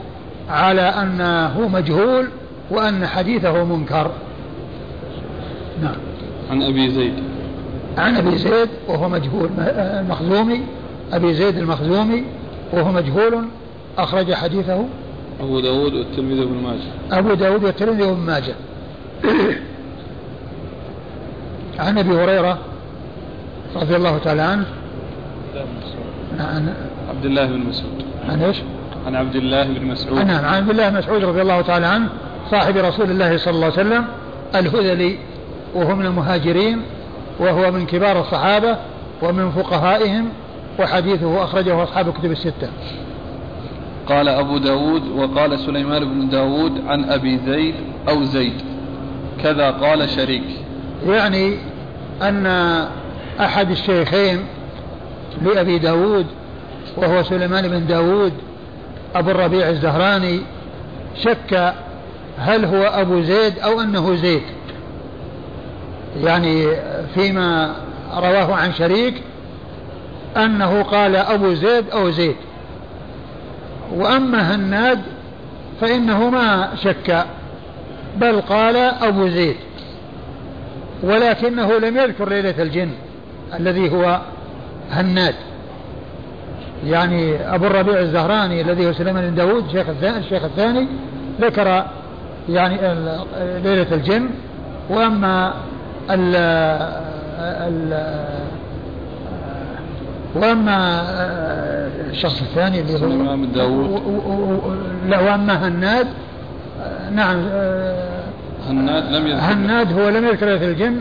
على 0.49 0.81
أنه 0.81 1.67
مجهول 1.67 2.27
وأن 2.71 3.07
حديثه 3.07 3.63
منكر. 3.63 4.11
نعم. 5.81 5.95
عن 6.51 6.63
أبي 6.63 6.89
زيد. 6.89 7.13
عن 7.97 8.17
أبي 8.17 8.37
زيد 8.37 8.69
وهو 8.87 9.09
مجهول 9.09 9.49
المخزومي 9.59 10.61
أبي 11.13 11.33
زيد 11.33 11.57
المخزومي 11.57 12.23
وهو 12.73 12.91
مجهول 12.91 13.45
أخرج 13.97 14.33
حديثه. 14.33 14.85
أبو 15.41 15.59
داود 15.59 15.93
والترمذي 15.93 16.39
وابن 16.39 16.63
ماجه. 16.63 17.19
أبو 17.19 17.33
داود 17.33 17.63
والترمذي 17.63 18.03
وابن 18.03 18.19
ماجه. 18.19 18.55
عن 21.79 21.97
أبي 21.97 22.11
هريرة 22.11 22.57
رضي 23.75 23.95
الله 23.95 24.17
تعالى 24.17 24.41
عنه 24.41 24.65
عن 26.39 26.73
عبد 27.09 27.25
الله 27.25 27.45
بن 27.45 27.59
مسعود. 27.59 28.05
عن 28.29 28.41
إيش؟ 28.41 28.57
عن 29.07 29.15
عبد 29.15 29.35
الله 29.35 29.63
بن 29.63 29.85
مسعود. 29.85 30.17
نعم 30.17 30.45
عن 30.45 30.53
عبد 30.53 30.69
الله 30.69 30.89
بن 30.89 30.97
مسعود 30.97 31.23
رضي 31.23 31.41
الله 31.41 31.61
تعالى 31.61 31.85
عنه 31.85 32.09
صاحب 32.51 32.77
رسول 32.77 33.11
الله 33.11 33.37
صلى 33.37 33.55
الله 33.55 33.65
عليه 33.65 33.75
وسلم 33.75 34.05
الهذلي 34.55 35.17
وهو 35.75 35.95
من 35.95 36.05
المهاجرين 36.05 36.81
وهو 37.39 37.71
من 37.71 37.85
كبار 37.85 38.21
الصحابة 38.21 38.77
ومن 39.21 39.51
فقهائهم 39.51 40.29
وحديثه 40.79 41.43
أخرجه 41.43 41.83
أصحاب 41.83 42.07
الكتب 42.07 42.31
الستة. 42.31 42.69
قال 44.07 44.27
أبو 44.27 44.57
داود 44.57 45.07
وقال 45.07 45.59
سليمان 45.59 46.05
بن 46.05 46.29
داود 46.29 46.81
عن 46.87 47.03
أبي 47.09 47.39
زيد 47.45 47.75
أو 48.09 48.23
زيد. 48.23 48.61
كذا 49.43 49.71
قال 49.71 50.09
شريك. 50.09 50.43
يعني 51.07 51.57
أن 52.21 52.45
أحد 53.39 53.71
الشيخين 53.71 54.39
لأبي 55.41 55.79
داود 55.79 56.25
وهو 56.97 57.23
سليمان 57.23 57.67
بن 57.67 57.87
داود 57.87 58.33
أبو 59.15 59.31
الربيع 59.31 59.69
الزهراني 59.69 60.41
شك 61.23 61.73
هل 62.37 62.65
هو 62.65 62.83
أبو 62.83 63.21
زيد 63.21 63.59
أو 63.59 63.81
أنه 63.81 64.15
زيد. 64.15 64.41
يعني 66.23 66.67
فيما 67.15 67.75
رواه 68.15 68.53
عن 68.55 68.73
شريك 68.73 69.21
أنه 70.37 70.83
قال 70.83 71.15
أبو 71.15 71.53
زيد 71.53 71.89
أو 71.89 72.09
زيد. 72.09 72.35
وأما 73.91 74.55
هناد 74.55 74.99
فإنه 75.81 76.29
ما 76.29 76.69
شك 76.83 77.25
بل 78.17 78.41
قال 78.41 78.75
أبو 78.77 79.27
زيد 79.27 79.55
ولكنه 81.03 81.77
لم 81.77 81.97
يذكر 81.97 82.29
ليلة 82.29 82.61
الجن 82.61 82.89
الذي 83.59 83.91
هو 83.91 84.21
هناد. 84.91 85.35
يعني 86.85 87.35
أبو 87.55 87.67
الربيع 87.67 87.99
الزهراني 87.99 88.61
الذي 88.61 88.87
هو 88.87 88.93
سليمان 88.93 89.29
بن 89.29 89.35
داود 89.35 89.65
الشيخ 89.65 89.89
الثاني, 89.89 90.17
الشيخ 90.17 90.43
الثاني 90.43 90.87
ذكر 91.41 91.85
يعني 92.49 92.77
ليلة 93.63 93.87
الجن. 93.95 94.29
وأما 94.89 95.53
ال 96.09 96.35
ال 97.39 97.93
وأما 100.35 101.03
الشخص 102.09 102.41
الثاني 102.41 102.79
اللي 102.79 102.93
هو 102.93 102.97
سليمان 102.97 103.41
بن 103.41 103.51
داود 103.51 104.77
لا 105.07 105.19
وأما 105.19 105.67
هناد 105.67 106.07
نعم 107.11 107.37
هناد 108.69 109.11
لم 109.11 109.27
يذكر. 109.27 109.43
هناد 109.43 109.99
هو 109.99 110.09
لم 110.09 110.25
يذكر 110.25 110.59
في 110.59 110.65
الجن 110.65 110.95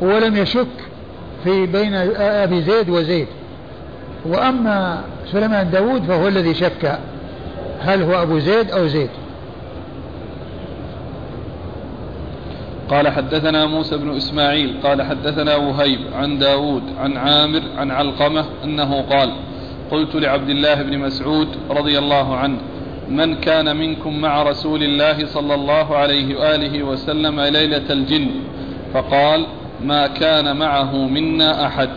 ولم 0.00 0.36
يشك 0.36 0.66
في 1.44 1.66
بين 1.66 1.94
أبي 2.16 2.62
زيد 2.62 2.88
وزيد. 2.88 3.26
وأما 4.26 5.04
سليمان 5.32 5.70
داود 5.70 6.02
فهو 6.02 6.28
الذي 6.28 6.54
شك 6.54 6.98
هل 7.80 8.02
هو 8.02 8.22
أبو 8.22 8.38
زيد 8.38 8.70
أو 8.70 8.86
زيد. 8.86 9.10
قال 12.90 13.08
حدثنا 13.08 13.66
موسى 13.66 13.96
بن 13.96 14.16
إسماعيل 14.16 14.74
قال 14.82 15.02
حدثنا 15.02 15.56
وهيب 15.56 16.00
عن 16.14 16.38
داود 16.38 16.82
عن 16.98 17.16
عامر 17.16 17.62
عن 17.76 17.90
علقمة 17.90 18.44
أنه 18.64 19.02
قال 19.02 19.32
قلت 19.90 20.14
لعبد 20.14 20.50
الله 20.50 20.74
بن 20.82 20.98
مسعود 20.98 21.48
رضي 21.70 21.98
الله 21.98 22.36
عنه 22.36 22.58
من 23.08 23.34
كان 23.34 23.76
منكم 23.76 24.20
مع 24.20 24.42
رسول 24.42 24.82
الله 24.82 25.26
صلى 25.26 25.54
الله 25.54 25.96
عليه 25.96 26.38
وآله 26.38 26.82
وسلم 26.82 27.40
ليلة 27.40 27.92
الجن؟ 27.92 28.26
فقال 28.94 29.46
ما 29.84 30.06
كان 30.06 30.56
معه 30.56 30.96
منا 31.06 31.66
أحد. 31.66 31.88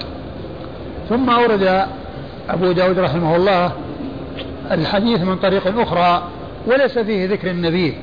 ثم 1.10 1.30
أورد 1.30 1.86
أبو 2.50 2.72
داود 2.72 3.00
رحمه 3.00 3.36
الله 3.36 3.72
الحديث 4.72 5.22
من 5.22 5.36
طريق 5.36 5.80
أخرى 5.80 6.24
وليس 6.68 7.00
فيه 7.00 7.30
ذكر 7.30 7.52
النبي 7.52 7.96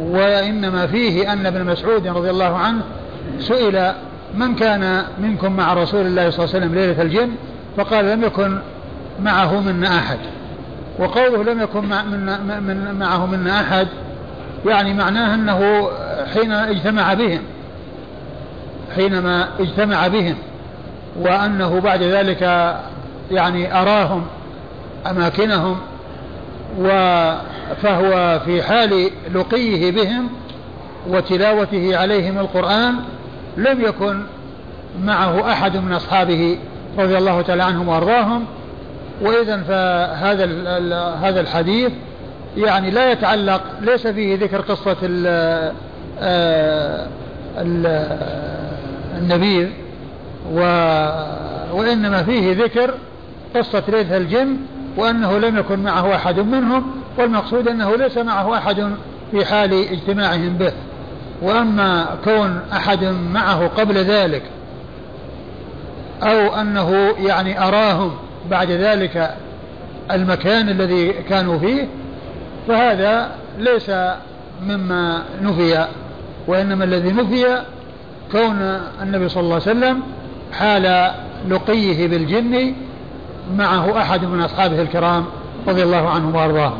وإنما 0.00 0.86
فيه 0.86 1.32
أن 1.32 1.46
ابن 1.46 1.64
مسعود 1.64 2.06
رضي 2.06 2.30
الله 2.30 2.56
عنه 2.56 2.82
سئل 3.38 3.92
من 4.34 4.54
كان 4.54 5.02
منكم 5.18 5.52
مع 5.52 5.74
رسول 5.74 6.06
الله 6.06 6.30
صلى 6.30 6.44
الله 6.44 6.54
عليه 6.54 6.66
وسلم 6.66 6.74
ليلة 6.74 7.02
الجن؟ 7.02 7.30
فقال 7.76 8.04
لم 8.04 8.24
يكن 8.24 8.58
معه 9.22 9.60
منا 9.60 9.98
أحد. 9.98 10.18
وقوله 10.98 11.52
لم 11.52 11.60
يكن 11.60 11.84
مع 11.84 12.02
من 12.02 12.26
من 12.66 12.98
معه 12.98 13.26
منا 13.26 13.60
أحد 13.60 13.88
يعني 14.66 14.94
معناه 14.94 15.34
أنه 15.34 15.88
حين 16.34 16.52
اجتمع 16.52 17.14
بهم. 17.14 17.40
حينما 18.96 19.48
اجتمع 19.60 20.08
بهم 20.08 20.36
وأنه 21.20 21.80
بعد 21.80 22.02
ذلك 22.02 22.42
يعني 23.30 23.80
أراهم 23.80 24.26
أماكنهم 25.10 25.76
فهو 27.82 28.40
في 28.44 28.62
حال 28.62 29.10
لقيه 29.34 29.92
بهم 29.92 30.28
وتلاوته 31.08 31.96
عليهم 31.96 32.38
القرآن 32.38 32.94
لم 33.56 33.80
يكن 33.80 34.22
معه 35.02 35.52
أحد 35.52 35.76
من 35.76 35.92
أصحابه 35.92 36.58
رضي 36.98 37.18
الله 37.18 37.42
تعالى 37.42 37.62
عنهم 37.62 37.88
وأرضاهم. 37.88 38.44
وإذا 39.22 39.62
فهذا 39.62 40.44
هذا 41.22 41.40
الحديث 41.40 41.92
يعني 42.56 42.90
لا 42.90 43.12
يتعلق 43.12 43.60
ليس 43.80 44.06
فيه 44.06 44.38
ذكر 44.38 44.60
قصة 44.60 44.96
ال 47.58 47.86
ال 47.86 48.76
النبيذ 49.18 49.68
وإنما 51.72 52.22
فيه 52.22 52.64
ذكر 52.64 52.94
قصة 53.56 53.82
ليلة 53.88 54.16
الجن 54.16 54.56
وأنه 54.96 55.38
لم 55.38 55.58
يكن 55.58 55.78
معه 55.78 56.14
أحد 56.14 56.40
منهم 56.40 56.84
والمقصود 57.18 57.68
أنه 57.68 57.96
ليس 57.96 58.18
معه 58.18 58.58
أحد 58.58 58.92
في 59.30 59.44
حال 59.44 59.72
اجتماعهم 59.72 60.56
به. 60.56 60.72
وأما 61.42 62.06
كون 62.24 62.60
أحد 62.72 63.04
معه 63.04 63.66
قبل 63.66 63.94
ذلك 63.94 64.42
أو 66.22 66.54
أنه 66.54 67.14
يعني 67.18 67.68
أراهم 67.68 68.12
بعد 68.50 68.70
ذلك 68.70 69.34
المكان 70.10 70.68
الذي 70.68 71.12
كانوا 71.12 71.58
فيه 71.58 71.88
فهذا 72.68 73.30
ليس 73.58 73.90
مما 74.62 75.22
نفي 75.42 75.86
وإنما 76.48 76.84
الذي 76.84 77.12
نفي 77.12 77.62
كون 78.32 78.80
النبي 79.02 79.28
صلى 79.28 79.40
الله 79.40 79.54
عليه 79.54 79.62
وسلم 79.62 80.02
حال 80.52 81.12
لقيه 81.48 82.08
بالجن 82.08 82.74
معه 83.56 83.98
أحد 83.98 84.24
من 84.24 84.40
أصحابه 84.40 84.82
الكرام 84.82 85.24
رضي 85.68 85.82
الله 85.82 86.08
عنهم 86.08 86.34
وأرضاهم 86.34 86.78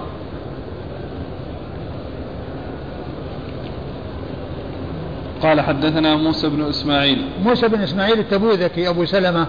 قال 5.42 5.60
حدثنا 5.60 6.16
موسى 6.16 6.48
بن 6.48 6.62
إسماعيل. 6.62 7.24
موسى 7.44 7.68
بن 7.68 7.80
إسماعيل 7.80 8.18
التبوذكي 8.18 8.88
أبو 8.88 9.04
سلمة 9.04 9.46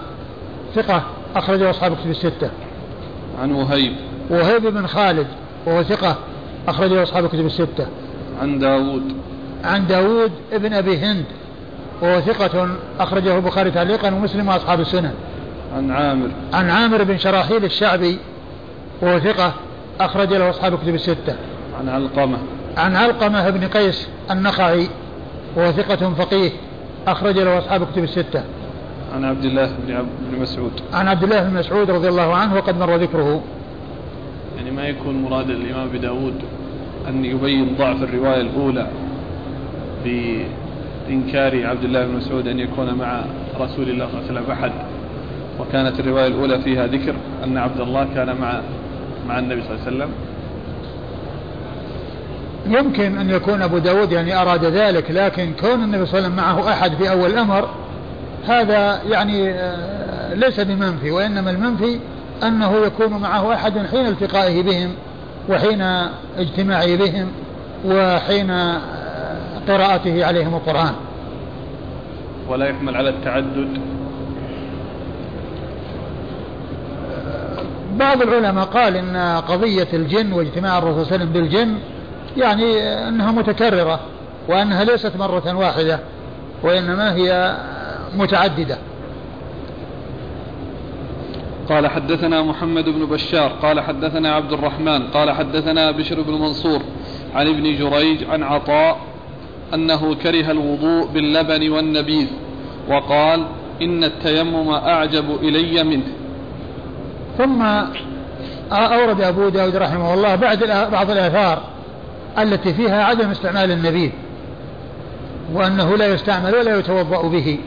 ثقة 0.76 1.04
أخرجه 1.36 1.70
أصحاب 1.70 1.96
كتب 1.96 2.10
الستة. 2.10 2.50
عن 3.42 3.52
وهيب. 3.52 3.94
وهيب 4.30 4.68
بن 4.68 4.88
خالد 4.88 5.28
وهو 5.66 5.84
ثقة 5.84 6.18
أخرجه 6.68 7.04
أصحاب 7.04 7.28
كتب 7.28 7.46
الستة. 7.46 7.88
عن 8.42 8.60
داود 8.60 9.14
عن 9.64 9.88
داود 9.88 10.32
ابن 10.54 10.74
أبي 10.74 10.98
هند 10.98 11.26
وهو 12.02 12.22
ثقة 12.22 12.70
أخرجه 13.00 13.36
البخاري 13.36 13.72
تعليقا 13.72 14.14
ومسلم 14.14 14.48
وأصحاب 14.48 14.80
السنن 14.80 15.14
عن 15.76 15.92
عامر. 15.92 16.30
عن 16.54 16.70
عامر 16.70 17.04
بن 17.04 17.18
شراحيل 17.18 17.66
الشعبي 17.66 18.18
وهو 19.02 19.20
ثقة 19.20 19.54
أخرج 20.00 20.34
له 20.34 20.50
أصحاب 20.50 20.76
كتب 20.78 20.96
الستة. 20.96 21.36
عن 21.80 21.90
علقمة. 21.90 22.38
عن 22.78 22.96
علقمة 22.96 23.50
بن 23.50 23.68
قيس 23.68 24.08
النخعي 24.32 24.88
وهو 25.56 25.72
ثقة 25.72 26.14
فقيه 26.14 26.52
أخرج 27.08 27.40
له 27.40 27.58
أصحاب 27.58 27.88
كتب 27.92 28.04
الستة. 28.04 28.44
عن 29.16 29.26
عبد 29.26 29.46
الله 29.46 29.72
بن 30.32 30.40
مسعود. 30.42 30.72
عن 30.94 31.08
عبد 31.08 31.24
الله 31.24 31.44
بن 31.44 31.54
مسعود 31.54 31.92
رضي 31.92 32.08
الله 32.08 32.36
عنه 32.36 32.56
وقد 32.56 32.78
مر 32.80 32.96
ذكره. 32.96 33.44
يعني 34.58 34.72
ما 34.72 34.88
يكون 34.88 35.22
مراد 35.22 35.50
الإمام 35.50 35.88
أبي 35.88 35.98
داود 35.98 36.34
أن 37.08 37.26
يبين 37.26 37.76
ضعف 37.78 38.04
الرواية 38.04 38.42
الأولى. 38.42 38.88
بإنكار 40.04 41.68
عبد 41.68 41.84
الله 41.84 42.06
بن 42.06 42.14
مسعود 42.14 42.48
أن 42.48 42.60
يكون 42.60 42.94
مع 42.94 43.22
رسول 43.60 43.90
الله 43.90 44.08
صلى 44.08 44.20
الله 44.20 44.30
عليه 44.30 44.42
وسلم 44.42 44.52
أحد. 44.52 44.72
وكانت 45.60 46.00
الرواية 46.00 46.28
الأولى 46.28 46.62
فيها 46.62 46.88
ذكر 46.88 47.16
أن 47.44 47.58
عبد 47.58 47.82
الله 47.82 48.08
كان 48.16 48.36
مع 48.42 48.62
مع 49.28 49.40
النبي 49.40 49.62
صلى 49.62 49.72
الله 49.72 49.86
عليه 49.86 49.98
وسلم. 49.98 50.10
يمكن 52.68 53.18
أن 53.18 53.30
يكون 53.30 53.62
أبو 53.62 53.78
داود 53.78 54.12
يعني 54.12 54.42
أراد 54.42 54.66
ذلك 54.66 55.12
لكن 55.12 55.54
كون 55.62 55.84
النبي 55.84 56.06
صلى 56.06 56.20
الله 56.20 56.42
عليه 56.42 56.54
وسلم 56.54 56.64
معه 56.66 56.74
أحد 56.74 56.96
في 56.96 57.10
أول 57.10 57.32
الأمر 57.32 57.70
هذا 58.48 59.02
يعني 59.10 59.50
آه، 59.50 60.34
ليس 60.34 60.60
بمنفي 60.60 61.12
وإنما 61.12 61.52
المنفي 61.52 62.00
أنه 62.44 62.78
يكون 62.86 63.14
معه 63.14 63.54
أحد 63.54 63.88
حين 63.92 64.06
التقائه 64.06 64.64
بهم 64.64 64.92
وحين 65.50 65.82
اجتماعه 66.38 66.96
بهم 66.96 67.28
وحين 67.86 68.52
قراءته 69.68 70.26
عليهم 70.26 70.56
القرآن. 70.56 70.94
ولا 72.50 72.68
يحمل 72.68 72.96
على 72.96 73.10
التعدد. 73.10 73.80
بعض 78.00 78.22
العلماء 78.22 78.66
قال 78.66 78.96
إن 78.96 79.42
قضية 79.48 79.88
الجن 79.94 80.34
واجتماع 80.34 80.78
الرسول 80.78 81.06
صلى 81.06 81.16
الله 81.16 81.26
عليه 81.26 81.26
وسلم 81.26 81.34
بالجن 81.34 81.78
يعني 82.38 82.80
إنها 83.08 83.32
متكررة 83.32 84.00
وأنها 84.48 84.84
ليست 84.84 85.16
مرة 85.16 85.56
واحدة 85.56 86.00
وإنما 86.64 87.16
هي 87.16 87.58
متعددة. 88.16 88.78
قال 91.70 91.88
حدثنا 91.88 92.42
محمد 92.42 92.90
بن 92.90 93.06
بشار 93.06 93.52
قال 93.62 93.80
حدثنا 93.80 94.36
عبد 94.36 94.54
الرحمن 94.54 95.08
قال 95.08 95.32
حدثنا 95.32 95.92
بشر 95.92 96.22
بن 96.22 96.34
منصور 96.34 96.82
عن 97.36 97.48
ابن 97.48 97.64
جريج 97.64 98.24
عن 98.30 98.44
عطاء 98.44 98.98
أنه 99.74 100.16
كره 100.16 100.52
الوضوء 100.52 101.08
باللبن 101.08 101.70
والنبيذ 101.70 102.28
وقال 102.90 103.46
إن 103.82 104.04
التيمم 104.04 104.70
أعجب 104.70 105.26
إلي 105.42 105.84
منه. 105.84 106.08
ثم 107.38 107.62
أورد 108.72 109.22
أبو 109.22 109.50
داود 109.50 109.76
رحمه 109.76 110.14
الله 110.14 110.36
بعد 110.36 110.64
بعض 110.92 111.12
الآثار 111.12 111.62
التي 112.40 112.74
فيها 112.74 113.04
عدم 113.04 113.30
استعمال 113.30 113.72
النبيذ 113.72 114.12
وأنه 115.54 115.98
لا 115.98 116.14
يستعمل 116.14 116.56
ولا 116.56 116.80
يتوضأ 116.80 117.28
به. 117.28 117.60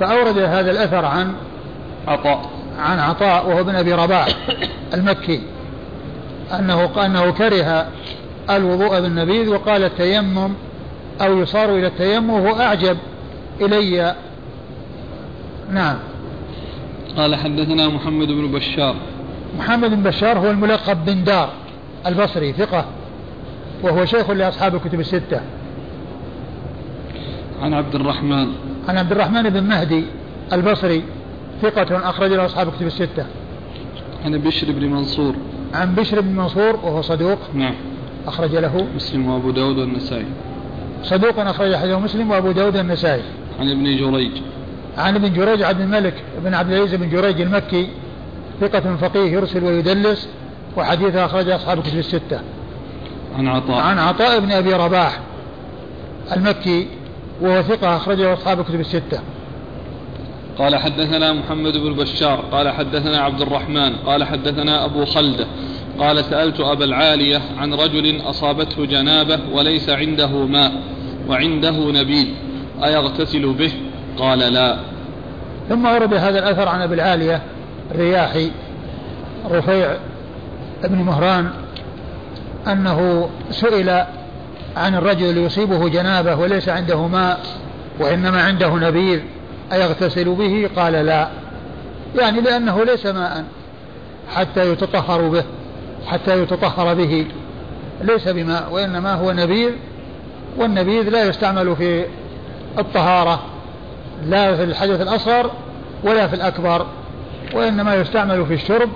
فأورد 0.00 0.38
هذا 0.38 0.70
الأثر 0.70 1.04
عن 1.04 1.32
عطاء. 2.08 2.50
عن 2.78 2.98
عطاء 2.98 3.48
وهو 3.48 3.60
ابن 3.60 3.74
أبي 3.74 3.92
رباح 3.92 4.28
المكي 4.94 5.42
أنه 6.58 7.06
أنه 7.06 7.30
كره 7.30 7.86
الوضوء 8.50 9.00
بالنبيذ 9.00 9.48
وقال 9.48 9.84
التيمم 9.84 10.54
أو 11.20 11.38
يصار 11.38 11.76
إلى 11.76 11.86
التيمم 11.86 12.30
وهو 12.30 12.60
أعجب 12.60 12.96
إلي. 13.60 14.14
نعم. 15.70 15.96
قال 17.16 17.36
حدثنا 17.36 17.88
محمد 17.88 18.28
بن 18.28 18.52
بشار. 18.52 18.96
محمد 19.58 19.90
بن 19.90 20.02
بشار 20.02 20.38
هو 20.38 20.50
الملقب 20.50 21.04
بن 21.04 21.24
دار 21.24 21.52
البصري 22.06 22.52
ثقة 22.52 22.84
وهو 23.82 24.04
شيخ 24.04 24.30
لأصحاب 24.30 24.74
الكتب 24.74 25.00
الستة. 25.00 25.40
عن 27.62 27.74
عبد 27.74 27.94
الرحمن. 27.94 28.46
عن 28.88 28.98
عبد 28.98 29.12
الرحمن 29.12 29.42
بن 29.42 29.62
مهدي 29.62 30.04
البصري 30.52 31.02
ثقة 31.62 32.10
أخرج 32.10 32.32
له 32.32 32.44
أصحاب 32.44 32.68
الكتب 32.68 32.86
الستة. 32.86 33.26
عن 34.24 34.38
بشر 34.38 34.72
بن 34.72 34.86
منصور. 34.86 35.34
عن 35.74 35.94
بشر 35.94 36.20
بن 36.20 36.36
منصور 36.36 36.76
وهو 36.76 37.02
صدوق 37.02 37.38
نعم. 37.54 37.74
أخرج 38.26 38.56
له 38.56 38.86
مسلم 38.96 39.28
وأبو 39.28 39.50
داود 39.50 39.78
والنسائي. 39.78 40.26
صدوق 41.02 41.38
أخرج 41.38 41.74
حديثه 41.74 41.98
مسلم 41.98 42.30
وأبو 42.30 42.52
داود 42.52 42.76
والنسائي. 42.76 43.22
عن 43.60 43.70
ابن 43.70 43.96
جريج. 43.96 44.32
عن 44.98 45.14
ابن 45.14 45.32
جريج 45.32 45.62
عبد 45.62 45.80
الملك 45.80 46.14
بن 46.44 46.54
عبد 46.54 46.72
العزيز 46.72 46.94
بن 46.94 47.10
جريج 47.10 47.40
المكي 47.40 47.88
ثقة 48.60 48.96
فقيه 48.96 49.32
يرسل 49.32 49.64
ويدلس 49.64 50.28
وحديثه 50.76 51.24
أخرج 51.24 51.48
أصحاب 51.48 51.78
الكتب 51.78 51.98
الستة. 51.98 52.40
عن 53.38 53.48
عطاء. 53.48 53.76
عن 53.76 53.98
عطاء 53.98 54.40
بن 54.40 54.52
أبي 54.52 54.72
رباح 54.72 55.20
المكي 56.36 56.86
وهو 57.40 57.62
ثقة 57.62 57.96
أخرجه 57.96 58.32
أصحاب 58.32 58.60
الكتب 58.60 58.80
الستة. 58.80 59.20
قال 60.58 60.76
حدثنا 60.76 61.32
محمد 61.32 61.76
بن 61.76 61.92
بشار 61.92 62.44
قال 62.52 62.68
حدثنا 62.68 63.18
عبد 63.18 63.40
الرحمن 63.40 63.96
قال 63.96 64.24
حدثنا 64.24 64.84
أبو 64.84 65.04
خلدة 65.04 65.46
قال 65.98 66.24
سألت 66.24 66.60
أبا 66.60 66.84
العالية 66.84 67.40
عن 67.58 67.74
رجل 67.74 68.20
أصابته 68.20 68.86
جنابة 68.86 69.38
وليس 69.52 69.90
عنده 69.90 70.46
ماء 70.46 70.72
وعنده 71.28 71.70
نبيل 71.70 72.34
أيغتسل 72.84 73.52
به؟ 73.52 73.72
قال 74.18 74.38
لا. 74.38 74.78
ثم 75.68 75.86
ورد 75.86 76.14
هذا 76.14 76.38
الأثر 76.38 76.68
عن 76.68 76.82
أبي 76.82 76.94
العالية 76.94 77.42
الرياحي 77.90 78.50
رفيع 79.50 79.96
بن 80.84 80.98
مهران 80.98 81.50
أنه 82.66 83.30
سئل 83.50 83.90
عن 84.76 84.94
الرجل 84.94 85.38
يصيبه 85.38 85.88
جنابة 85.88 86.34
وليس 86.34 86.68
عنده 86.68 87.06
ماء 87.06 87.40
وإنما 88.00 88.42
عنده 88.42 88.74
نبيذ 88.74 89.20
أيغتسل 89.72 90.34
به؟ 90.34 90.70
قال 90.76 90.92
لا. 90.92 91.28
يعني 92.16 92.40
لأنه 92.40 92.84
ليس 92.84 93.06
ماء 93.06 93.44
حتى 94.34 94.72
يتطهر 94.72 95.28
به. 95.28 95.44
حتى 96.08 96.42
يتطهر 96.42 96.94
به. 96.94 97.26
ليس 98.00 98.28
بماء 98.28 98.68
وإنما 98.72 99.14
هو 99.14 99.32
نبيذ 99.32 99.72
والنبيذ 100.56 101.08
لا 101.08 101.24
يستعمل 101.24 101.76
في 101.76 102.04
الطهارة 102.78 103.42
لا 104.26 104.56
في 104.56 104.64
الحدث 104.64 105.00
الأصغر 105.00 105.50
ولا 106.04 106.28
في 106.28 106.34
الأكبر 106.34 106.86
وإنما 107.54 107.94
يستعمل 107.94 108.46
في 108.46 108.54
الشرب 108.54 108.88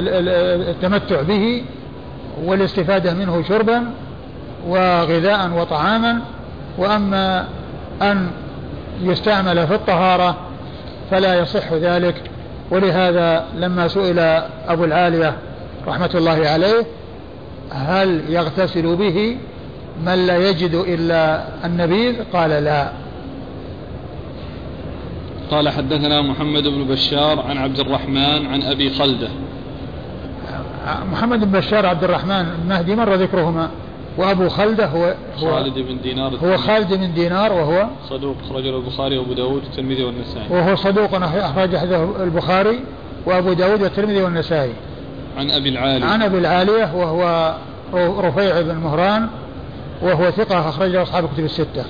والتمتع 0.00 1.22
به 1.22 1.64
والاستفادة 2.44 3.14
منه 3.14 3.42
شربا 3.48 3.90
وغذاء 4.66 5.50
وطعاما. 5.50 6.20
وأما 6.78 7.48
أن 8.02 8.30
يستعمل 9.02 9.66
في 9.66 9.74
الطهارة 9.74 10.36
فلا 11.10 11.34
يصح 11.38 11.72
ذلك. 11.72 12.31
ولهذا 12.72 13.44
لما 13.56 13.88
سئل 13.88 14.18
أبو 14.68 14.84
العالية 14.84 15.36
رحمة 15.86 16.10
الله 16.14 16.48
عليه 16.48 16.86
هل 17.70 18.20
يغتسل 18.28 18.96
به 18.96 19.36
من 20.06 20.26
لا 20.26 20.50
يجد 20.50 20.74
إلا 20.74 21.44
النبيذ؟ 21.64 22.14
قال 22.32 22.50
لا. 22.50 22.92
قال 25.50 25.68
حدثنا 25.68 26.22
محمد 26.22 26.62
بن 26.62 26.84
بشار 26.84 27.40
عن 27.48 27.58
عبد 27.58 27.80
الرحمن 27.80 28.46
عن 28.46 28.62
أبي 28.62 28.90
خلدة. 28.90 29.28
محمد 31.12 31.40
بن 31.40 31.58
بشار 31.58 31.86
عبد 31.86 32.04
الرحمن 32.04 32.46
المهدي 32.62 32.94
مر 32.96 33.14
ذكرهما. 33.14 33.70
وأبو 34.18 34.48
خلدة 34.48 34.86
هو, 34.86 35.14
هو 35.38 35.50
خالد 35.50 35.78
بن 35.78 36.00
دينار 36.02 36.36
هو 36.44 36.56
خالد 36.56 36.94
بن 36.94 37.14
دينار 37.14 37.52
وهو 37.52 37.86
صدوق 38.10 38.36
أخرجه 38.46 38.76
البخاري 38.76 39.18
وأبو 39.18 39.32
داود 39.32 39.62
والترمذي 39.64 40.04
والنسائي. 40.04 40.46
وهو 40.50 40.76
صدوق 40.76 41.14
أخرج 41.14 41.74
البخاري 42.20 42.80
وأبو 43.26 43.52
داود 43.52 43.82
والترمذي 43.82 44.22
والنسائي. 44.22 44.72
عن 45.38 45.50
أبي 45.50 45.68
العالية. 45.68 46.06
عن 46.06 46.22
أبي 46.22 46.38
العالية 46.38 46.94
وهو 46.94 47.54
رفيع 47.94 48.60
بن 48.60 48.74
مهران 48.74 49.28
وهو 50.02 50.30
ثقة 50.30 50.68
أخرجه 50.68 51.02
أصحاب 51.02 51.24
الكتب 51.24 51.44
الستة. 51.44 51.84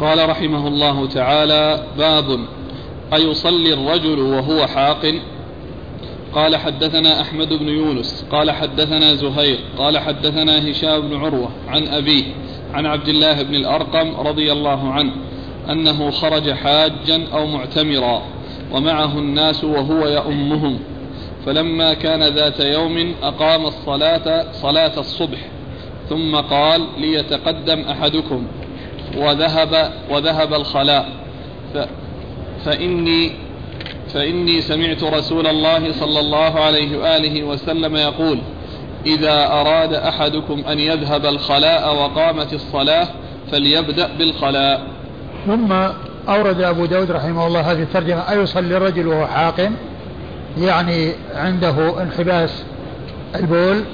قال 0.00 0.28
رحمه 0.28 0.68
الله 0.68 1.08
تعالى 1.08 1.82
باب 1.98 2.40
أيصلي 3.14 3.74
الرجل 3.74 4.18
وهو 4.18 4.66
حاق؟ 4.66 5.14
قال 6.34 6.56
حدثنا 6.56 7.20
أحمد 7.20 7.52
بن 7.52 7.68
يونس 7.68 8.24
قال 8.30 8.50
حدثنا 8.50 9.14
زهير 9.14 9.58
قال 9.78 9.98
حدثنا 9.98 10.70
هشام 10.70 11.00
بن 11.00 11.16
عروة 11.16 11.50
عن 11.68 11.88
أبيه 11.88 12.24
عن 12.74 12.86
عبد 12.86 13.08
الله 13.08 13.42
بن 13.42 13.54
الأرقم 13.54 14.14
رضي 14.20 14.52
الله 14.52 14.92
عنه 14.92 15.12
أنه 15.70 16.10
خرج 16.10 16.50
حاجا 16.52 17.28
أو 17.32 17.46
معتمرا 17.46 18.22
ومعه 18.72 19.18
الناس 19.18 19.64
وهو 19.64 20.08
يؤمهم 20.08 20.78
فلما 21.46 21.94
كان 21.94 22.22
ذات 22.22 22.60
يوم 22.60 23.14
أقام 23.22 23.66
الصلاة 23.66 24.52
صلاة 24.52 25.00
الصبح 25.00 25.38
ثم 26.08 26.36
قال 26.36 26.86
ليتقدم 26.98 27.80
أحدكم 27.80 28.46
وذهب 29.16 29.92
وذهب 30.10 30.54
الخلاء 30.54 31.08
فإني 32.64 33.32
فإني 34.14 34.60
سمعت 34.60 35.02
رسول 35.02 35.46
الله 35.46 35.92
صلى 35.92 36.20
الله 36.20 36.60
عليه 36.60 36.98
وآله 36.98 37.44
وسلم 37.44 37.96
يقول 37.96 38.38
إذا 39.06 39.46
أراد 39.46 39.94
أحدكم 39.94 40.64
أن 40.68 40.78
يذهب 40.78 41.26
الخلاء 41.26 41.94
وقامت 41.94 42.52
الصلاة 42.52 43.08
فليبدأ 43.52 44.10
بالخلاء. 44.18 44.86
ثم 45.46 45.72
أورد 46.28 46.60
أبو 46.60 46.86
داود 46.86 47.10
رحمه 47.10 47.46
الله 47.46 47.60
هذه 47.60 47.82
الترجمة 47.82 48.30
أيصلي 48.30 48.76
الرجل 48.76 49.06
وهو 49.06 49.26
حاقم 49.26 49.74
يعني 50.58 51.12
عنده 51.34 52.02
انحباس 52.02 52.64
البول 53.34 53.84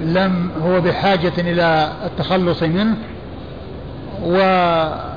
لم 0.00 0.50
هو 0.62 0.80
بحاجة 0.80 1.32
إلى 1.38 1.92
التخلص 2.04 2.62
منه 2.62 2.96
ولم 4.22 5.14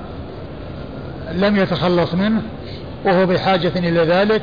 يتخلص 1.58 2.14
منه 2.14 2.42
وهو 3.06 3.26
بحاجة 3.26 3.72
إلى 3.76 4.00
ذلك 4.00 4.42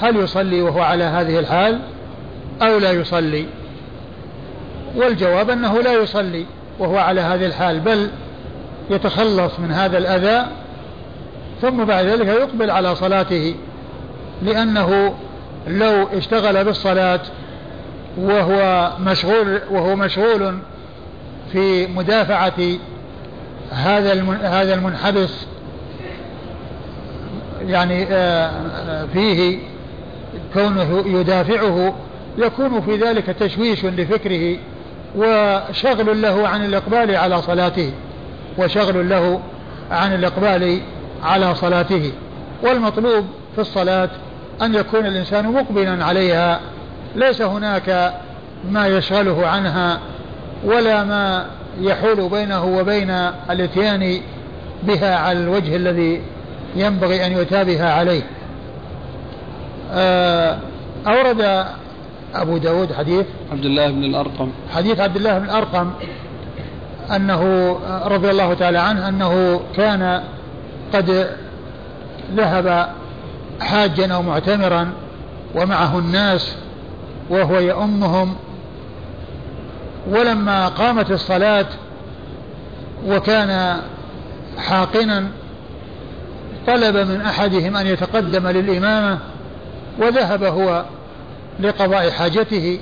هل 0.00 0.16
يصلي 0.16 0.62
وهو 0.62 0.80
على 0.80 1.04
هذه 1.04 1.38
الحال 1.38 1.80
أو 2.62 2.78
لا 2.78 2.92
يصلي؟ 2.92 3.46
والجواب 4.96 5.50
أنه 5.50 5.80
لا 5.80 5.92
يصلي 5.92 6.46
وهو 6.78 6.96
على 6.96 7.20
هذه 7.20 7.46
الحال 7.46 7.80
بل 7.80 8.10
يتخلص 8.90 9.58
من 9.58 9.72
هذا 9.72 9.98
الأذى 9.98 10.46
ثم 11.62 11.84
بعد 11.84 12.04
ذلك 12.04 12.26
يقبل 12.26 12.70
على 12.70 12.94
صلاته 12.94 13.54
لأنه 14.42 15.14
لو 15.66 16.08
اشتغل 16.12 16.64
بالصلاة 16.64 17.20
وهو 18.18 18.90
مشغول 19.00 19.60
وهو 19.70 19.96
مشغول 19.96 20.58
في 21.52 21.86
مدافعة 21.86 22.78
هذا 23.70 24.12
هذا 24.42 24.74
المنحبس 24.74 25.46
يعني 27.66 28.06
آه، 28.10 28.50
آه، 28.88 29.06
فيه 29.06 29.58
كونه 30.54 31.04
يدافعه 31.06 31.94
يكون 32.38 32.80
في 32.80 32.96
ذلك 32.96 33.26
تشويش 33.26 33.84
لفكره 33.84 34.56
وشغل 35.16 36.22
له 36.22 36.48
عن 36.48 36.64
الإقبال 36.64 37.16
على 37.16 37.42
صلاته 37.42 37.92
وشغل 38.58 39.08
له 39.08 39.40
عن 39.90 40.14
الإقبال 40.14 40.80
على 41.22 41.54
صلاته. 41.54 42.12
والمطلوب 42.62 43.24
في 43.54 43.60
الصلاة 43.60 44.08
أن 44.62 44.74
يكون 44.74 45.06
الإنسان 45.06 45.52
مقبلا 45.52 46.04
عليها. 46.04 46.60
ليس 47.16 47.42
هناك 47.42 48.14
ما 48.70 48.86
يشغله 48.86 49.46
عنها 49.46 50.00
ولا 50.64 51.04
ما 51.04 51.46
يحول 51.80 52.28
بينه 52.28 52.64
وبين 52.64 53.10
الإتيان 53.50 54.20
بها 54.82 55.16
على 55.16 55.38
الوجه 55.38 55.76
الذي 55.76 56.22
ينبغي 56.76 57.26
أن 57.26 57.32
يتابه 57.32 57.84
عليه. 57.84 58.22
آه، 59.92 60.58
أورد 61.06 61.66
أبو 62.34 62.56
داود 62.56 62.92
حديث 62.92 63.26
عبد 63.52 63.64
الله 63.64 63.90
بن 63.90 64.04
الأرقم. 64.04 64.50
حديث 64.74 65.00
عبد 65.00 65.16
الله 65.16 65.38
بن 65.38 65.44
الأرقم 65.44 65.90
أنه 67.16 67.72
رضي 68.04 68.30
الله 68.30 68.54
تعالى 68.54 68.78
عنه 68.78 69.08
أنه 69.08 69.60
كان 69.76 70.22
قد 70.94 71.28
ذهب 72.34 72.88
حاجا 73.60 74.14
أو 74.14 74.22
معتمرا 74.22 74.92
ومعه 75.54 75.98
الناس 75.98 76.56
وهو 77.30 77.58
يؤمهم. 77.58 78.36
ولما 80.10 80.68
قامت 80.68 81.10
الصلاة 81.10 81.66
وكان 83.06 83.80
حاقنا 84.58 85.28
طلب 86.66 86.96
من 86.96 87.20
أحدهم 87.20 87.76
أن 87.76 87.86
يتقدم 87.86 88.48
للإمامة 88.48 89.18
وذهب 89.98 90.44
هو 90.44 90.84
لقضاء 91.60 92.10
حاجته 92.10 92.78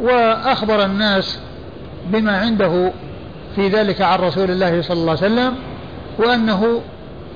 وأخبر 0.00 0.84
الناس 0.84 1.38
بما 2.06 2.38
عنده 2.38 2.92
في 3.56 3.68
ذلك 3.68 4.00
عن 4.00 4.18
رسول 4.18 4.50
الله 4.50 4.82
صلى 4.82 5.00
الله 5.00 5.10
عليه 5.22 5.32
وسلم 5.32 5.54
وأنه 6.18 6.80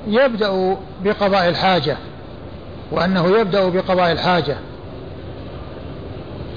يبدأ 0.08 0.76
بقضاء 1.04 1.48
الحاجة 1.48 1.96
وأنه 2.92 3.38
يبدأ 3.38 3.68
بقضاء 3.68 4.12
الحاجة. 4.12 4.56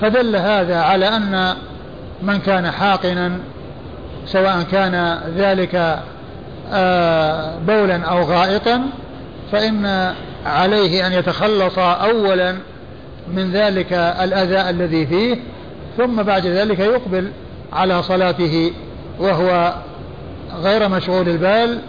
فدل 0.01 0.35
هذا 0.35 0.81
على 0.81 1.07
أن 1.07 1.53
من 2.21 2.39
كان 2.39 2.71
حاقنا 2.71 3.31
سواء 4.25 4.63
كان 4.71 5.19
ذلك 5.37 5.99
بولا 7.67 8.03
أو 8.03 8.23
غائطا 8.23 8.81
فإن 9.51 10.13
عليه 10.45 11.07
أن 11.07 11.13
يتخلص 11.13 11.79
أولا 11.79 12.55
من 13.33 13.51
ذلك 13.51 13.93
الأذى 13.93 14.69
الذي 14.69 15.07
فيه 15.07 15.37
ثم 15.97 16.23
بعد 16.23 16.45
ذلك 16.45 16.79
يقبل 16.79 17.31
على 17.73 18.03
صلاته 18.03 18.71
وهو 19.19 19.73
غير 20.63 20.89
مشغول 20.89 21.29
البال 21.29 21.79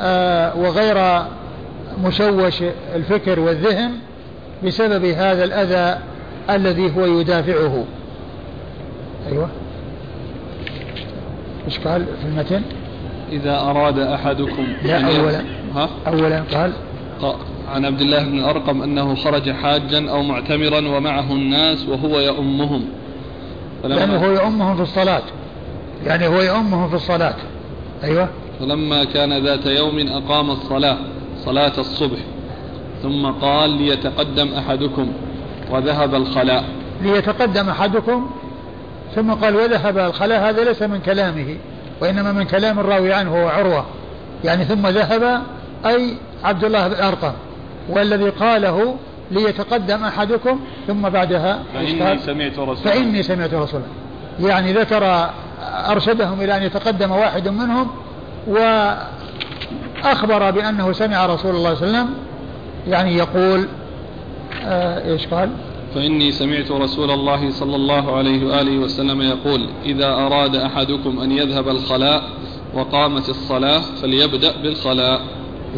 آه، 0.00 0.56
وغير 0.56 1.22
مشوش 2.04 2.62
الفكر 2.94 3.40
والذهن 3.40 3.92
بسبب 4.64 5.04
هذا 5.04 5.44
الأذى 5.44 5.98
الذي 6.50 6.96
هو 6.96 7.06
يدافعه. 7.06 7.84
أيوة. 9.32 9.48
إيش 11.66 11.78
قال 11.78 12.06
في 12.22 12.26
المتن؟ 12.28 12.62
إذا 13.32 13.60
أراد 13.60 13.98
أحدكم 13.98 14.66
لا 14.84 15.18
أولا. 15.20 15.44
ها؟ 15.74 15.88
أولا 16.06 16.42
قال. 16.52 16.72
عن 17.74 17.84
عبد 17.84 18.00
الله 18.00 18.22
بن 18.22 18.38
الأرقم 18.38 18.82
أنه 18.82 19.14
خرج 19.14 19.50
حاجا 19.50 20.10
أو 20.10 20.22
معتمرا 20.22 20.78
ومعه 20.96 21.32
الناس 21.32 21.86
وهو 21.88 22.20
يؤمهم. 22.20 22.84
يعني 23.84 24.26
هو 24.26 24.30
يؤمهم 24.30 24.76
في 24.76 24.82
الصلاة. 24.82 25.22
يعني 26.06 26.26
هو 26.26 26.40
يؤمهم 26.40 26.88
في 26.88 26.94
الصلاة. 26.94 27.34
أيوة. 28.04 28.28
فلما 28.60 29.04
كان 29.04 29.44
ذات 29.44 29.66
يوم 29.66 30.08
أقام 30.08 30.50
الصلاة 30.50 30.96
صلاة 31.44 31.72
الصبح 31.78 32.18
ثم 33.02 33.26
قال 33.26 33.70
ليتقدم 33.70 34.48
أحدكم 34.58 35.12
وذهب 35.70 36.14
الخلاء. 36.14 36.64
ليتقدم 37.02 37.68
أحدكم 37.68 38.30
ثم 39.14 39.32
قال 39.32 39.56
وذهب 39.56 39.98
الخلاء 39.98 40.50
هذا 40.50 40.64
ليس 40.64 40.82
من 40.82 41.00
كلامه. 41.00 41.56
وإنما 42.00 42.32
من 42.32 42.44
كلام 42.44 42.78
الراوي 42.78 43.12
عنه 43.12 43.42
هو 43.42 43.48
عروة. 43.48 43.84
يعني 44.44 44.64
ثم 44.64 44.86
ذهب 44.86 45.42
أي 45.86 46.16
عبد 46.44 46.64
الله 46.64 46.88
بن 46.88 46.94
أرقم 46.94 47.32
والذي 47.88 48.28
قاله 48.28 48.96
ليتقدم 49.30 50.04
أحدكم 50.04 50.60
ثم 50.86 51.08
بعدها 51.08 51.58
فإني 51.74 52.18
سمعت 52.18 52.58
رسولا 52.58 52.90
فإني 52.90 53.22
سمعت 53.22 53.54
رسولا 53.54 53.84
يعني 54.40 54.72
ذكر 54.72 55.30
أرشدهم 55.62 56.40
إلى 56.40 56.56
أن 56.56 56.62
يتقدم 56.62 57.10
واحد 57.10 57.48
منهم 57.48 57.90
وأخبر 58.46 60.50
بأنه 60.50 60.92
سمع 60.92 61.26
رسول 61.26 61.54
الله 61.54 61.74
صلى 61.74 61.88
الله 61.88 61.98
عليه 61.98 62.08
وسلم 62.08 62.14
يعني 62.88 63.16
يقول 63.16 63.68
آه 64.64 65.12
إيش 65.12 65.26
قال؟ 65.26 65.50
فإني 65.96 66.32
سمعت 66.32 66.70
رسول 66.70 67.10
الله 67.10 67.50
صلى 67.50 67.76
الله 67.76 68.16
عليه 68.16 68.46
وآله 68.46 68.78
وسلم 68.78 69.22
يقول 69.22 69.68
إذا 69.84 70.06
أراد 70.06 70.56
أحدكم 70.56 71.20
أن 71.20 71.32
يذهب 71.32 71.68
الخلاء 71.68 72.22
وقامت 72.74 73.28
الصلاة 73.28 73.80
فليبدأ 73.80 74.52
بالخلاء. 74.62 75.20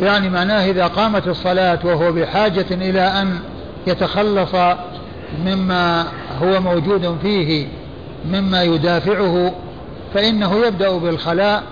يعني 0.00 0.30
معناه 0.30 0.70
إذا 0.70 0.86
قامت 0.86 1.28
الصلاة 1.28 1.78
وهو 1.84 2.12
بحاجة 2.12 2.66
إلى 2.70 3.00
أن 3.00 3.38
يتخلص 3.86 4.54
مما 5.44 6.06
هو 6.42 6.60
موجود 6.60 7.18
فيه 7.22 7.66
مما 8.32 8.62
يدافعه 8.62 9.54
فإنه 10.14 10.66
يبدأ 10.66 10.98
بالخلاء 10.98 11.62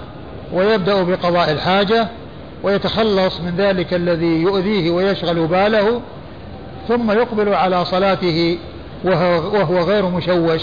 ويبدأ 0.53 1.03
بقضاء 1.03 1.53
الحاجة 1.53 2.09
ويتخلص 2.63 3.41
من 3.41 3.55
ذلك 3.57 3.95
الذي 3.95 4.43
يؤذيه 4.43 4.91
ويشغل 4.91 5.47
باله 5.47 6.01
ثم 6.89 7.11
يقبل 7.11 7.49
على 7.49 7.85
صلاته 7.85 8.59
وهو, 9.05 9.55
وهو 9.55 9.79
غير 9.79 10.07
مشوش. 10.07 10.63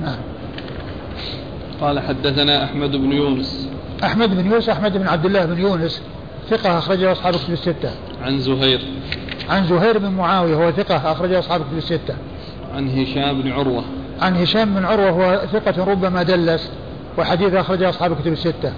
نعم. 0.00 0.18
قال 1.80 2.00
حدثنا 2.00 2.64
أحمد 2.64 2.90
بن 2.90 3.12
يونس. 3.12 3.68
أحمد 4.04 4.36
بن 4.36 4.50
يونس 4.52 4.68
أحمد 4.68 4.96
بن 4.96 5.08
عبد 5.08 5.26
الله 5.26 5.44
بن 5.44 5.58
يونس. 5.58 6.02
ثقة 6.50 6.78
أخرجه 6.78 7.12
أصحاب 7.12 7.34
كتب 7.34 7.52
الستة. 7.52 7.90
عن 8.22 8.38
زهير. 8.38 8.80
عن 9.48 9.66
زهير 9.66 9.98
بن 9.98 10.08
معاوية 10.08 10.54
هو 10.54 10.70
ثقة 10.70 11.12
أخرجه 11.12 11.38
أصحاب 11.38 11.60
كتب 11.60 11.78
الستة. 11.78 12.14
عن 12.74 12.88
هشام 12.88 13.42
بن 13.42 13.52
عروة. 13.52 13.84
عن 14.20 14.36
هشام 14.36 14.74
بن 14.74 14.84
عروة 14.84 15.10
هو 15.10 15.46
ثقة 15.52 15.84
ربما 15.84 16.22
دلس 16.22 16.70
وحديث 17.18 17.54
أخرجه 17.54 17.88
أصحاب 17.88 18.20
كتب 18.20 18.32
الستة. 18.32 18.72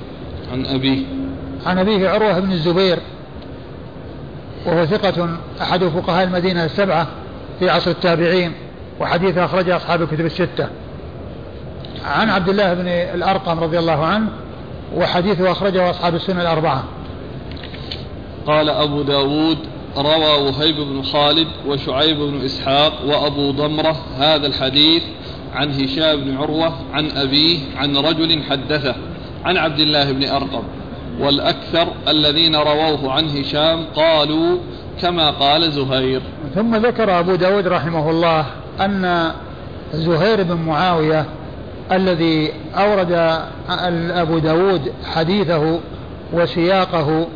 عن 0.52 0.66
أبيه. 0.66 1.02
عن 1.66 1.78
أبيه 1.78 2.08
عروة 2.08 2.40
بن 2.40 2.52
الزبير. 2.52 2.98
وهو 4.66 4.86
ثقة 4.86 5.28
أحد 5.62 5.84
فقهاء 5.84 6.24
المدينة 6.24 6.64
السبعة 6.64 7.06
في 7.58 7.70
عصر 7.70 7.90
التابعين 7.90 8.52
وحديث 9.00 9.38
أخرجه 9.38 9.76
أصحاب 9.76 10.02
الكتب 10.02 10.26
الستة. 10.26 10.68
عن 12.04 12.30
عبد 12.30 12.48
الله 12.48 12.74
بن 12.74 12.88
الأرقم 12.88 13.60
رضي 13.60 13.78
الله 13.78 14.06
عنه 14.06 14.28
وحديثه 14.96 15.52
أخرجه 15.52 15.90
أصحاب 15.90 16.14
السنة 16.14 16.42
الأربعة. 16.42 16.84
قال 18.46 18.68
أبو 18.68 19.02
داود 19.02 19.58
روى 19.96 20.48
وهيب 20.48 20.76
بن 20.76 21.02
خالد 21.02 21.48
وشعيب 21.66 22.16
بن 22.16 22.44
إسحاق 22.44 22.92
وأبو 23.06 23.50
ضمرة 23.50 23.96
هذا 24.18 24.46
الحديث 24.46 25.02
عن 25.54 25.70
هشام 25.70 26.20
بن 26.20 26.36
عروة 26.36 26.72
عن 26.92 27.10
أبيه 27.10 27.58
عن 27.76 27.96
رجل 27.96 28.42
حدثه. 28.50 28.94
عن 29.44 29.56
عبد 29.56 29.80
الله 29.80 30.12
بن 30.12 30.28
أرقم. 30.28 30.62
والأكثر 31.20 31.88
الذين 32.08 32.56
رووه 32.56 33.12
عن 33.12 33.28
هشام 33.28 33.84
قالوا 33.96 34.58
كما 35.02 35.30
قال 35.30 35.72
زهير. 35.72 36.22
ثم 36.54 36.76
ذكر 36.76 37.18
أبو 37.18 37.34
داود 37.34 37.66
رحمه 37.66 38.10
الله 38.10 38.46
أن 38.80 39.32
زهير 39.92 40.42
بن 40.42 40.56
معاوية 40.56 41.26
الذي 41.92 42.52
أورد 42.74 43.40
أبو 44.10 44.38
داود 44.38 44.92
حديثه 45.04 45.80
وسياقه 46.32 47.26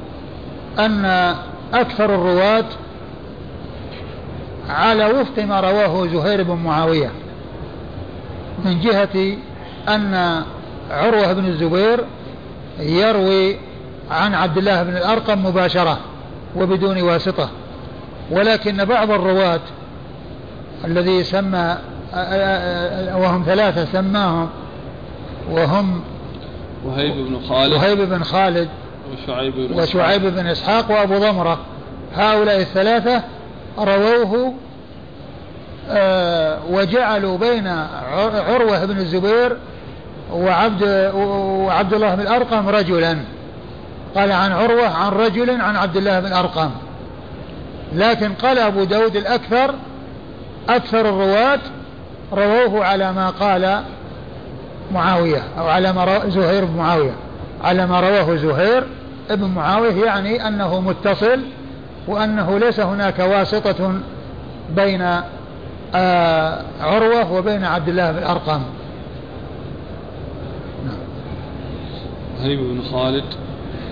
أن 0.79 1.35
أكثر 1.75 2.15
الرواة 2.15 2.65
على 4.69 5.07
وفق 5.07 5.43
ما 5.43 5.61
رواه 5.61 6.07
زهير 6.07 6.43
بن 6.43 6.55
معاوية 6.55 7.11
من 8.65 8.81
جهة 8.81 9.37
أن 9.89 10.43
عروة 10.91 11.33
بن 11.33 11.47
الزبير 11.47 12.05
يروي 12.81 13.57
عن 14.11 14.35
عبد 14.35 14.59
الله 14.59 14.83
بن 14.83 14.97
الأرقم 14.97 15.47
مباشرة 15.47 15.99
وبدون 16.57 17.03
واسطة. 17.03 17.49
ولكن 18.31 18.85
بعض 18.85 19.11
الرواة 19.11 19.61
الذي 20.85 21.25
سمى 21.25 21.77
وهم 23.15 23.43
ثلاثة 23.47 23.85
سماهم 23.93 24.49
وهم 25.51 26.01
وهيب 26.85 27.15
بن 27.15 27.41
خالد 27.49 27.73
وهيب 27.73 27.99
بن 27.99 28.23
خالد 28.23 28.69
وشعيب 29.13 29.55
بن 29.55 29.81
وشعيب 29.81 30.23
بن 30.23 30.47
إسحاق 30.47 30.91
وأبو 30.91 31.19
ضمرة. 31.19 31.59
هؤلاء 32.15 32.61
الثلاثة 32.61 33.23
رووه 33.79 34.55
آه 35.91 36.59
وجعلوا 36.71 37.39
بين 37.39 37.67
عروة 38.49 38.85
بن 38.85 38.97
الزبير 38.97 39.57
وعبد 40.33 41.13
وعبد 41.15 41.95
الله 41.95 42.15
بن 42.15 42.21
الأرقم 42.21 42.69
رجلا. 42.69 43.19
قال 44.15 44.33
عن 44.33 44.53
عروة 44.53 44.89
عن 44.89 45.13
رجل 45.13 45.61
عن 45.61 45.77
عبد 45.77 45.97
الله 45.97 46.21
بن 46.21 46.33
أرقم. 46.33 46.71
لكن 47.93 48.33
قال 48.33 48.59
أبو 48.59 48.85
داود 48.85 49.17
الأكثر 49.17 49.75
أكثر 50.69 51.01
الرواة 51.01 51.61
رووه 52.33 52.85
على 52.85 53.13
ما 53.13 53.31
قال 53.31 53.83
معاوية 54.93 55.43
أو 55.59 55.67
على 55.67 55.93
ما 55.93 56.29
زهير 56.29 56.65
بن 56.65 56.77
معاوية. 56.77 57.15
على 57.65 57.87
ما 57.87 58.01
رواه 58.01 58.37
زهير 58.37 58.85
ابن 59.31 59.49
معاوية 59.49 60.05
يعني 60.05 60.49
أنه 60.49 60.81
متصل 60.81 61.41
وأنه 62.09 62.59
ليس 62.59 62.81
هناك 62.81 63.19
واسطة 63.19 63.93
بين 64.71 65.03
آه 65.95 66.63
عروة 66.81 67.33
وبين 67.33 67.65
عبد 67.65 67.89
الله 67.89 68.13
بن 68.13 68.23
أرقم. 68.23 68.63
وهيب 72.39 72.59
بن 72.59 72.83
خالد. 72.93 73.25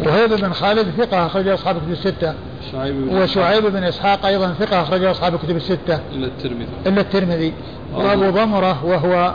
وهيب 0.07 0.31
بن 0.31 0.53
خالد 0.53 0.91
ثقة 0.91 1.27
أخرج 1.27 1.49
أصحاب 1.49 1.77
الكتب 1.77 1.91
الستة. 1.91 2.35
شعيب 2.73 2.95
بن 2.95 3.19
وشعيب 3.19 3.67
بن 3.67 3.85
إسحاق 3.85 4.27
أيضا 4.27 4.53
ثقة 4.53 4.83
أخرج 4.83 5.05
أصحاب 5.05 5.35
الكتب 5.35 5.57
الستة. 5.57 6.01
إلا 6.13 6.27
الترمذي. 6.27 6.69
إلا 6.87 7.01
الترمذي. 7.01 7.53
وأبو 7.95 8.31
ضمرة 8.31 8.85
وهو 8.85 9.35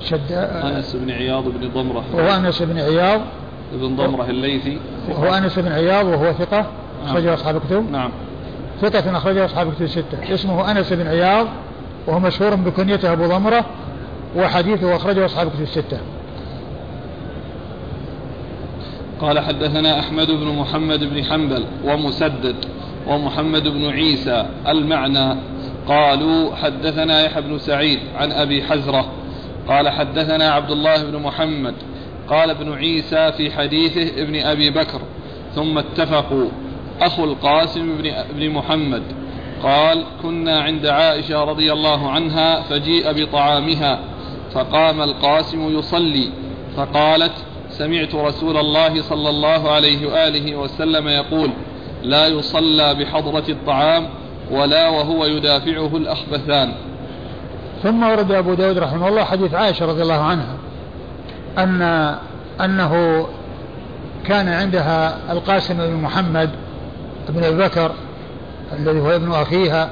شد 0.00 0.32
أنس 0.32 0.96
بن 0.96 1.10
عياض 1.10 1.44
بن 1.44 1.68
ضمرة. 1.74 2.04
وهو 2.14 2.28
أنس 2.28 2.62
بن 2.62 2.78
عياض. 2.78 3.20
بن 3.72 3.96
ضمرة 3.96 4.24
الليثي. 4.24 4.78
وهو 5.08 5.34
أنس 5.34 5.58
بن 5.58 5.72
عياض 5.72 6.06
وهو 6.06 6.32
ثقة 6.32 6.56
نعم. 6.60 6.66
أخرجه 7.06 7.34
أصحاب 7.34 7.56
الكتب 7.56 7.90
نعم. 7.92 8.10
ثقة 8.82 9.16
أخرجه 9.16 9.44
أصحاب 9.44 9.68
الكتب 9.68 9.82
الستة. 9.82 10.34
اسمه 10.34 10.70
أنس 10.70 10.92
بن 10.92 11.06
عياض. 11.06 11.46
وهو 12.06 12.20
مشهور 12.20 12.54
بكنيته 12.54 13.12
أبو 13.12 13.26
ضمرة. 13.26 13.64
وحديثه 14.36 14.96
أخرجه 14.96 15.26
أصحاب 15.26 15.46
الكتب 15.46 15.62
الستة. 15.62 15.98
قال 19.22 19.40
حدثنا 19.40 20.00
أحمد 20.00 20.30
بن 20.30 20.46
محمد 20.46 21.04
بن 21.04 21.24
حنبل 21.24 21.64
ومسدد 21.84 22.56
ومحمد 23.06 23.68
بن 23.68 23.90
عيسى 23.90 24.46
المعنى 24.68 25.36
قالوا 25.88 26.56
حدثنا 26.56 27.24
يحيى 27.24 27.42
بن 27.42 27.58
سعيد 27.58 27.98
عن 28.16 28.32
أبي 28.32 28.62
حزرة 28.62 29.08
قال 29.68 29.88
حدثنا 29.88 30.50
عبد 30.50 30.70
الله 30.70 31.02
بن 31.02 31.18
محمد 31.18 31.74
قال 32.28 32.50
ابن 32.50 32.72
عيسى 32.72 33.32
في 33.32 33.50
حديثه 33.50 34.22
ابن 34.22 34.36
أبي 34.36 34.70
بكر 34.70 35.00
ثم 35.54 35.78
اتفقوا 35.78 36.48
أخو 37.00 37.24
القاسم 37.24 37.98
بن, 37.98 38.12
بن 38.34 38.50
محمد 38.50 39.02
قال 39.62 40.04
كنا 40.22 40.60
عند 40.60 40.86
عائشة 40.86 41.44
رضي 41.44 41.72
الله 41.72 42.10
عنها 42.10 42.60
فجيء 42.60 43.12
بطعامها 43.12 44.00
فقام 44.54 45.02
القاسم 45.02 45.78
يصلي 45.78 46.28
فقالت 46.76 47.32
سمعت 47.72 48.14
رسول 48.14 48.56
الله 48.56 49.02
صلى 49.02 49.30
الله 49.30 49.70
عليه 49.70 50.06
وآله 50.06 50.56
وسلم 50.56 51.08
يقول 51.08 51.50
لا 52.02 52.26
يصلى 52.26 52.94
بحضرة 52.94 53.44
الطعام 53.48 54.08
ولا 54.50 54.88
وهو 54.88 55.24
يدافعه 55.24 55.96
الأخبثان. 55.96 56.72
ثم 57.82 58.02
ورد 58.02 58.32
أبو 58.32 58.54
داود 58.54 58.78
رحمه 58.78 59.08
الله 59.08 59.24
حديث 59.24 59.54
عائشة 59.54 59.86
رضي 59.86 60.02
الله 60.02 60.22
عنها 60.22 60.56
أن 61.58 61.82
أنه 62.60 63.26
كان 64.24 64.48
عندها 64.48 65.32
القاسم 65.32 65.74
بن 65.74 65.94
محمد 65.94 66.50
بن 67.28 67.44
أبي 67.44 67.56
بكر 67.56 67.92
الذي 68.78 69.00
هو 69.00 69.10
ابن 69.10 69.32
أخيها 69.32 69.90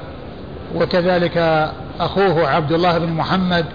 وكذلك 0.75 1.69
أخوه 1.99 2.47
عبد 2.47 2.71
الله 2.71 2.97
بن 2.97 3.13
محمد 3.13 3.65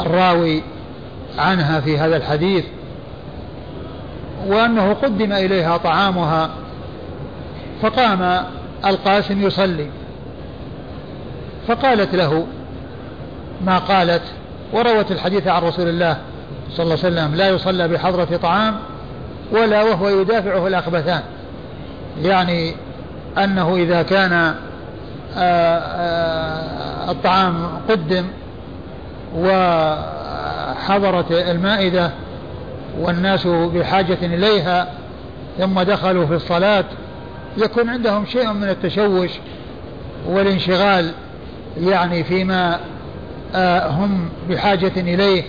الراوي 0.00 0.62
عنها 1.38 1.80
في 1.80 1.98
هذا 1.98 2.16
الحديث. 2.16 2.64
وأنه 4.46 4.92
قدم 4.92 5.32
إليها 5.32 5.76
طعامها 5.76 6.50
فقام 7.82 8.44
القاسم 8.86 9.42
يصلي. 9.42 9.90
فقالت 11.68 12.14
له 12.14 12.46
ما 13.64 13.78
قالت؟ 13.78 14.22
وروت 14.72 15.10
الحديث 15.12 15.46
عن 15.46 15.62
رسول 15.62 15.88
الله 15.88 16.16
صلى 16.70 16.84
الله 16.84 16.98
عليه 17.04 17.14
وسلم 17.14 17.34
لا 17.34 17.48
يصلى 17.48 17.88
بحضرة 17.88 18.36
طعام 18.42 18.76
ولا 19.52 19.82
وهو 19.82 20.08
يدافعه 20.08 20.66
الأخبثان. 20.66 21.22
يعني 22.22 22.74
أنه 23.38 23.76
إذا 23.76 24.02
كان 24.02 24.32
آه، 25.36 25.78
آه، 25.78 27.10
الطعام 27.10 27.68
قدم 27.88 28.24
وحضرت 29.36 31.32
المائدة 31.32 32.10
والناس 32.98 33.46
بحاجة 33.46 34.18
إليها 34.22 34.92
ثم 35.58 35.80
دخلوا 35.80 36.26
في 36.26 36.34
الصلاة 36.34 36.84
يكون 37.56 37.88
عندهم 37.88 38.26
شيء 38.26 38.52
من 38.52 38.68
التشوش 38.68 39.30
والانشغال 40.26 41.12
يعني 41.80 42.24
فيما 42.24 42.80
آه، 43.54 43.88
هم 43.88 44.28
بحاجة 44.48 44.92
إليه 44.96 45.42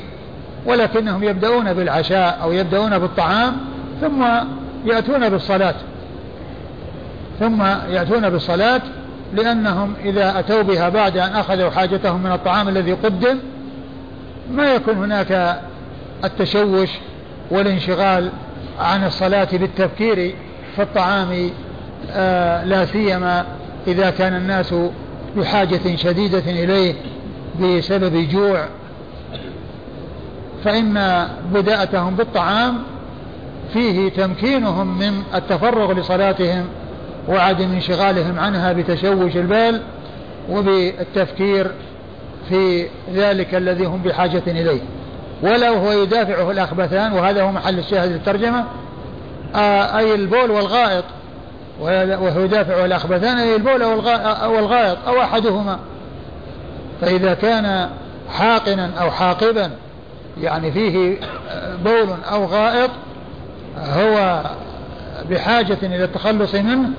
ولكنهم 0.65 1.23
يبدأون 1.23 1.73
بالعشاء 1.73 2.39
أو 2.43 2.51
يبدأون 2.51 2.99
بالطعام 2.99 3.57
ثم 4.01 4.26
يأتون 4.85 5.30
بالصلاة. 5.30 5.76
ثم 7.39 7.63
يأتون 7.89 8.30
بالصلاة 8.30 8.81
لأنهم 9.34 9.93
إذا 10.05 10.39
أتوا 10.39 10.61
بها 10.61 10.89
بعد 10.89 11.18
أن 11.18 11.35
أخذوا 11.35 11.69
حاجتهم 11.69 12.23
من 12.23 12.31
الطعام 12.31 12.69
الذي 12.69 12.93
قدم 12.93 13.38
ما 14.51 14.73
يكون 14.73 14.95
هناك 14.95 15.59
التشوش 16.23 16.89
والانشغال 17.51 18.29
عن 18.79 19.03
الصلاة 19.03 19.47
بالتفكير 19.53 20.35
في 20.75 20.81
الطعام 20.81 21.49
آه 22.11 22.63
لا 22.63 22.85
سيما 22.85 23.45
إذا 23.87 24.09
كان 24.09 24.35
الناس 24.35 24.75
بحاجة 25.37 25.95
شديدة 25.95 26.43
إليه 26.47 26.93
بسبب 27.61 28.29
جوع. 28.29 28.65
فإن 30.63 31.27
بداءتهم 31.53 32.15
بالطعام 32.15 32.77
فيه 33.73 34.09
تمكينهم 34.09 34.97
من 34.99 35.23
التفرغ 35.35 35.91
لصلاتهم 35.93 36.65
وعدم 37.27 37.71
انشغالهم 37.71 38.39
عنها 38.39 38.73
بتشوش 38.73 39.35
البال 39.35 39.81
وبالتفكير 40.49 41.71
في 42.49 42.87
ذلك 43.13 43.55
الذي 43.55 43.85
هم 43.85 44.01
بحاجة 44.01 44.43
إليه. 44.47 44.81
ولو 45.41 45.73
هو 45.73 45.91
يدافعه 45.91 46.51
الأخبثان 46.51 47.13
وهذا 47.13 47.43
هو 47.43 47.51
محل 47.51 47.80
الشاهد 47.80 48.11
للترجمة 48.11 48.65
آه، 49.55 49.97
أي 49.97 50.15
البول 50.15 50.51
والغائط 50.51 51.03
وهو 51.80 52.41
يدافع 52.41 52.85
الأخبثان 52.85 53.38
أي 53.38 53.55
البول 53.55 53.81
أو 53.81 54.59
الغائط 54.59 54.97
أو 55.07 55.22
أحدهما. 55.22 55.80
فإذا 57.01 57.34
كان 57.34 57.89
حاقنا 58.30 58.89
أو 59.01 59.11
حاقبا 59.11 59.72
يعني 60.41 60.72
فيه 60.72 61.18
بول 61.84 62.18
أو 62.31 62.45
غائط 62.45 62.89
هو 63.77 64.41
بحاجة 65.30 65.77
إلى 65.84 66.03
التخلص 66.03 66.55
منه 66.55 66.89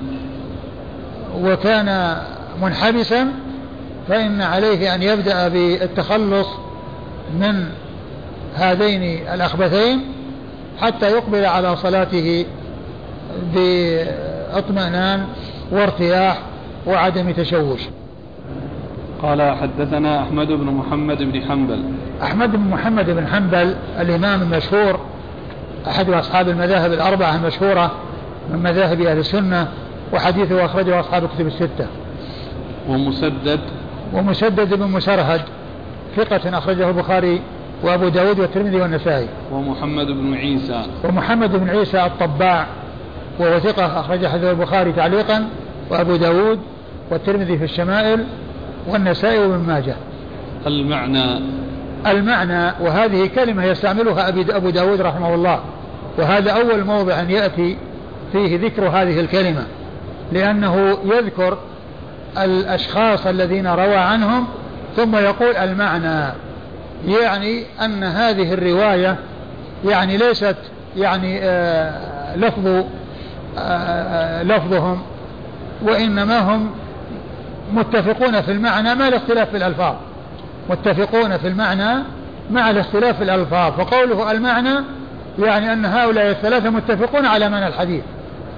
وكان 1.41 2.17
منحبسا 2.61 3.31
فإن 4.07 4.41
عليه 4.41 4.95
أن 4.95 5.03
يبدأ 5.03 5.47
بالتخلص 5.47 6.47
من 7.39 7.69
هذين 8.55 9.27
الأخبثين 9.33 10.01
حتى 10.81 11.11
يقبل 11.11 11.45
على 11.45 11.75
صلاته 11.75 12.45
باطمئنان 13.53 15.25
وارتياح 15.71 16.39
وعدم 16.87 17.31
تشوش. 17.31 17.81
قال 19.21 19.55
حدثنا 19.61 20.23
أحمد 20.23 20.47
بن 20.47 20.65
محمد 20.65 21.17
بن 21.17 21.41
حنبل. 21.41 21.83
أحمد 22.23 22.51
بن 22.51 22.69
محمد 22.69 23.09
بن 23.09 23.27
حنبل 23.27 23.75
الإمام 23.99 24.41
المشهور 24.41 24.99
أحد 25.87 26.09
أصحاب 26.09 26.49
المذاهب 26.49 26.93
الأربعة 26.93 27.35
المشهورة 27.35 27.91
من 28.49 28.59
مذاهب 28.59 29.01
أهل 29.01 29.17
السنة 29.17 29.67
وحديثه 30.13 30.65
أخرجه 30.65 30.99
أصحاب 30.99 31.23
الكتب 31.23 31.47
الستة. 31.47 31.87
ومسدد. 32.89 33.59
ومسدد 34.13 34.73
بن 34.73 34.87
مسرهد 34.87 35.41
ثقة 36.15 36.57
أخرجه 36.57 36.89
البخاري 36.89 37.41
وأبو 37.83 38.07
داود 38.07 38.39
والترمذي 38.39 38.81
والنسائي. 38.81 39.27
ومحمد 39.51 40.07
بن 40.07 40.33
عيسى. 40.33 40.85
ومحمد 41.03 41.51
بن 41.51 41.69
عيسى 41.69 42.05
الطباع. 42.05 42.67
وهو 43.39 43.59
ثقة 43.59 43.99
أخرج 43.99 44.25
حديث 44.25 44.49
البخاري 44.49 44.91
تعليقا. 44.91 45.47
وأبو 45.89 46.15
داود 46.15 46.59
والترمذي 47.11 47.57
في 47.57 47.63
الشمائل. 47.63 48.25
والنسائي 48.87 49.39
وابن 49.39 49.67
ماجه. 49.67 49.95
المعنى. 50.67 51.39
المعنى 52.07 52.73
وهذه 52.81 53.29
كلمة 53.35 53.65
يستعملها 53.65 54.29
أبو 54.29 54.69
داود 54.69 55.01
رحمه 55.01 55.35
الله. 55.35 55.59
وهذا 56.17 56.51
أول 56.51 56.83
موضع 56.83 57.21
يأتي 57.21 57.77
فيه 58.31 58.59
ذكر 58.59 58.87
هذه 58.87 59.19
الكلمة. 59.19 59.65
لأنه 60.31 60.97
يذكر 61.05 61.57
الأشخاص 62.37 63.27
الذين 63.27 63.67
روى 63.67 63.95
عنهم 63.95 64.45
ثم 64.95 65.15
يقول 65.15 65.55
المعنى. 65.55 66.33
يعني 67.07 67.63
أن 67.81 68.03
هذه 68.03 68.53
الرواية 68.53 69.15
يعني 69.85 70.17
ليست 70.17 70.55
يعني 70.97 71.39
آه 71.43 72.35
لفظ 72.35 72.67
آه, 72.67 73.59
آه، 73.59 74.43
لفظهم 74.43 75.01
وإنما 75.81 76.39
هم 76.39 76.71
متفقون 77.73 78.41
في 78.41 78.51
المعنى 78.51 78.95
مع 78.95 79.07
الاختلاف 79.07 79.49
في 79.49 79.57
الألفاظ. 79.57 79.95
متفقون 80.69 81.37
في 81.37 81.47
المعنى 81.47 82.03
مع 82.51 82.69
الاختلاف 82.69 83.17
في 83.17 83.23
الألفاظ. 83.23 83.73
فقوله 83.73 84.31
المعنى 84.31 84.79
يعني 85.39 85.73
أن 85.73 85.85
هؤلاء 85.85 86.29
الثلاثة 86.29 86.69
متفقون 86.69 87.25
على 87.25 87.49
معنى 87.49 87.67
الحديث. 87.67 88.03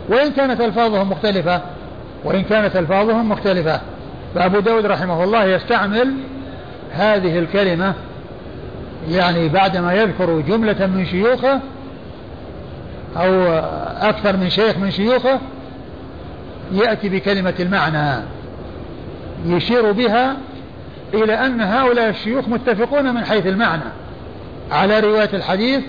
وإن 0.10 0.32
كانت 0.32 0.62
ألفاظهم 0.62 1.10
مختلفة 1.10 1.62
وإن 2.24 2.44
كانت 2.44 2.76
ألفاظهم 2.76 3.30
مختلفة. 3.30 3.82
فأبو 4.36 4.60
داود 4.60 4.86
رحمه 4.86 5.24
الله 5.24 5.44
يستعمل 5.44 6.14
هذه 6.92 7.40
الكلمة 7.40 7.94
يعني 9.10 9.50
بعدما 9.50 9.94
يذكر 9.94 10.40
جملة 10.40 10.88
من 10.88 11.06
شيوخه 11.06 11.60
أو 13.18 13.48
أكثر 14.10 14.38
من 14.38 14.50
شيخ 14.50 14.78
من 14.78 14.92
شيوخه 14.92 15.40
يأتي 16.72 17.10
بكلمة 17.10 17.54
المعنى 17.60 18.24
يشير 19.46 19.92
بها 19.92 20.38
إلى 21.14 21.34
أن 21.34 21.62
هؤلاء 21.62 22.10
الشيوخ 22.10 22.48
متفقون 22.48 23.16
من 23.16 23.26
حيث 23.26 23.48
المعنى 23.48 23.84
على 24.72 25.00
رواية 25.00 25.30
الحديث 25.34 25.84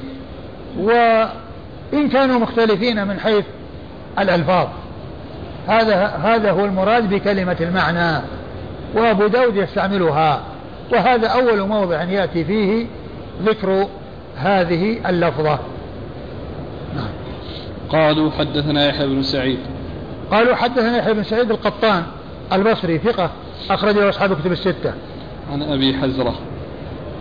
إن 1.93 2.09
كانوا 2.09 2.39
مختلفين 2.39 3.07
من 3.09 3.21
حيث 3.21 3.45
الألفاظ. 4.19 4.69
هذا 5.69 6.07
هذا 6.07 6.51
هو 6.51 6.65
المراد 6.65 7.15
بكلمة 7.15 7.57
المعنى 7.61 8.23
وأبو 8.95 9.27
داود 9.27 9.57
يستعملها 9.57 10.41
وهذا 10.93 11.27
أول 11.27 11.69
موضع 11.69 12.03
يأتي 12.03 12.45
فيه 12.45 12.87
ذكر 13.45 13.89
هذه 14.37 15.09
اللفظة. 15.09 15.59
نعم. 16.97 17.09
قالوا 17.89 18.31
حدثنا 18.31 18.89
يحيى 18.89 19.07
بن 19.07 19.23
سعيد. 19.23 19.59
قالوا 20.31 20.55
حدثنا 20.55 20.99
يحيى 20.99 21.15
بن 21.15 21.23
سعيد 21.23 21.51
القطان 21.51 22.03
البصري 22.53 22.99
ثقة 22.99 23.31
أخرجه 23.71 24.09
أصحاب 24.09 24.41
كتب 24.41 24.53
الستة. 24.53 24.93
عن 25.53 25.63
أبي 25.63 25.95
حزرة. 25.95 26.35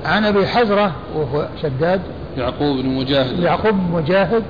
عن 0.05 0.25
أبي 0.25 0.47
حزرة 0.47 0.91
وهو 1.15 1.47
شداد. 1.61 2.01
يعقوب 2.37 2.77
بن 2.77 2.89
مجاهد. 2.89 3.39
يعقوب 3.39 3.73
بن 3.73 3.91
مجاهد. 3.93 4.43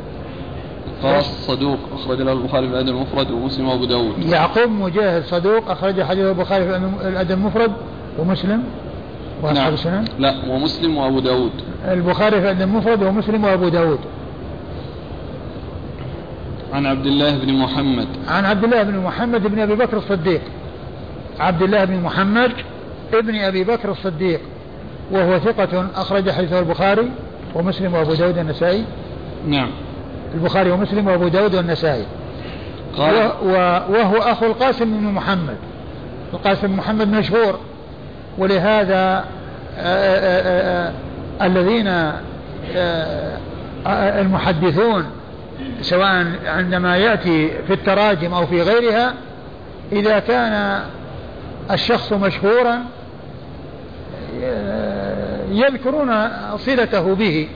قاص 1.03 1.47
صدوق 1.47 1.79
أخرج 1.93 2.21
له 2.21 2.31
البخاري 2.31 2.67
في 2.67 2.73
الأدب 2.73 2.89
المفرد 2.89 3.31
ومسلم 3.31 3.67
وأبو 3.67 3.85
داود. 3.85 4.25
يعقوب 4.25 4.69
مجاهد 4.69 5.23
صدوق 5.23 5.71
أخرج 5.71 6.03
حديث 6.03 6.25
البخاري 6.25 6.65
في 6.65 7.07
الأدب 7.07 7.31
المفرد 7.31 7.71
ومسلم. 8.19 8.63
وأصحاب 9.41 9.63
نعم. 9.63 9.73
السنن 9.73 10.05
لا 10.19 10.35
ومسلم 10.49 10.97
وأبو 10.97 11.19
داود. 11.19 11.51
البخاري 11.87 12.41
في 12.41 12.51
المفرد 12.51 13.03
ومسلم 13.03 13.43
وأبو 13.43 13.69
داود. 13.69 13.99
عن 16.73 16.85
عبد 16.85 17.05
الله 17.05 17.37
بن 17.37 17.53
محمد. 17.53 18.07
عن 18.27 18.45
عبد 18.45 18.63
الله 18.63 18.83
بن 18.83 18.97
محمد 18.97 19.47
بن 19.47 19.59
أبي 19.59 19.75
بكر 19.75 19.97
الصديق. 19.97 20.41
عبد 21.39 21.61
الله 21.61 21.85
بن 21.85 22.01
محمد 22.01 22.51
ابن 23.13 23.35
أبي 23.35 23.63
بكر 23.63 23.91
الصديق. 23.91 24.39
وهو 25.11 25.39
ثقة 25.39 25.87
أخرج 25.95 26.31
حديثه 26.31 26.59
البخاري 26.59 27.09
ومسلم 27.55 27.93
وأبو 27.93 28.13
داود 28.13 28.37
النسائي 28.37 28.85
نعم. 29.47 29.69
البخاري 30.35 30.71
ومسلم 30.71 31.07
وأبو 31.07 31.27
داود 31.27 31.55
والنسائي. 31.55 32.05
قال 32.97 33.31
وهو 33.89 34.17
أخو 34.17 34.45
القاسم 34.45 34.85
بن 34.85 35.07
محمد. 35.07 35.57
القاسم 36.33 36.67
بن 36.67 36.73
محمد 36.73 37.07
مشهور. 37.07 37.59
ولهذا 38.37 39.25
آه، 39.77 39.79
آه، 39.79 40.89
آه، 40.89 40.93
الذين 41.41 42.11
المحدثون 44.21 45.05
سواء 45.81 46.25
عندما 46.45 46.97
يأتي 46.97 47.49
في 47.67 47.73
التراجم 47.73 48.33
أو 48.33 48.45
في 48.45 48.61
غيرها 48.61 49.13
إذا 49.91 50.19
كان 50.19 50.81
الشخص 51.71 52.13
مشهورا 52.13 52.79
يذكرون 55.51 56.29
صلته 56.57 57.15
به 57.15 57.47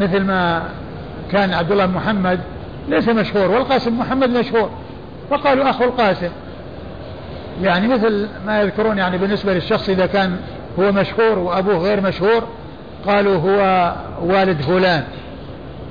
مثل 0.00 0.20
ما 0.20 0.62
كان 1.32 1.54
عبد 1.54 1.72
الله 1.72 1.86
محمد 1.86 2.40
ليس 2.88 3.08
مشهور 3.08 3.50
والقاسم 3.50 3.98
محمد 3.98 4.30
مشهور 4.30 4.70
فقالوا 5.30 5.70
أخو 5.70 5.84
القاسم. 5.84 6.30
يعني 7.62 7.88
مثل 7.88 8.28
ما 8.46 8.60
يذكرون 8.60 8.98
يعني 8.98 9.18
بالنسبة 9.18 9.54
للشخص 9.54 9.88
إذا 9.88 10.06
كان 10.06 10.36
هو 10.78 10.92
مشهور 10.92 11.38
وأبوه 11.38 11.78
غير 11.78 12.00
مشهور 12.00 12.42
قالوا 13.06 13.36
هو 13.36 13.92
والد 14.22 14.60
فلان. 14.60 15.04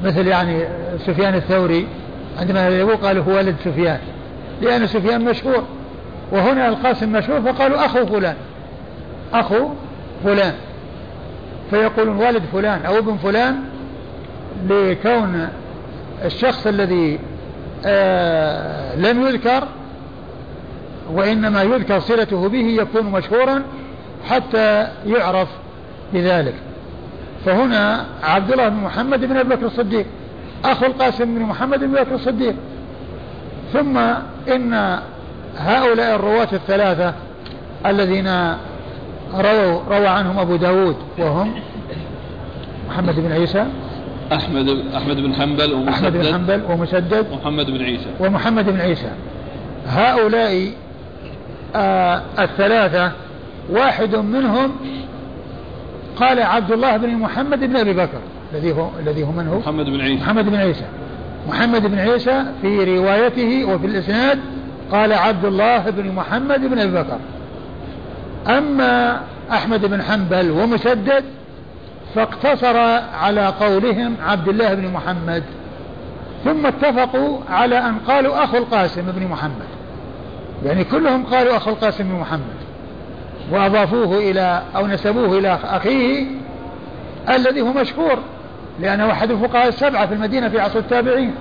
مثل 0.04 0.28
يعني 0.28 0.66
سفيان 0.98 1.36
الثوري 1.36 1.88
عندما 2.40 2.68
يقول 2.68 2.96
قالوا 2.96 3.24
هو 3.24 3.32
والد 3.32 3.56
سفيان. 3.66 4.00
لأن 4.62 4.88
سفيان 4.88 5.26
مشهور 5.26 5.64
وهنا 6.32 6.70
القاسم 6.70 7.12
مشهور 7.12 7.42
فقالوا 7.42 7.86
أخو 7.86 8.06
فلان. 8.06 8.36
أخو 9.34 9.70
فلان. 10.24 10.54
فيقولون 11.70 12.18
والد 12.18 12.44
فلان 12.54 12.86
أو 12.86 12.98
ابن 12.98 13.18
فلان 13.18 13.56
لكون 14.70 15.48
الشخص 16.26 16.68
الذي 16.68 17.20
آه 17.86 18.96
لم 18.96 19.28
يذكر 19.28 19.68
وإنما 21.14 21.64
يذكر 21.64 22.00
صلته 22.00 22.50
به 22.50 22.66
يكون 22.82 23.06
مشهورا 23.06 23.64
حتى 24.30 24.88
يعرف 25.06 25.48
بذلك. 26.14 26.54
فهنا 27.46 28.06
عبد 28.24 28.52
الله 28.52 28.70
بن 28.70 28.76
محمد 28.78 29.26
بن 29.26 29.38
أبي 29.38 29.56
بكر 29.56 29.66
الصديق 29.66 30.06
أخو 30.66 30.86
القاسم 30.86 31.26
بن 31.26 31.42
محمد 31.42 31.80
بن 31.80 31.92
بكر 31.92 32.16
الصديق. 32.16 32.56
ثم 33.74 33.98
إن 34.48 35.00
هؤلاء 35.58 36.16
الرواة 36.16 36.48
الثلاثة 36.54 37.14
الذين 37.86 38.28
رووا 39.34 39.82
روى 39.90 40.08
عنهم 40.08 40.40
أبو 40.40 40.56
داود 40.56 40.96
وهم 41.20 41.54
محمد 42.90 43.16
بن 43.16 43.32
عيسى 43.32 43.66
أحمد 44.34 44.70
أحمد 44.96 45.16
بن 45.16 45.34
حنبل 45.34 45.74
ومسدد 45.74 45.90
أحمد 45.90 46.14
بن 46.14 46.34
حنبل 46.34 46.62
ومسدد 46.70 47.26
ومحمد 47.32 47.66
بن 47.72 47.82
عيسى. 47.84 48.10
ومحمد 48.20 48.70
بن 48.70 48.82
عيسى. 48.82 49.12
هؤلاء 49.88 50.72
الثلاثة 52.40 53.12
واحد 53.70 54.16
منهم 54.16 54.72
قال 56.18 56.40
عبد 56.40 56.72
الله 56.72 56.98
بن 56.98 57.10
محمد 57.10 57.60
بن 57.60 57.76
أبي 57.76 57.94
بكر 57.94 58.20
الذي 58.54 58.74
هو 58.74 58.90
الذي 59.00 59.24
هو 59.24 59.32
من 59.32 59.48
هو؟ 59.48 59.60
محمد 59.60 59.86
بن 59.86 60.02
عيسى. 60.02 60.24
محمد 60.24 60.46
بن 60.46 60.56
عيسى. 60.56 60.86
محمد 61.48 61.82
بن 61.82 62.00
عيسى 62.00 62.44
في 62.62 62.98
روايته 62.98 63.66
وفي 63.66 63.86
الإسناد 63.86 64.40
قال 64.92 65.14
عبد 65.14 65.46
الله 65.46 65.90
بن 65.90 66.12
محمد 66.12 66.62
بن 66.62 66.80
أبي 66.80 66.92
بكر. 66.92 67.18
أما 68.48 69.22
أحمد 69.52 69.86
بن 69.86 70.02
حنبل 70.02 70.52
ومسدد 70.52 71.24
فاقتصر 72.16 72.78
على 73.14 73.48
قولهم 73.48 74.16
عبد 74.22 74.48
الله 74.48 74.74
بن 74.74 74.88
محمد 74.88 75.44
ثم 76.44 76.66
اتفقوا 76.66 77.40
على 77.50 77.78
أن 77.78 77.96
قالوا 78.08 78.44
أخو 78.44 78.58
القاسم 78.58 79.02
بن 79.12 79.28
محمد. 79.28 79.75
يعني 80.64 80.84
كلهم 80.84 81.26
قالوا 81.26 81.58
أخو 81.58 81.70
القاسم 81.70 82.04
بن 82.04 82.16
محمد. 82.20 82.56
وأضافوه 83.52 84.18
إلى 84.18 84.62
أو 84.76 84.88
نسبوه 84.88 85.38
إلى 85.38 85.60
أخيه 85.64 86.26
الذي 87.30 87.62
هو 87.62 87.74
مشهور 87.74 88.18
لأنه 88.80 89.12
أحد 89.12 89.32
الفقهاء 89.32 89.68
السبعة 89.68 90.08
في 90.08 90.14
المدينة 90.14 90.50
في 90.50 90.60
عصر 90.60 90.80
التابعين. 90.80 91.36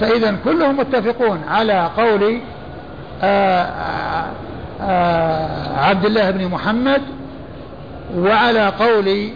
فإذا 0.00 0.36
كلهم 0.44 0.76
متفقون 0.76 1.40
على 1.48 1.90
قول 1.96 2.40
آه، 3.22 3.62
آآ 3.62 4.26
آه، 4.80 5.78
عبد 5.78 6.04
الله 6.04 6.30
بن 6.30 6.48
محمد 6.48 7.02
وعلى 8.16 8.66
قول 8.68 9.30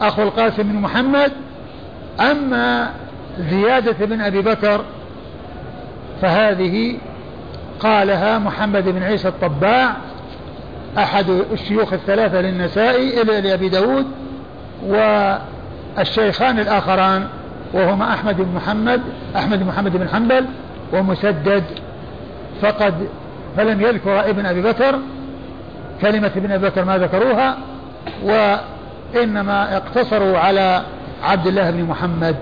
أخو 0.00 0.22
القاسم 0.22 0.62
بن 0.62 0.76
محمد 0.76 1.32
أما 2.20 2.90
زيادة 3.38 4.06
بن 4.06 4.20
أبي 4.20 4.42
بكر 4.42 4.84
فهذه 6.22 6.98
قالها 7.80 8.38
محمد 8.38 8.88
بن 8.88 9.02
عيسى 9.02 9.28
الطباع 9.28 9.96
أحد 10.98 11.30
الشيوخ 11.52 11.92
الثلاثة 11.92 12.40
للنسائي 12.40 13.22
إلى 13.22 13.40
لأبي 13.40 13.68
داود 13.68 14.06
والشيخان 14.82 16.58
الآخران 16.58 17.26
وهما 17.72 18.14
أحمد 18.14 18.36
بن 18.36 18.54
محمد 18.54 19.00
أحمد 19.36 19.58
بن 19.58 19.66
محمد 19.66 19.96
بن 19.96 20.08
حنبل 20.08 20.46
ومسدد. 20.92 21.64
فقد 22.62 22.94
فلم 23.56 23.80
يذكر 23.80 24.20
ابن 24.30 24.46
أبي 24.46 24.62
بكر 24.62 24.98
كلمة 26.00 26.30
ابن 26.36 26.52
أبي 26.52 26.68
بكر 26.68 26.84
ما 26.84 26.98
ذكروها 26.98 27.56
وإنما 28.24 29.76
اقتصروا 29.76 30.38
على 30.38 30.82
عبد 31.22 31.46
الله 31.46 31.70
بن 31.70 31.84
محمد. 31.84 32.36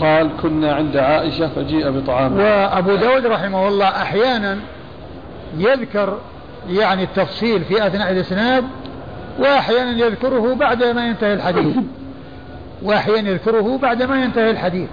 قال 0.00 0.30
كنا 0.42 0.74
عند 0.74 0.96
عائشة 0.96 1.48
فجيء 1.48 1.90
بطعام 1.90 2.36
وأبو 2.36 2.94
داود 2.94 3.26
رحمه 3.26 3.68
الله 3.68 3.88
أحيانا 3.88 4.58
يذكر 5.58 6.18
يعني 6.68 7.02
التفصيل 7.02 7.64
في 7.64 7.86
أثناء 7.86 8.12
الإسناد 8.12 8.64
وأحيانا 9.38 9.90
يذكره 9.90 10.54
بعد 10.54 10.84
ما 10.84 11.06
ينتهي 11.06 11.34
الحديث. 11.34 11.76
وأحيانا 12.82 13.30
يذكره 13.30 13.78
بعد 13.78 14.02
ما 14.02 14.22
ينتهي 14.22 14.50
الحديث. 14.50 14.88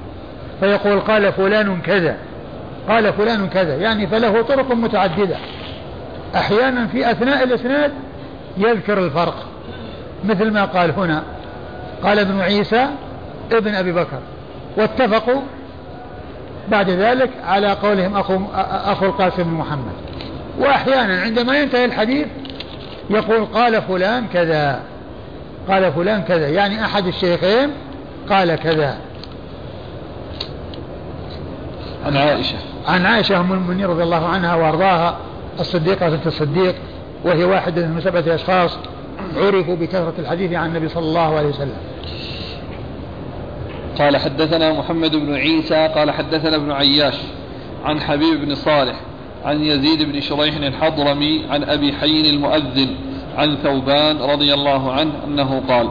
فيقول 0.59 0.99
قال 0.99 1.33
فلان 1.33 1.81
كذا 1.81 2.17
قال 2.89 3.13
فلان 3.13 3.49
كذا 3.49 3.75
يعني 3.75 4.07
فله 4.07 4.41
طرق 4.41 4.71
متعددة. 4.71 5.35
أحيانا 6.35 6.87
في 6.87 7.11
أثناء 7.11 7.43
الإسناد 7.43 7.91
يذكر 8.57 9.05
الفرق 9.05 9.45
مثل 10.25 10.51
ما 10.51 10.65
قال 10.65 10.91
هنا. 10.91 11.23
قال 12.03 12.19
ابن 12.19 12.39
عيسى 12.39 12.87
ابن 13.51 13.75
أبي 13.75 13.91
بكر. 13.91 14.19
واتفقوا 14.77 15.41
بعد 16.71 16.89
ذلك 16.89 17.29
على 17.45 17.71
قولهم 17.71 18.15
أخو, 18.15 18.39
أخو 18.85 19.05
القاسم 19.05 19.43
بن 19.43 19.53
محمد. 19.53 19.93
وأحيانا 20.59 21.21
عندما 21.21 21.59
ينتهي 21.59 21.85
الحديث 21.85 22.27
يقول 23.09 23.45
قال 23.45 23.81
فلان 23.81 24.27
كذا 24.33 24.79
قال 25.69 25.93
فلان 25.93 26.21
كذا 26.23 26.49
يعني 26.49 26.85
أحد 26.85 27.07
الشيخين 27.07 27.69
قال 28.29 28.55
كذا. 28.55 28.97
عن 32.05 32.17
عائشة. 32.17 32.57
عن 32.87 33.05
عائشة 33.05 33.39
أم 33.39 33.53
المؤمنين 33.53 33.85
رضي 33.85 34.03
الله 34.03 34.27
عنها 34.27 34.55
وأرضاها 34.55 35.17
الصديقة 35.59 36.09
بنت 36.09 36.27
الصديق 36.27 36.75
وهي 37.23 37.43
واحدة 37.43 37.87
من 37.87 38.01
سبعة 38.01 38.35
أشخاص 38.35 38.77
عرفوا 39.37 39.75
بكثرة 39.75 40.13
الحديث 40.19 40.53
عن 40.53 40.69
النبي 40.69 40.89
صلى 40.89 41.05
الله 41.05 41.37
عليه 41.37 41.47
وسلم. 41.47 41.77
قال 43.99 44.17
حدثنا 44.17 44.73
محمد 44.73 45.15
بن 45.15 45.33
عيسى 45.33 45.87
قال 45.95 46.11
حدثنا 46.11 46.55
ابن 46.55 46.71
عياش 46.71 47.15
عن 47.85 48.01
حبيب 48.01 48.45
بن 48.45 48.55
صالح 48.55 48.95
عن 49.45 49.63
يزيد 49.63 50.03
بن 50.03 50.21
شريح 50.21 50.55
الحضرمي 50.55 51.45
عن 51.49 51.63
أبي 51.63 51.93
حي 51.93 52.29
المؤذن 52.29 52.95
عن 53.37 53.55
ثوبان 53.55 54.17
رضي 54.17 54.53
الله 54.53 54.91
عنه 54.91 55.11
أنه 55.27 55.63
قال 55.67 55.89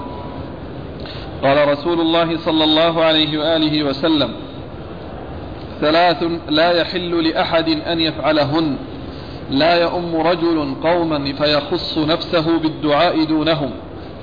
قال 1.42 1.68
رسول 1.68 2.00
الله 2.00 2.38
صلى 2.38 2.64
الله 2.64 3.04
عليه 3.04 3.38
وآله 3.38 3.82
وسلم 3.82 4.30
ثلاث 5.80 6.24
لا 6.48 6.70
يحل 6.70 7.28
لأحد 7.28 7.68
أن 7.68 8.00
يفعلهن 8.00 8.76
لا 9.50 9.74
يؤم 9.74 10.16
رجل 10.16 10.74
قوما 10.82 11.32
فيخص 11.32 11.98
نفسه 11.98 12.58
بالدعاء 12.58 13.24
دونهم 13.24 13.70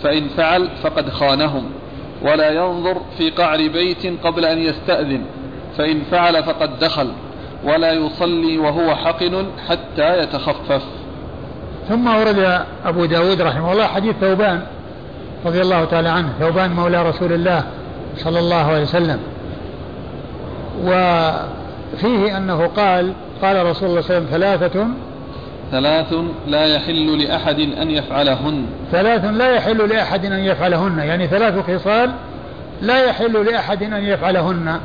فإن 0.01 0.27
فعل 0.27 0.69
فقد 0.83 1.09
خانهم 1.09 1.63
ولا 2.23 2.49
ينظر 2.49 2.97
في 3.17 3.29
قعر 3.29 3.57
بيت 3.57 4.25
قبل 4.25 4.45
أن 4.45 4.57
يستأذن 4.59 5.21
فإن 5.77 6.01
فعل 6.11 6.43
فقد 6.43 6.79
دخل 6.79 7.11
ولا 7.63 7.91
يصلي 7.91 8.57
وهو 8.57 8.95
حقن 8.95 9.45
حتى 9.69 10.19
يتخفف. 10.19 10.83
ثم 11.89 12.07
ورد 12.07 12.65
أبو 12.85 13.05
داود 13.05 13.41
رحمه 13.41 13.71
الله 13.71 13.87
حديث 13.87 14.15
ثوبان 14.21 14.61
رضي 15.45 15.61
الله 15.61 15.85
تعالى 15.85 16.09
عنه. 16.09 16.33
ثوبان 16.39 16.71
مولى 16.71 17.09
رسول 17.09 17.33
الله 17.33 17.63
صلى 18.17 18.39
الله 18.39 18.65
عليه 18.65 18.81
وسلم. 18.81 19.19
وفيه 20.83 22.37
أنه 22.37 22.67
قال 22.67 23.13
قال 23.41 23.65
رسول 23.65 23.89
الله 23.89 24.01
صلى 24.01 24.17
الله 24.17 24.27
عليه 24.27 24.27
وسلم 24.27 24.27
ثلاثة 24.31 24.87
ثلاث 25.73 26.13
لا 26.47 26.65
يحل 26.65 27.23
لأحد 27.23 27.59
أن 27.59 27.91
يفعلهن. 27.91 28.65
ثلاث 28.91 29.25
لا 29.25 29.55
يحل 29.55 29.89
لأحد 29.89 30.25
أن 30.25 30.39
يفعلهن. 30.39 30.99
يعني 30.99 31.27
ثلاث 31.27 31.71
خصال 31.71 32.11
لا 32.81 33.05
يحل 33.05 33.45
لأحد 33.45 33.83
أن 33.83 34.03
يفعلهن. 34.03 34.79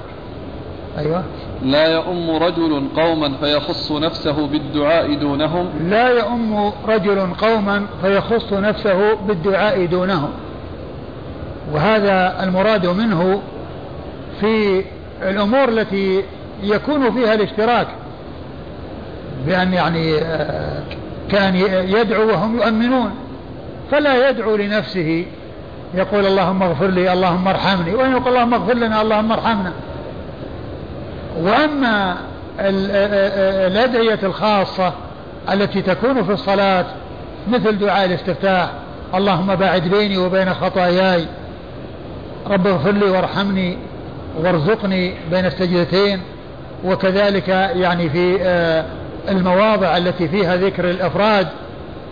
أيوة. 0.98 1.22
لا 1.62 1.86
يؤم 1.86 2.30
رجل 2.30 2.84
قوما 2.96 3.32
فيخص 3.40 3.92
نفسه 3.92 4.46
بالدعاء 4.46 5.14
دونهم. 5.14 5.66
لا 5.90 6.08
يؤم 6.08 6.72
رجل 6.88 7.34
قوما 7.38 7.86
فيخص 8.02 8.52
نفسه 8.52 9.14
بالدعاء 9.14 9.86
دونهم. 9.86 10.30
وهذا 11.72 12.44
المراد 12.44 12.86
منه 12.86 13.42
في 14.40 14.84
الأمور 15.22 15.68
التي 15.68 16.22
يكون 16.62 17.12
فيها 17.12 17.34
الاشتراك. 17.34 17.86
بأن 19.46 19.72
يعني 19.72 20.18
آه، 20.18 20.67
كان 21.30 21.56
يدعو 21.88 22.28
وهم 22.28 22.56
يؤمنون. 22.56 23.10
فلا 23.90 24.30
يدعو 24.30 24.56
لنفسه. 24.56 25.26
يقول 25.94 26.26
اللهم 26.26 26.62
اغفر 26.62 26.86
لي 26.86 27.12
اللهم 27.12 27.48
ارحمني. 27.48 27.94
وإن 27.94 28.12
يقول 28.12 28.28
اللهم 28.28 28.54
اغفر 28.54 28.74
لنا 28.74 29.02
اللهم 29.02 29.32
ارحمنا. 29.32 29.72
وأما 31.40 32.16
الأدعية 32.60 34.18
الخاصة 34.22 34.92
التي 35.52 35.82
تكون 35.82 36.24
في 36.24 36.32
الصلاة 36.32 36.84
مثل 37.48 37.78
دعاء 37.78 38.04
الاستفتاح 38.04 38.70
اللهم 39.14 39.54
باعد 39.54 39.82
بيني 39.82 40.16
وبين 40.16 40.54
خطاياي. 40.54 41.26
رب 42.46 42.66
اغفر 42.66 42.92
لي 42.92 43.10
وارحمني 43.10 43.78
وارزقني 44.42 45.14
بين 45.30 45.46
السجدتين. 45.46 46.20
وكذلك 46.84 47.48
يعني 47.74 48.10
في 48.10 48.38
آه، 48.42 48.84
المواضع 49.28 49.96
التي 49.96 50.28
فيها 50.28 50.56
ذكر 50.56 50.90
الأفراد 50.90 51.48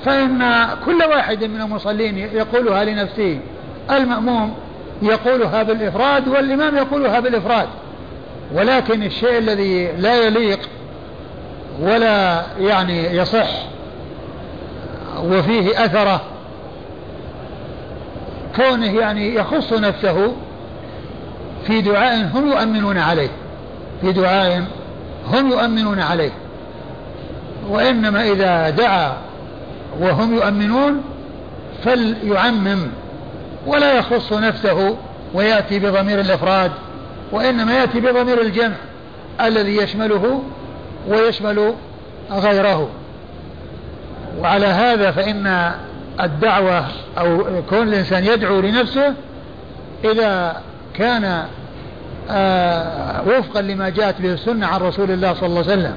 فإن 0.04 0.68
كل 0.84 1.02
واحد 1.02 1.44
من 1.44 1.60
المصلين 1.60 2.18
يقولها 2.18 2.84
لنفسه 2.84 3.38
المأموم 3.90 4.54
يقولها 5.02 5.62
بالإفراد 5.62 6.28
والإمام 6.28 6.76
يقولها 6.76 7.20
بالإفراد. 7.20 7.68
ولكن 8.54 9.02
الشيء 9.02 9.38
الذي 9.38 9.92
لا 9.92 10.26
يليق 10.26 10.58
ولا 11.80 12.42
يعني 12.60 13.16
يصح 13.16 13.48
وفيه 15.24 15.84
أثره 15.84 16.20
كونه 18.56 18.98
يعني 18.98 19.34
يخص 19.34 19.72
نفسه 19.72 20.32
في 21.66 21.80
دعاء 21.80 22.30
هم 22.34 22.48
يؤمنون 22.48 22.98
عليه 22.98 23.28
في 24.00 24.12
دعاء 24.12 24.64
هم 25.32 25.50
يؤمنون 25.50 26.00
عليه. 26.00 26.30
وإنما 27.68 28.22
إذا 28.32 28.70
دعا 28.70 29.12
وهم 30.00 30.34
يؤمنون 30.34 31.02
فليعمم 31.84 32.78
ولا 33.66 33.92
يخص 33.98 34.32
نفسه 34.32 34.96
ويأتي 35.34 35.78
بضمير 35.78 36.20
الإفراد 36.20 36.70
وإنما 37.32 37.74
يأتي 37.74 38.00
بضمير 38.00 38.40
الجمع 38.40 38.74
الذي 39.40 39.76
يشمله 39.76 40.42
ويشمل 41.08 41.74
غيره. 42.30 42.88
وعلى 44.40 44.66
هذا 44.66 45.10
فإن 45.10 45.72
الدعوة 46.20 46.84
أو 47.18 47.44
كون 47.70 47.88
الإنسان 47.88 48.24
يدعو 48.24 48.60
لنفسه 48.60 49.14
إذا 50.04 50.56
كان 50.94 51.44
آه 52.30 53.22
وفقا 53.28 53.62
لما 53.62 53.88
جاءت 53.88 54.22
به 54.22 54.32
السنة 54.32 54.66
عن 54.66 54.80
رسول 54.80 55.10
الله 55.10 55.34
صلى 55.34 55.46
الله 55.46 55.62
عليه 55.62 55.72
وسلم. 55.72 55.96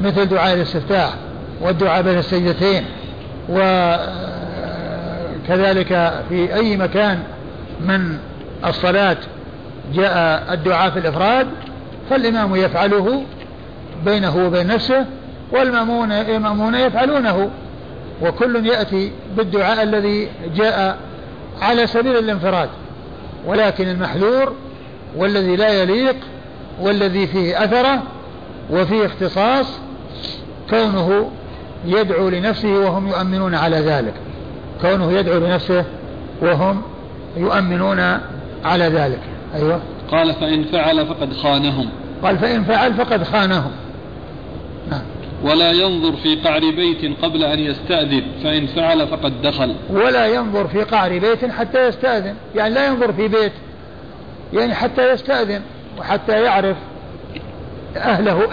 مثل 0.00 0.26
دعاء 0.26 0.54
الاستفتاح 0.54 1.14
والدعاء 1.60 2.02
بين 2.02 2.18
السجدتين 2.18 2.84
وكذلك 3.48 4.12
في 6.28 6.54
أي 6.54 6.76
مكان 6.76 7.22
من 7.80 8.18
الصلاة 8.66 9.16
جاء 9.94 10.44
الدعاء 10.52 10.90
في 10.90 10.98
الإفراد 10.98 11.46
فالإمام 12.10 12.56
يفعله 12.56 13.22
بينه 14.04 14.46
وبين 14.46 14.66
نفسه 14.66 15.06
والمأمون 15.52 16.74
يفعلونه 16.74 17.50
وكل 18.22 18.66
يأتي 18.66 19.12
بالدعاء 19.36 19.82
الذي 19.82 20.28
جاء 20.56 20.98
على 21.62 21.86
سبيل 21.86 22.16
الانفراد 22.16 22.68
ولكن 23.46 23.88
المحذور 23.88 24.52
والذي 25.16 25.56
لا 25.56 25.82
يليق 25.82 26.16
والذي 26.80 27.26
فيه 27.26 27.64
أثره 27.64 28.02
وفيه 28.70 29.06
اختصاص 29.06 29.66
كونه 30.70 31.30
يدعو 31.86 32.28
لنفسه 32.28 32.68
وهم 32.68 33.08
يؤمنون 33.08 33.54
على 33.54 33.76
ذلك. 33.76 34.14
كونه 34.82 35.12
يدعو 35.12 35.38
لنفسه 35.38 35.84
وهم 36.42 36.82
يؤمنون 37.36 38.00
على 38.64 38.84
ذلك. 38.84 39.20
أيوة. 39.54 39.80
قال 40.10 40.34
فإن 40.34 40.64
فعل 40.64 41.06
فقد 41.06 41.32
خانهم. 41.32 41.88
قال 42.22 42.38
فإن 42.38 42.64
فعل 42.64 42.94
فقد 42.94 43.22
خانهم. 43.22 43.70
نعم. 44.90 45.02
ولا 45.44 45.72
ينظر 45.72 46.16
في 46.16 46.36
قعر 46.36 46.60
بيت 46.60 47.24
قبل 47.24 47.44
أن 47.44 47.58
يستأذن. 47.58 48.22
فإن 48.44 48.66
فعل 48.66 49.08
فقد 49.08 49.42
دخل. 49.42 49.74
ولا 49.90 50.26
ينظر 50.26 50.68
في 50.68 50.82
قعر 50.82 51.18
بيت 51.18 51.44
حتى 51.44 51.88
يستأذن. 51.88 52.34
يعني 52.54 52.74
لا 52.74 52.86
ينظر 52.86 53.12
في 53.12 53.28
بيت. 53.28 53.52
يعني 54.52 54.74
حتى 54.74 55.12
يستأذن 55.12 55.60
وحتى 55.98 56.32
يعرف 56.32 56.76
أهله 57.96 58.44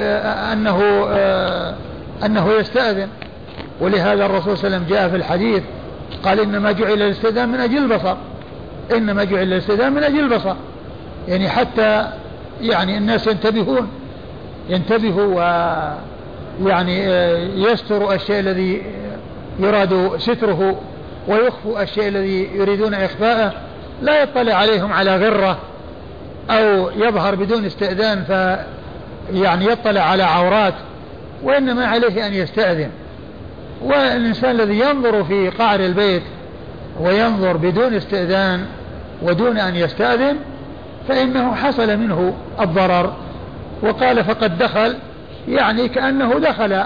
أنه 0.53 1.07
أنه 2.25 2.53
يستأذن. 2.53 3.07
ولهذا 3.81 4.25
الرسول 4.25 4.57
صلى 4.57 4.67
الله 4.67 4.77
عليه 4.77 4.85
وسلم 4.85 4.95
جاء 4.97 5.09
في 5.09 5.15
الحديث 5.15 5.63
قال 6.23 6.39
إنما 6.39 6.71
جعل 6.71 6.93
الاستئذان 6.93 7.49
من 7.49 7.59
أجل 7.59 7.77
البصر. 7.77 8.15
إنما 8.91 9.23
جعل 9.23 9.43
الاستئذان 9.43 9.93
من 9.93 10.03
أجل 10.03 10.19
البصر. 10.19 10.55
يعني 11.27 11.49
حتى 11.49 12.07
يعني 12.61 12.97
الناس 12.97 13.27
ينتبهون 13.27 13.89
ينتبهوا 14.69 15.43
ويعني 16.61 17.05
يستروا 17.55 18.13
الشيء 18.13 18.39
الذي 18.39 18.81
يراد 19.59 20.11
ستره 20.17 20.81
ويخفوا 21.27 21.81
الشيء 21.83 22.07
الذي 22.07 22.49
يريدون 22.55 22.93
إخفاءه. 22.93 23.53
لا 24.01 24.23
يطلع 24.23 24.53
عليهم 24.53 24.93
على 24.93 25.17
غرة 25.17 25.59
أو 26.49 26.89
يظهر 26.95 27.35
بدون 27.35 27.65
استئذان. 27.65 28.23
ف 28.23 28.31
يعني 29.33 29.65
يطلع 29.65 30.01
على 30.01 30.23
عورات 30.23 30.73
وإنما 31.43 31.85
عليه 31.85 32.27
أن 32.27 32.33
يستأذن. 32.33 32.89
والإنسان 33.81 34.51
الذي 34.51 34.79
ينظر 34.79 35.23
في 35.23 35.49
قعر 35.49 35.79
البيت 35.79 36.23
وينظر 36.99 37.57
بدون 37.57 37.93
استئذان 37.93 38.65
ودون 39.21 39.57
أن 39.57 39.75
يستأذن 39.75 40.37
فإنه 41.07 41.55
حصل 41.55 41.97
منه 41.97 42.33
الضرر. 42.59 43.13
وقال 43.83 44.23
فقد 44.23 44.57
دخل 44.57 44.95
يعني 45.47 45.87
كأنه 45.87 46.39
دخل 46.39 46.83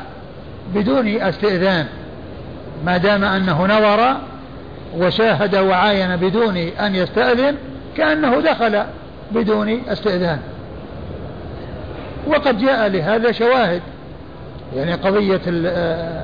بدون 0.75 1.07
استئذان. 1.07 1.85
ما 2.85 2.97
دام 2.97 3.23
أنه 3.23 3.65
نظر 3.65 4.17
وشاهد 4.97 5.55
وعاين 5.55 6.15
بدون 6.15 6.57
أن 6.57 6.95
يستأذن 6.95 7.55
كأنه 7.97 8.39
دخل 8.39 8.83
بدون 9.31 9.81
استئذان. 9.87 10.39
وقد 12.27 12.57
جاء 12.57 12.87
لهذا 12.87 13.31
شواهد. 13.31 13.81
يعني 14.75 14.93
قضية 14.93 15.41
ال 15.47 16.23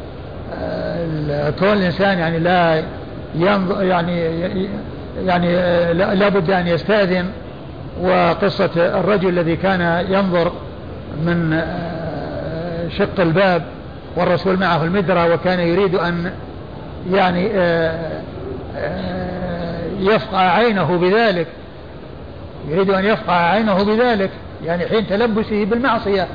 كون 1.59 1.73
الإنسان 1.73 2.19
يعني 2.19 2.39
لا 2.39 2.83
يعني 3.81 4.19
يعني 5.25 5.53
لا 5.93 6.29
بد 6.29 6.51
أن 6.51 6.67
يستأذن 6.67 7.25
وقصة 8.01 8.69
الرجل 8.75 9.29
الذي 9.29 9.55
كان 9.55 10.05
ينظر 10.09 10.51
من 11.25 11.53
آه، 11.53 12.89
شق 12.89 13.19
الباب 13.19 13.63
والرسول 14.15 14.59
معه 14.59 14.83
المدرة 14.83 15.33
وكان 15.33 15.59
يريد 15.59 15.95
أن 15.95 16.31
يعني 17.11 17.49
آه، 17.55 18.21
آه، 18.77 19.79
يفقع 19.99 20.39
عينه 20.39 20.97
بذلك. 20.97 21.47
يريد 22.69 22.89
أن 22.89 23.05
يفقع 23.05 23.33
عينه 23.33 23.83
بذلك. 23.83 24.29
يعني 24.65 24.87
حين 24.87 25.07
تلبسه 25.07 25.65
بالمعصية 25.65 26.27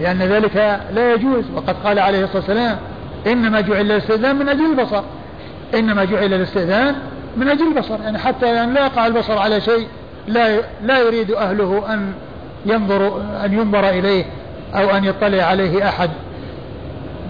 لأن 0.00 0.18
ذلك 0.18 0.80
لا 0.94 1.14
يجوز. 1.14 1.44
وقد 1.54 1.76
قال 1.84 1.98
عليه 1.98 2.24
الصلاة 2.24 2.36
والسلام 2.36 2.78
إنما 3.26 3.60
جعل 3.60 3.80
الاستئذان 3.80 4.36
من 4.36 4.48
أجل 4.48 4.70
البصر. 4.70 5.02
إنما 5.74 6.04
جعل 6.04 6.34
الاستئذان 6.34 6.94
من 7.36 7.48
أجل 7.48 7.68
البصر. 7.68 8.00
يعني 8.02 8.18
حتى 8.18 8.46
يعني 8.46 8.72
لا 8.72 8.86
يقع 8.86 9.06
البصر 9.06 9.38
على 9.38 9.60
شيء 9.60 9.86
لا 10.26 10.60
لا 10.82 10.98
يريد 10.98 11.30
أهله 11.30 11.94
أن 11.94 12.12
ينظر 12.66 13.22
أن 13.44 13.52
ينظر 13.52 13.88
إليه 13.88 14.24
أو 14.74 14.90
أن 14.90 15.04
يطلع 15.04 15.42
عليه 15.42 15.88
أحد. 15.88 16.10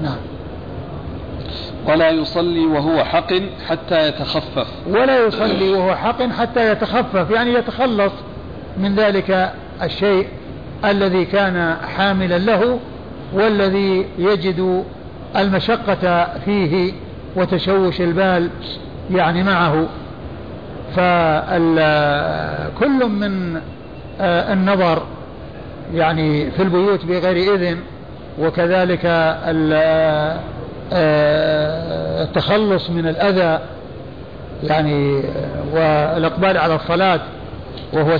نعم. 0.02 0.16
ولا 1.86 2.10
يصلي 2.10 2.66
وهو 2.66 3.04
حق 3.04 3.32
حتى 3.68 4.08
يتخفف. 4.08 4.66
ولا 4.86 5.26
يصلي 5.26 5.72
وهو 5.72 5.96
حق 5.96 6.22
حتى 6.22 6.72
يتخفف. 6.72 7.30
يعني 7.30 7.54
يتخلص 7.54 8.12
من 8.76 8.94
ذلك 8.94 9.52
الشيء 9.82 10.26
الذي 10.84 11.24
كان 11.24 11.76
حاملا 11.96 12.38
له 12.38 12.78
والذي 13.32 14.06
يجد 14.18 14.84
المشقة 15.36 16.26
فيه 16.44 16.92
وتشوش 17.36 18.00
البال 18.00 18.50
يعني 19.10 19.42
معه. 19.42 19.86
فكل 20.96 23.08
من 23.08 23.60
آه، 24.20 24.52
النظر 24.52 25.02
يعني 25.94 26.50
في 26.50 26.62
البيوت 26.62 27.04
بغير 27.04 27.54
إذن 27.54 27.78
وكذلك 28.38 29.00
آه، 30.92 32.22
التخلص 32.22 32.90
من 32.90 33.08
الأذى 33.08 33.60
يعني 34.62 35.22
والإقبال 35.72 36.58
على 36.58 36.74
الصلاة 36.74 37.20
وهو 37.92 38.18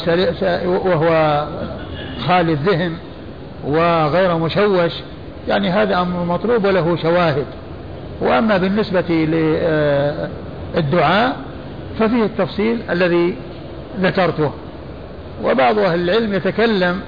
وهو 0.65 1.45
خالي 2.27 2.53
الذهن 2.53 2.93
وغير 3.65 4.39
مشوش 4.39 4.93
يعني 5.49 5.71
هذا 5.71 6.01
أمر 6.01 6.25
مطلوب 6.25 6.65
وله 6.65 6.97
شواهد. 6.97 7.47
وأما 8.21 8.57
بالنسبة 8.57 9.11
للدعاء 10.75 11.37
ففيه 11.99 12.25
التفصيل 12.25 12.79
الذي 12.91 13.37
ذكرته. 14.01 14.51
وبعض 15.45 15.79
أهل 15.79 16.01
العلم 16.01 16.35
يتكلم 16.35 17.01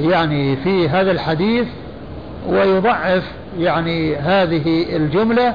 يعني 0.00 0.56
في 0.56 0.88
هذا 0.88 1.10
الحديث 1.10 1.66
ويضعف 2.48 3.22
يعني 3.58 4.16
هذه 4.16 4.96
الجملة 4.96 5.54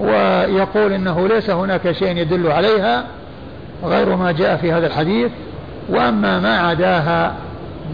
ويقول 0.00 0.92
إنه 0.92 1.28
ليس 1.28 1.50
هناك 1.50 1.92
شيء 1.92 2.16
يدل 2.16 2.50
عليها. 2.50 3.04
غير 3.84 4.16
ما 4.16 4.32
جاء 4.32 4.56
في 4.56 4.72
هذا 4.72 4.86
الحديث. 4.86 5.30
وأما 5.88 6.40
ما 6.40 6.58
عداها 6.58 7.34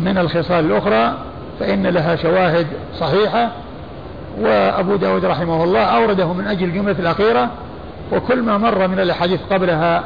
من 0.01 0.19
الخصال 0.19 0.65
الأخرى 0.65 1.15
فإن 1.61 1.87
لها 1.87 2.17
شواهد 2.17 2.67
صحيحة. 2.99 3.51
وأبو 4.41 4.97
داود 4.97 5.25
رحمه 5.25 5.65
الله 5.65 5.81
أورده 5.81 6.33
من 6.33 6.47
أجل 6.47 6.65
الجملة 6.65 6.97
الأخيرة. 6.99 7.51
وكل 8.13 8.43
ما 8.43 8.59
مر 8.59 8.89
من 8.89 9.01
الأحاديث 9.01 9.41
قبلها 9.51 10.05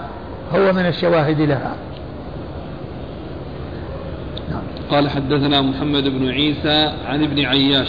هو 0.55 0.73
من 0.73 0.87
الشواهد 0.87 1.41
لها. 1.41 1.75
قال 4.91 5.11
حدثنا 5.11 5.61
محمد 5.61 6.05
بن 6.05 6.29
عيسى 6.29 6.93
عن 7.09 7.23
ابن 7.23 7.45
عياش. 7.45 7.89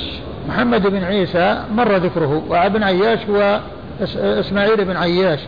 محمد 0.49 0.87
بن 0.87 1.03
عيسى 1.03 1.63
مر 1.75 1.95
ذكره. 1.95 2.43
وابن 2.49 2.83
عياش 2.83 3.19
هو 3.29 3.59
إسماعيل 4.15 4.85
بن 4.85 4.97
عياش. 4.97 5.39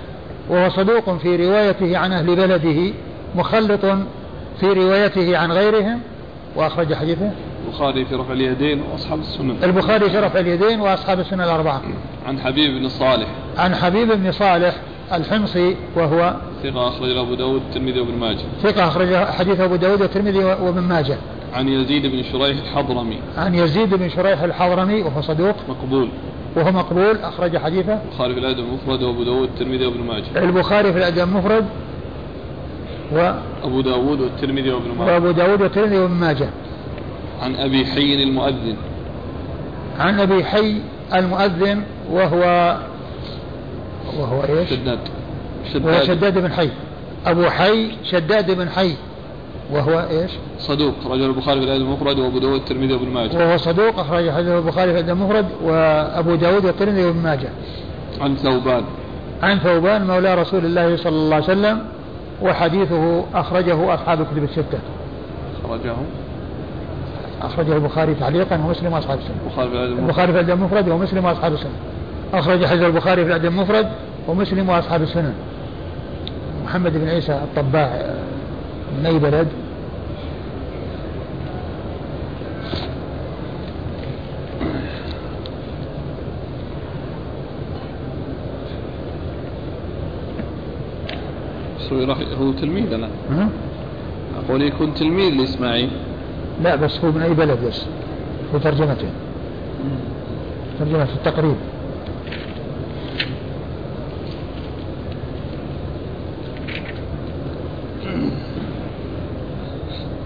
وهو 0.49 0.69
صدوق 0.69 1.17
في 1.17 1.35
روايته 1.35 1.97
عن 1.97 2.11
أهل 2.11 2.35
بلده 2.35 2.93
مخلط 3.35 3.85
في 4.59 4.65
روايته 4.65 5.37
عن 5.37 5.51
غيرهم. 5.51 5.99
وأخرج 6.55 6.93
حديثه. 6.93 7.31
البخاري 7.67 8.05
في 8.05 8.15
رفع 8.15 8.33
اليدين 8.33 8.81
وأصحاب 8.81 9.19
السنن. 9.19 9.57
البخاري 9.63 10.09
في 10.09 10.17
رفع 10.17 10.39
اليدين 10.39 10.81
وأصحاب 10.81 11.19
السنن 11.19 11.41
الأربعة. 11.41 11.81
عن 12.27 12.39
حبيب 12.39 12.79
بن 12.79 12.89
صالح. 12.89 13.27
عن 13.57 13.75
حبيب 13.75 14.11
بن 14.11 14.31
صالح 14.31 14.75
الحمصي 15.13 15.75
وهو 15.95 16.35
ثقة 16.63 16.87
أخرج 16.87 17.17
أبو 17.17 17.33
داود 17.33 17.61
الترمذي 17.69 17.99
وابن 17.99 18.13
ماجه. 18.13 18.45
ثقة 18.63 18.87
أخرج 18.87 19.15
حديث 19.15 19.59
أبو 19.59 19.75
داود 19.75 20.01
والترمذي 20.01 20.43
وابن 20.43 20.81
ماجه. 20.81 21.17
عن 21.53 21.69
يزيد 21.69 22.05
بن 22.05 22.23
شريح 22.31 22.57
الحضرمي. 22.57 23.19
عن 23.37 23.55
يزيد 23.55 23.93
بن 23.93 24.09
شريح 24.09 24.41
الحضرمي 24.41 25.01
وهو 25.01 25.21
صدوق. 25.21 25.55
مقبول. 25.69 26.09
وهو 26.55 26.71
مقبول 26.71 27.17
أخرج 27.17 27.57
حديثه. 27.57 27.93
البخاري 27.93 28.33
في 28.33 28.39
الأدب 28.39 28.59
المفرد 28.59 29.03
وأبو 29.03 29.23
داود 29.23 29.49
الترمذي 29.49 29.85
وابن 29.85 30.03
ماجه. 30.03 30.43
البخاري 30.43 30.93
في 30.93 30.97
الأدب 30.97 31.19
المفرد 31.19 31.65
و 33.11 33.33
أبو 33.63 33.81
داود 33.81 34.21
والترمذي 34.21 34.71
وابن 34.71 34.97
ماجه. 34.97 35.13
وأبو 35.13 35.31
داود 35.31 35.61
والترمذي 35.61 35.97
وابن 35.97 36.13
ماجه. 36.13 36.49
عن 37.41 37.55
أبي 37.55 37.85
حي 37.85 38.23
المؤذن. 38.23 38.75
عن 39.99 40.19
أبي 40.19 40.43
حي 40.43 40.81
المؤذن 41.13 41.83
وهو 42.11 42.77
وهو 44.17 44.43
إيش؟ 44.43 44.69
شداد. 44.69 44.99
شداد. 45.73 46.03
شداد 46.03 46.37
بن 46.37 46.51
حي 46.51 46.69
أبو 47.25 47.49
حي 47.49 47.91
شداد 48.03 48.51
بن 48.51 48.69
حي 48.69 48.95
وهو 49.71 50.07
إيش؟ 50.09 50.31
صدوق 50.59 50.93
رجل 51.05 51.25
البخاري 51.25 51.59
في 51.59 51.65
الأدب 51.65 51.81
المفرد 51.81 52.19
وأبو 52.19 52.39
داود 52.39 52.53
والترمذي 52.53 52.93
وابن 52.93 53.09
ماجه. 53.09 53.37
وهو 53.37 53.57
صدوق 53.57 53.99
أخرج 53.99 54.29
حديث 54.29 54.47
البخاري 54.49 54.93
في 54.93 54.99
الأدب 54.99 55.09
المفرد 55.09 55.45
وأبو 55.63 56.35
داود 56.35 56.65
والترمذي 56.65 57.05
وابن 57.05 57.19
ماجه. 57.19 57.49
عن 58.21 58.35
ثوبان. 58.35 58.83
عن 59.43 59.59
ثوبان 59.59 60.07
مولى 60.07 60.35
رسول 60.35 60.65
الله 60.65 60.97
صلى 60.97 61.15
الله 61.15 61.35
عليه 61.35 61.45
وسلم 61.45 61.79
وحديثه 62.41 63.23
أخرجه 63.33 63.93
أصحاب 63.93 64.21
الكتب 64.21 64.43
الستة. 64.43 64.79
أخرجه 65.65 65.93
أخرجه 67.41 67.75
البخاري 67.75 68.15
تعليقا 68.15 68.55
ومسلم 68.55 68.93
وأصحاب 68.93 69.19
السنة 69.19 69.35
البخاري 69.45 69.69
في 69.69 69.75
الأدب 69.75 69.99
البخاري 69.99 70.33
في 70.33 70.39
الأدب 70.39 70.49
المفرد 70.49 70.89
ومسلم 70.89 71.25
وأصحاب 71.25 71.53
السنة 71.53 71.71
أخرج 72.33 72.65
حديث 72.65 72.83
البخاري 72.83 73.21
في 73.23 73.27
الأدب 73.27 73.45
المفرد 73.45 73.89
ومسلم 74.27 74.69
وأصحاب 74.69 75.01
السنة 75.01 75.33
محمد 76.65 76.97
بن 76.97 77.07
عيسى 77.07 77.33
الطباع 77.33 78.15
من 78.99 79.05
أي 79.05 79.19
بلد؟ 79.19 79.47
هو 92.41 92.51
تلميذ 92.51 92.93
أنا. 92.93 93.09
أقول 94.39 94.61
يكون 94.61 94.93
تلميذ 94.93 95.33
لإسماعيل. 95.33 95.89
لا 96.63 96.75
بس 96.75 96.99
هو 97.05 97.11
من 97.11 97.21
أي 97.21 97.33
بلد 97.33 97.59
بس؟ 97.67 97.85
هو 98.53 98.59
ترجمته. 98.59 99.07
ترجمة 100.79 101.07
التقريب. 101.15 101.55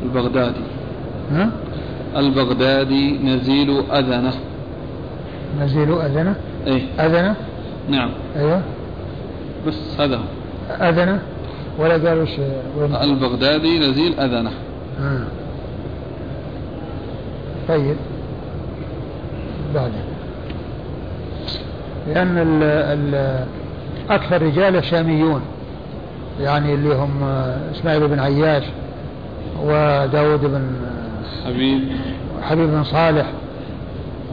البغدادي. 0.08 0.64
ها؟ 1.32 1.50
البغدادي 2.18 3.18
نزيل 3.18 3.84
أذنة. 3.92 4.34
نزيل 5.62 6.02
أذنة؟ 6.02 6.36
إيه. 6.68 6.82
أذنة؟ 7.00 7.36
نعم. 7.90 8.10
أيوه. 8.36 8.62
بس 9.68 10.00
هذا 10.00 10.20
أذنة؟ 10.70 11.20
ولا 11.80 11.94
قالوا 11.94 12.26
وين؟ 12.78 12.96
البغدادي 12.96 13.80
نزيل 13.80 14.20
أذنة. 14.20 14.52
آه. 15.02 15.24
طيب. 17.68 17.96
بعدين 19.76 20.04
لأن 22.08 22.38
ال 22.38 22.64
ال 22.64 23.40
أكثر 24.10 24.42
رجال 24.42 24.84
شاميون. 24.84 25.42
يعني 26.42 26.74
اللي 26.74 26.96
هم 26.96 27.24
إسماعيل 27.72 28.08
بن 28.08 28.20
عياش. 28.20 28.64
وداود 29.64 30.42
بن 30.42 30.76
حبيب. 31.46 31.82
حبيب 32.42 32.70
بن 32.70 32.84
صالح 32.84 33.26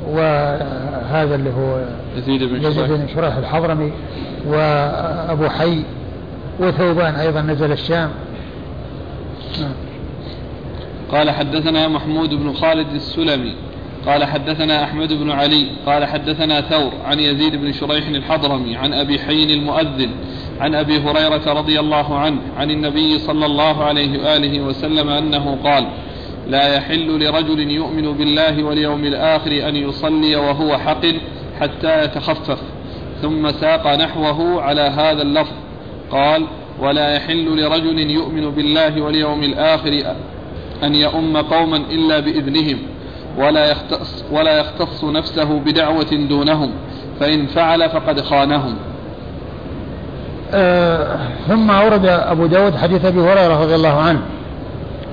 وهذا 0.08 1.34
اللي 1.34 1.50
هو 1.50 1.84
يزيد 2.16 2.42
بن 2.42 2.64
يزيد 2.64 2.92
بن 2.92 3.08
شريح 3.14 3.36
الحضرمي 3.36 3.92
وأبو 4.46 5.48
حي 5.48 5.82
وثوبان 6.60 7.14
أيضا 7.14 7.40
نزل 7.40 7.72
الشام. 7.72 8.10
قال 11.12 11.30
حدثنا 11.30 11.88
محمود 11.88 12.34
بن 12.34 12.52
خالد 12.52 12.94
السلمي. 12.94 13.54
قال 14.06 14.24
حدثنا 14.24 14.84
أحمد 14.84 15.12
بن 15.12 15.30
علي 15.30 15.66
قال 15.86 16.04
حدثنا 16.04 16.60
ثور 16.60 16.92
عن 17.04 17.20
يزيد 17.20 17.56
بن 17.56 17.72
شريح 17.72 18.08
الحضرمي 18.08 18.76
عن 18.76 18.92
أبي 18.92 19.18
حي 19.18 19.44
المؤذن 19.44 20.10
عن 20.60 20.74
أبي 20.74 20.98
هريرة 20.98 21.52
رضي 21.52 21.80
الله 21.80 22.18
عنه 22.18 22.38
عن 22.56 22.70
النبي 22.70 23.18
صلى 23.18 23.46
الله 23.46 23.84
عليه 23.84 24.18
وآله 24.18 24.60
وسلم 24.60 25.08
أنه 25.08 25.58
قال 25.64 25.88
لا 26.48 26.74
يحل 26.74 27.24
لرجل 27.24 27.70
يؤمن 27.70 28.12
بالله 28.12 28.64
واليوم 28.64 29.04
الآخر 29.04 29.68
أن 29.68 29.76
يصلي 29.76 30.36
وهو 30.36 30.78
حق 30.78 31.06
حتى 31.60 32.04
يتخفف 32.04 32.58
ثم 33.22 33.50
ساق 33.52 33.94
نحوه 33.94 34.62
على 34.62 34.80
هذا 34.80 35.22
اللفظ 35.22 35.52
قال 36.10 36.46
ولا 36.80 37.14
يحل 37.16 37.60
لرجل 37.60 38.10
يؤمن 38.10 38.50
بالله 38.50 39.02
واليوم 39.02 39.42
الآخر 39.42 40.14
أن 40.82 40.94
يؤم 40.94 41.36
قوما 41.36 41.76
إلا 41.76 42.20
بإذنهم 42.20 42.78
ولا 43.38 43.70
يختص, 43.70 44.24
ولا 44.30 44.60
يختص 44.60 45.04
نفسه 45.04 45.58
بدعوة 45.58 46.26
دونهم 46.28 46.70
فإن 47.20 47.46
فعل 47.46 47.90
فقد 47.90 48.20
خانهم. 48.20 48.76
آه 50.52 51.18
ثم 51.48 51.70
أورد 51.70 52.06
أبو 52.06 52.46
داود 52.46 52.76
حديث 52.76 53.04
أبي 53.04 53.20
هريرة 53.20 53.62
رضي 53.62 53.74
الله 53.74 54.00
عنه 54.00 54.20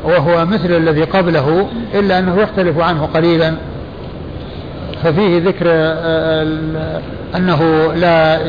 وهو 0.04 0.46
مثل 0.46 0.78
الذي 0.78 1.04
قبله 1.04 1.68
إلا 1.94 2.20
أنه 2.20 2.42
يختلف 2.42 2.80
عنه 2.80 3.06
قليلا. 3.06 3.54
ففيه 5.04 5.40
ذكر 5.40 5.66
آه، 5.68 7.02
أنه 7.36 7.94
لا 7.94 8.40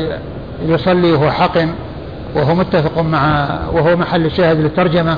يصلي 0.65 1.11
وهو 1.11 1.31
حق 1.31 1.57
وهو 2.35 2.55
متفق 2.55 3.01
مع 3.01 3.49
وهو 3.73 3.95
محل 3.95 4.25
الشاهد 4.25 4.59
للترجمة. 4.59 5.17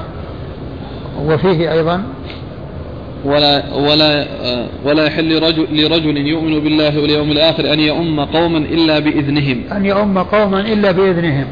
وفيه 1.26 1.72
أيضا 1.72 2.03
ولا 3.26 3.64
ولا 3.73 4.26
ولا 4.84 5.06
يحل 5.06 5.43
رجل 5.43 5.68
لرجل 5.72 6.18
يؤمن 6.18 6.60
بالله 6.60 6.99
واليوم 6.99 7.31
الآخر 7.31 7.73
أن 7.73 7.80
يؤم 7.80 8.19
قوما 8.19 8.57
إلا 8.57 8.99
بإذنهم. 8.99 9.64
أن 9.72 9.85
يؤم 9.85 10.18
قوما 10.19 10.60
إلا 10.60 10.91
بإذنهم. 10.91 11.45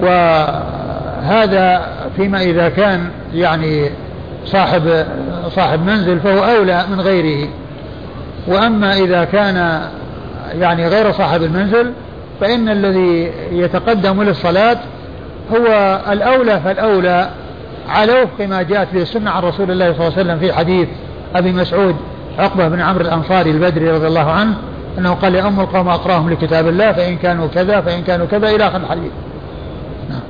وهذا 0.00 1.86
فيما 2.16 2.42
إذا 2.42 2.68
كان 2.68 3.10
يعني 3.34 3.90
صاحب 4.46 5.06
صاحب 5.48 5.86
منزل 5.86 6.20
فهو 6.20 6.44
أولى 6.44 6.84
من 6.90 7.00
غيره. 7.00 7.48
وأما 8.48 8.96
إذا 8.96 9.24
كان 9.24 9.80
يعني 10.54 10.88
غير 10.88 11.12
صاحب 11.12 11.42
المنزل 11.42 11.92
فإن 12.40 12.68
الذي 12.68 13.32
يتقدم 13.52 14.22
للصلاة 14.22 14.76
هو 15.52 16.00
الأولى 16.12 16.60
فالأولى 16.64 17.28
على 17.88 18.22
وفق 18.22 18.46
ما 18.46 18.62
جاءت 18.62 18.94
به 18.94 19.02
السنة 19.02 19.30
عن 19.30 19.42
رسول 19.42 19.70
الله 19.70 19.92
صلى 19.92 20.06
الله 20.06 20.18
عليه 20.18 20.20
وسلم 20.20 20.38
في 20.38 20.52
حديث 20.52 20.88
أبي 21.34 21.52
مسعود 21.52 21.96
عقبة 22.38 22.68
بن 22.68 22.80
عمرو 22.80 23.00
الأنصاري 23.00 23.50
البدري 23.50 23.90
رضي 23.90 24.06
الله 24.06 24.30
عنه 24.30 24.54
أنه 24.98 25.14
قال 25.14 25.32
لأم 25.32 25.60
القوم 25.60 25.88
أقراهم 25.88 26.30
لكتاب 26.30 26.68
الله 26.68 26.92
فإن 26.92 27.16
كانوا 27.16 27.46
كذا 27.46 27.80
فإن 27.80 28.02
كانوا 28.02 28.26
كذا 28.26 28.48
إلى 28.48 28.66
آخر 28.66 28.76
الحديث. 28.76 29.12
نعم. 30.10 30.20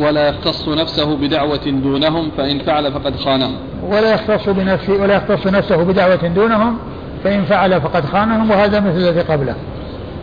ولا 0.00 0.28
يختص 0.28 0.68
نفسه 0.68 1.16
بدعوة 1.16 1.64
دونهم 1.66 2.30
فإن 2.36 2.58
فعل 2.58 2.92
فقد 2.92 3.16
خانهم. 3.16 3.56
ولا 3.82 4.14
يختص 4.14 4.48
بنفسه 4.48 4.92
ولا 4.92 5.16
يختص 5.16 5.46
نفسه 5.46 5.76
بدعوة 5.76 6.28
دونهم 6.28 6.78
فإن 7.24 7.44
فعل 7.44 7.80
فقد 7.80 8.04
خانهم 8.04 8.50
وهذا 8.50 8.80
مثل 8.80 8.96
الذي 8.96 9.20
قبله. 9.20 9.54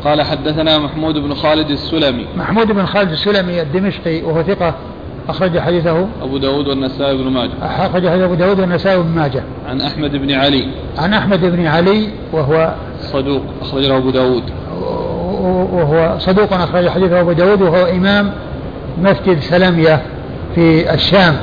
قال 0.05 0.21
حدثنا 0.21 0.79
محمود 0.79 1.17
بن 1.17 1.33
خالد 1.33 1.69
السلمي. 1.69 2.25
محمود 2.37 2.67
بن 2.67 2.85
خالد 2.85 3.11
السلمي 3.11 3.61
الدمشقي 3.61 4.21
وهو 4.21 4.43
ثقة 4.43 4.73
أخرج 5.29 5.59
حديثه. 5.59 6.07
أبو 6.23 6.37
داود 6.37 6.67
والنسائي 6.67 7.17
بن 7.17 7.23
ماجه. 7.23 7.51
أخرج 7.61 8.09
حديث 8.09 8.21
أبو 8.21 8.33
داود 8.33 8.59
والنسائي 8.59 9.01
بن 9.01 9.09
ماجه. 9.09 9.43
عن 9.69 9.81
أحمد 9.81 10.11
بن 10.11 10.31
علي. 10.31 10.67
عن 10.97 11.13
أحمد 11.13 11.45
بن 11.45 11.67
علي 11.67 12.09
وهو 12.33 12.73
صدوق 12.99 13.41
أخرج 13.61 13.85
له 13.85 13.97
أبو 13.97 14.09
داود. 14.09 14.43
وهو 15.73 16.15
صدوق 16.19 16.53
أخرج 16.53 16.89
حديثه 16.89 17.19
أبو 17.19 17.31
داود 17.31 17.61
وهو 17.61 17.85
إمام 17.85 18.31
مسجد 19.01 19.39
سلمية 19.39 20.01
في 20.55 20.93
الشام. 20.93 21.35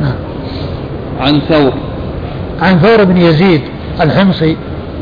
نعم. 0.00 0.14
عن 1.20 1.40
ثور. 1.40 1.72
عن 2.60 2.78
ثور 2.78 3.04
بن 3.04 3.16
يزيد 3.16 3.62
الحمصي. 4.00 4.56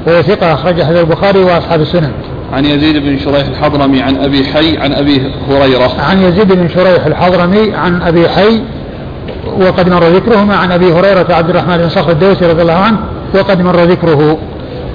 وهو 0.06 0.22
ثقة 0.22 0.54
أخرج 0.54 0.82
حديث 0.82 1.00
البخاري 1.00 1.38
وأصحاب 1.38 1.80
السنن. 1.80 2.12
عن 2.52 2.64
يزيد 2.64 2.96
بن 2.96 3.18
شريح 3.18 3.46
الحضرمي 3.46 4.02
عن 4.02 4.16
أبي 4.16 4.44
حي 4.44 4.78
عن 4.78 4.92
أبي 4.92 5.22
هريرة. 5.50 5.90
عن 6.10 6.22
يزيد 6.22 6.52
بن 6.52 6.68
شريح 6.68 7.06
الحضرمي 7.06 7.74
عن 7.74 8.02
أبي 8.02 8.28
حي 8.28 8.60
وقد 9.60 9.88
مر 9.88 10.04
ذكرهما 10.04 10.56
عن 10.56 10.72
أبي 10.72 10.92
هريرة 10.92 11.26
عبد 11.30 11.50
الرحمن 11.50 11.76
بن 11.76 11.88
صخر 11.88 12.10
الدوسي 12.10 12.46
رضي 12.46 12.62
الله 12.62 12.72
عنه 12.72 12.98
وقد 13.34 13.62
مر 13.62 13.84
ذكره. 13.84 14.38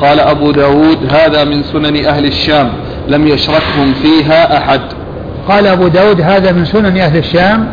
قال 0.01 0.19
أبو 0.19 0.51
داود 0.51 0.97
هذا 1.09 1.43
من 1.43 1.63
سنن 1.63 2.05
أهل 2.05 2.25
الشام 2.25 2.69
لم 3.07 3.27
يشركهم 3.27 3.93
فيها 4.01 4.57
أحد. 4.57 4.81
قال 5.47 5.67
أبو 5.67 5.88
داود 5.88 6.21
هذا 6.21 6.51
من 6.51 6.65
سنن 6.65 6.97
أهل 6.97 7.17
الشام 7.17 7.67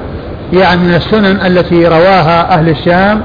يعني 0.52 0.80
من 0.80 0.94
السنن 0.94 1.46
التي 1.46 1.86
رواها 1.86 2.54
أهل 2.54 2.68
الشام 2.68 3.20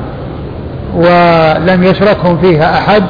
ولم 0.95 1.84
يشركهم 1.84 2.38
فيها 2.38 2.77
أحد 2.77 3.03